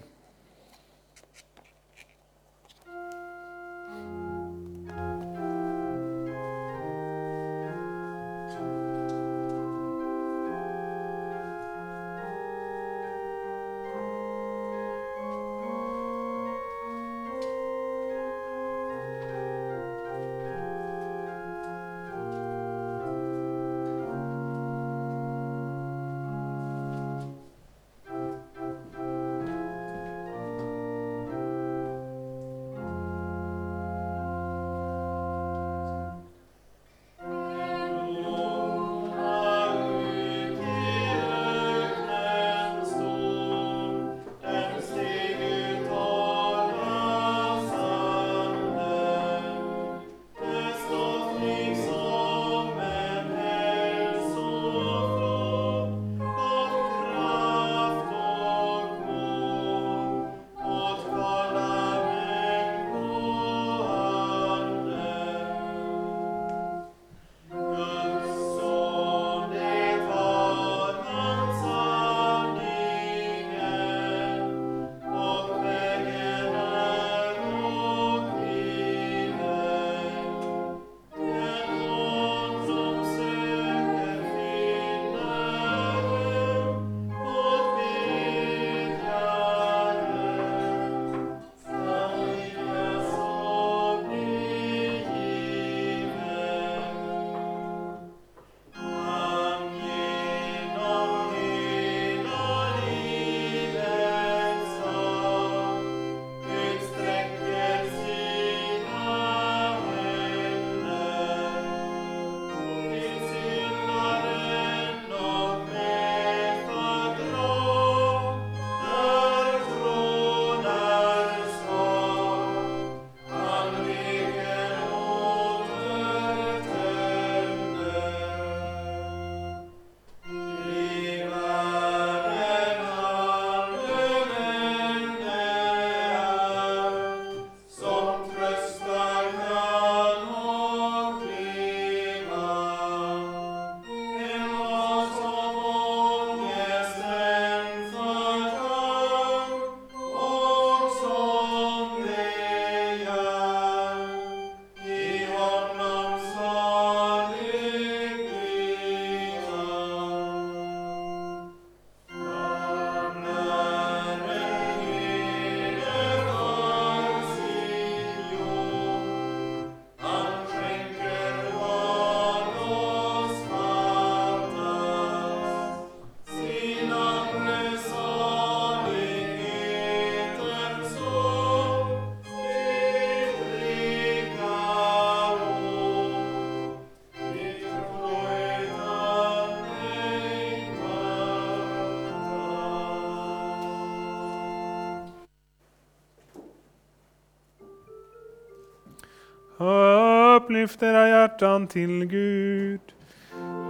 Upplyft 200.56 200.82
era 200.82 201.08
hjärtan 201.08 201.66
till 201.66 202.04
Gud. 202.04 202.80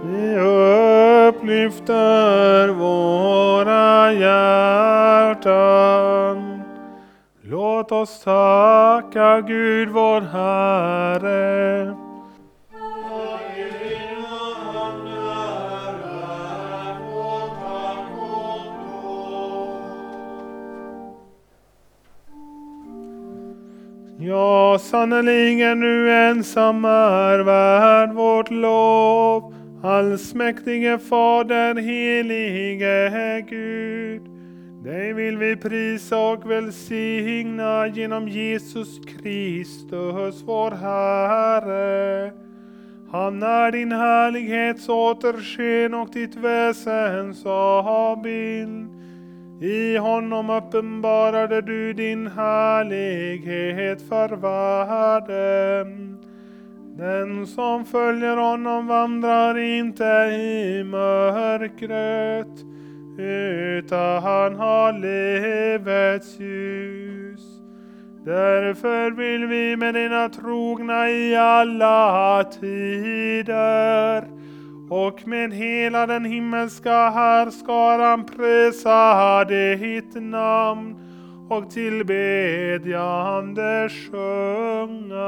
Vi 0.03 0.37
upplyfter 1.27 2.67
våra 2.67 4.13
hjärtan. 4.13 5.47
Låt 7.41 7.91
oss 7.91 8.23
tacka 8.23 9.41
Gud 9.41 9.89
vår 9.89 10.21
Herre. 10.21 11.96
Ja, 24.77 24.81
sannerligen 24.81 25.79
nu 25.79 26.11
ensam 26.11 26.85
är 26.85 27.39
värd 27.39 28.13
vårt 28.13 28.51
lov 28.51 29.53
Allsmäktige 29.83 30.99
Fader, 30.99 31.75
helige 31.75 33.45
Gud. 33.49 34.21
Dig 34.83 35.13
vill 35.13 35.37
vi 35.37 35.55
prisa 35.55 36.17
och 36.17 36.51
välsigna 36.51 37.87
genom 37.87 38.27
Jesus 38.27 38.99
Kristus, 38.99 40.43
vår 40.45 40.71
Herre. 40.71 42.31
Han 43.11 43.43
är 43.43 43.71
din 43.71 43.91
härlighets 43.91 44.89
återsken 44.89 45.93
och 45.93 46.09
ditt 46.13 46.35
väsens 46.35 47.45
avbild. 47.45 48.96
I 49.61 49.97
honom 49.97 50.49
uppenbarade 50.49 51.61
du 51.61 51.93
din 51.93 52.27
härlighet 52.27 54.01
för 54.09 54.29
världen. 54.29 56.17
Den 56.97 57.47
som 57.47 57.85
följer 57.85 58.37
honom 58.37 58.87
vandrar 58.87 59.57
inte 59.57 60.03
i 60.33 60.83
mörkret 60.83 62.63
utan 63.17 64.55
har 64.55 64.93
livets 64.93 66.39
ljus. 66.39 67.41
Därför 68.25 69.11
vill 69.11 69.45
vi 69.45 69.77
med 69.77 69.93
dina 69.93 70.29
trogna 70.29 71.09
i 71.09 71.35
alla 71.35 72.43
tider 72.43 74.23
och 74.89 75.27
med 75.27 75.53
hela 75.53 76.07
den 76.07 76.25
himmelska 76.25 77.09
härskaran 77.09 78.25
prisa 78.25 79.45
ditt 79.45 80.15
namn 80.15 80.95
och 81.49 81.69
tillbedjande 81.69 83.89
sjunga. 83.89 85.27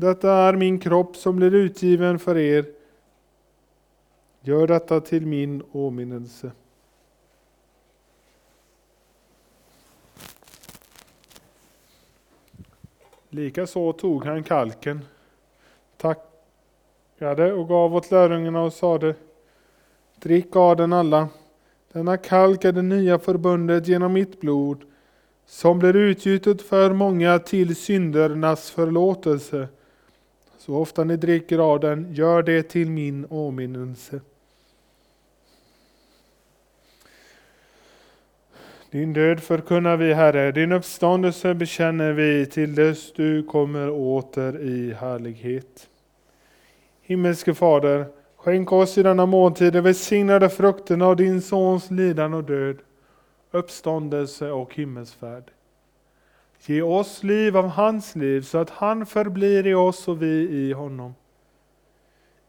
Detta 0.00 0.32
är 0.32 0.52
min 0.52 0.78
kropp 0.78 1.16
som 1.16 1.36
blir 1.36 1.54
utgiven 1.54 2.18
för 2.18 2.38
er. 2.38 2.64
Gör 4.40 4.66
detta 4.66 5.00
till 5.00 5.26
min 5.26 5.62
åminnelse. 5.72 6.50
Likaså 13.28 13.92
tog 13.92 14.24
han 14.24 14.42
kalken, 14.42 15.04
tackade 15.96 17.52
och 17.52 17.68
gav 17.68 17.94
åt 17.94 18.10
lärjungarna 18.10 18.62
och 18.62 18.72
sade 18.72 19.14
Drick 20.14 20.56
av 20.56 20.76
den 20.76 20.92
alla. 20.92 21.28
Denna 21.92 22.16
kalk 22.16 22.64
är 22.64 22.72
det 22.72 22.82
nya 22.82 23.18
förbundet 23.18 23.88
genom 23.88 24.12
mitt 24.12 24.40
blod 24.40 24.84
som 25.46 25.78
blir 25.78 25.96
utgjutet 25.96 26.62
för 26.62 26.92
många 26.92 27.38
till 27.38 27.76
syndernas 27.76 28.70
förlåtelse. 28.70 29.68
Så 30.68 30.76
ofta 30.76 31.04
ni 31.04 31.16
dricker 31.16 31.58
av 31.58 31.80
den, 31.80 32.14
gör 32.14 32.42
det 32.42 32.62
till 32.62 32.90
min 32.90 33.26
åminnelse. 33.30 34.20
Din 38.90 39.12
död 39.12 39.40
förkunnar 39.40 39.96
vi, 39.96 40.14
Herre, 40.14 40.52
din 40.52 40.72
uppståndelse 40.72 41.54
bekänner 41.54 42.12
vi 42.12 42.46
till 42.46 42.74
dess 42.74 43.12
du 43.12 43.42
kommer 43.42 43.90
åter 43.90 44.60
i 44.60 44.92
härlighet. 44.92 45.88
Himmelske 47.02 47.54
Fader, 47.54 48.06
skänk 48.36 48.72
oss 48.72 48.98
i 48.98 49.02
denna 49.02 49.26
måltid 49.26 49.72
de 49.72 49.80
välsignade 49.80 50.48
frukterna 50.48 51.06
av 51.06 51.16
din 51.16 51.42
Sons 51.42 51.90
lidande 51.90 52.36
och 52.36 52.44
död 52.44 52.78
uppståndelse 53.50 54.50
och 54.50 54.74
himmelsfärd. 54.74 55.50
Ge 56.66 56.82
oss 56.82 57.22
liv 57.22 57.56
av 57.56 57.68
hans 57.68 58.16
liv 58.16 58.40
så 58.40 58.58
att 58.58 58.70
han 58.70 59.06
förblir 59.06 59.66
i 59.66 59.74
oss 59.74 60.08
och 60.08 60.22
vi 60.22 60.48
i 60.48 60.72
honom. 60.72 61.14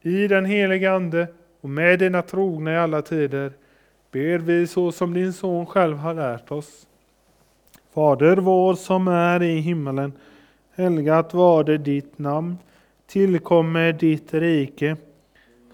I 0.01 0.27
den 0.27 0.45
helige 0.45 0.91
Ande 0.91 1.27
och 1.61 1.69
med 1.69 1.99
dina 1.99 2.21
trogna 2.21 2.73
i 2.73 2.77
alla 2.77 3.01
tider 3.01 3.51
ber 4.11 4.37
vi 4.37 4.67
så 4.67 4.91
som 4.91 5.13
din 5.13 5.33
son 5.33 5.65
själv 5.65 5.97
har 5.97 6.13
lärt 6.13 6.51
oss. 6.51 6.87
Fader 7.93 8.37
vår 8.37 8.73
som 8.73 9.07
är 9.07 9.43
i 9.43 9.59
himmelen. 9.59 10.13
Helgat 10.75 11.33
varde 11.33 11.77
ditt 11.77 12.19
namn. 12.19 12.57
Tillkommer 13.07 13.93
ditt 13.93 14.33
rike. 14.33 14.97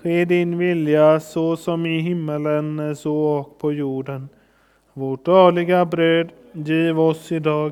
Ske 0.01 0.25
din 0.25 0.57
vilja 0.57 1.19
så 1.19 1.57
som 1.57 1.85
i 1.85 1.99
himmelen 1.99 2.95
så 2.95 3.15
och 3.15 3.59
på 3.59 3.73
jorden. 3.73 4.29
Vårt 4.93 5.25
dagliga 5.25 5.85
bröd 5.85 6.29
giv 6.53 6.99
oss 6.99 7.31
idag 7.31 7.71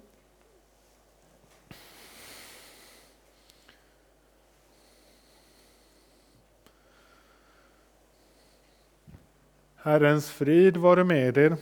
Herrens 9.83 10.29
frid 10.29 10.77
vare 10.77 11.03
med 11.03 11.37
er. 11.41 11.55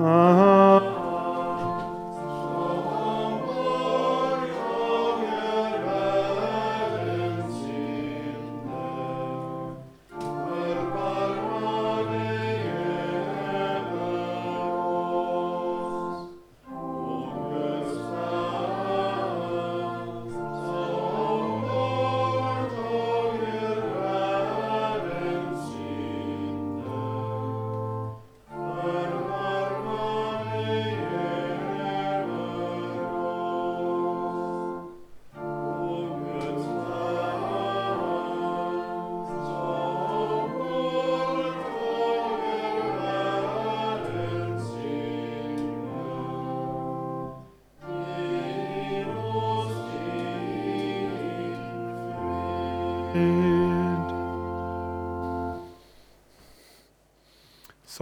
Aha. 0.00 0.63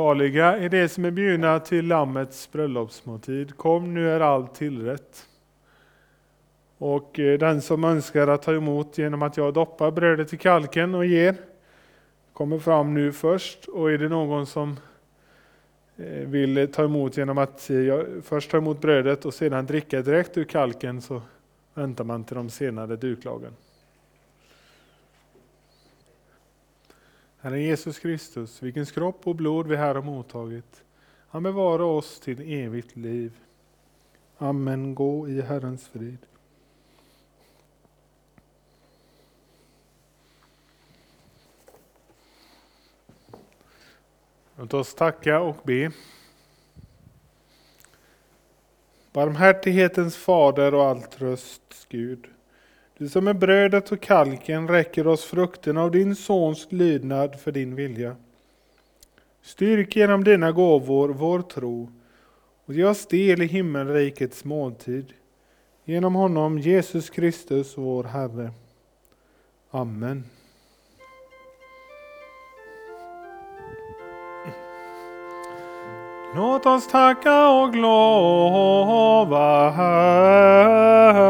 Saliga 0.02 0.56
är 0.56 0.68
de 0.68 0.88
som 0.88 1.04
är 1.04 1.10
bjudna 1.10 1.60
till 1.60 1.86
Lammets 1.86 2.52
bröllopsmåltid. 2.52 3.56
Kom, 3.56 3.94
nu 3.94 4.10
är 4.10 4.20
allt 4.20 4.54
tillrätt. 4.54 5.26
Och 6.78 7.18
eh, 7.18 7.38
den 7.38 7.62
som 7.62 7.84
önskar 7.84 8.28
att 8.28 8.42
ta 8.42 8.52
emot 8.54 8.98
genom 8.98 9.22
att 9.22 9.36
jag 9.36 9.54
doppar 9.54 9.90
brödet 9.90 10.32
i 10.32 10.36
kalken 10.36 10.94
och 10.94 11.06
ger, 11.06 11.34
kommer 12.32 12.58
fram 12.58 12.94
nu 12.94 13.12
först. 13.12 13.68
Och 13.68 13.92
är 13.92 13.98
det 13.98 14.08
någon 14.08 14.46
som 14.46 14.76
eh, 15.96 16.28
vill 16.28 16.72
ta 16.72 16.84
emot 16.84 17.16
genom 17.16 17.38
att 17.38 17.70
eh, 17.70 17.76
jag 17.76 18.06
först 18.24 18.50
ta 18.50 18.56
emot 18.56 18.80
brödet 18.80 19.24
och 19.24 19.34
sedan 19.34 19.66
dricka 19.66 20.02
direkt 20.02 20.36
ur 20.38 20.44
kalken 20.44 21.02
så 21.02 21.22
väntar 21.74 22.04
man 22.04 22.24
till 22.24 22.36
de 22.36 22.50
senare 22.50 22.96
duklagen. 22.96 23.52
Herre 27.42 27.60
Jesus 27.60 27.98
Kristus, 27.98 28.62
vilkens 28.62 28.92
kropp 28.92 29.26
och 29.26 29.36
blod 29.36 29.66
vi 29.66 29.76
här 29.76 29.94
har 29.94 30.02
mottagit, 30.02 30.84
han 31.28 31.42
bevarar 31.42 31.84
oss 31.84 32.20
till 32.20 32.40
evigt 32.40 32.96
liv. 32.96 33.32
Amen. 34.38 34.94
Gå 34.94 35.28
i 35.28 35.40
Herrens 35.40 35.88
frid. 35.88 36.18
Låt 44.56 44.74
oss 44.74 44.94
tacka 44.94 45.40
och 45.40 45.56
be. 45.62 45.92
Barmhärtighetens 49.12 50.16
fader 50.16 50.74
och 50.74 50.84
all 50.84 51.02
trösts 51.02 51.86
Gud. 51.88 52.31
Du 53.02 53.08
som 53.08 53.28
är 53.28 53.34
brödet 53.34 53.92
och 53.92 54.00
kalken 54.00 54.68
räcker 54.68 55.06
oss 55.06 55.24
frukten 55.24 55.78
av 55.78 55.90
din 55.90 56.16
sons 56.16 56.66
lydnad 56.70 57.40
för 57.40 57.52
din 57.52 57.74
vilja. 57.74 58.16
Styrk 59.42 59.96
genom 59.96 60.24
dina 60.24 60.52
gåvor 60.52 61.08
vår 61.08 61.42
tro 61.42 61.92
och 62.64 62.74
ge 62.74 62.84
oss 62.84 63.06
del 63.06 63.42
i 63.42 63.46
himmelrikets 63.46 64.44
måltid. 64.44 65.12
Genom 65.84 66.14
honom 66.14 66.58
Jesus 66.58 67.10
Kristus 67.10 67.78
vår 67.78 68.04
Herre. 68.04 68.50
Amen. 69.70 70.24
Låt 76.34 76.66
oss 76.66 76.88
tacka 76.88 77.48
och 77.48 77.76
lova 77.76 79.70
Herren. 79.70 81.22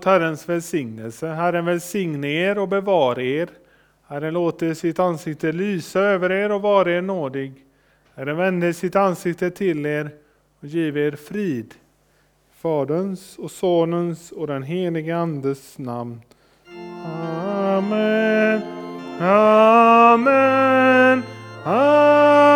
Emot 0.00 0.04
Herrens 0.04 0.48
välsignelse. 0.48 1.26
Herren 1.26 1.64
välsigne 1.64 2.28
er 2.28 2.58
och 2.58 2.68
bevara 2.68 3.22
er. 3.22 3.48
Herren 4.08 4.34
låter 4.34 4.74
sitt 4.74 4.98
ansikte 4.98 5.52
lysa 5.52 6.00
över 6.00 6.30
er 6.32 6.52
och 6.52 6.62
vara 6.62 6.90
er 6.90 7.02
nådig. 7.02 7.52
Herren 8.14 8.36
vände 8.36 8.74
sitt 8.74 8.96
ansikte 8.96 9.50
till 9.50 9.86
er 9.86 10.10
och 10.60 10.68
giv 10.68 10.96
er 10.96 11.16
frid. 11.16 11.74
Faderns 12.62 13.38
och 13.38 13.50
Sonens 13.50 14.32
och 14.32 14.46
den 14.46 14.62
helige 14.62 15.16
Andes 15.16 15.78
namn. 15.78 16.20
Amen. 17.04 18.62
Amen. 19.20 20.22
Amen. 21.64 22.49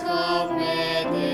with 0.00 1.12
me. 1.12 1.31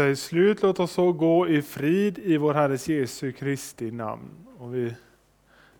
Högmässa 0.00 0.16
slut. 0.16 0.62
Låt 0.62 0.80
oss 0.80 0.92
så 0.92 1.12
gå 1.12 1.48
i 1.48 1.62
frid 1.62 2.18
i 2.18 2.36
vår 2.36 2.54
Herres 2.54 2.88
Jesu 2.88 3.32
Kristi 3.32 3.90
namn. 3.90 4.30
Och 4.58 4.74
vi 4.74 4.94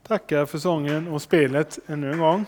tackar 0.03 0.47
för 0.47 0.59
sången 0.59 1.09
och 1.09 1.23
spelet 1.23 1.79
ännu 1.87 2.13
en 2.13 2.19
gång. 2.19 2.47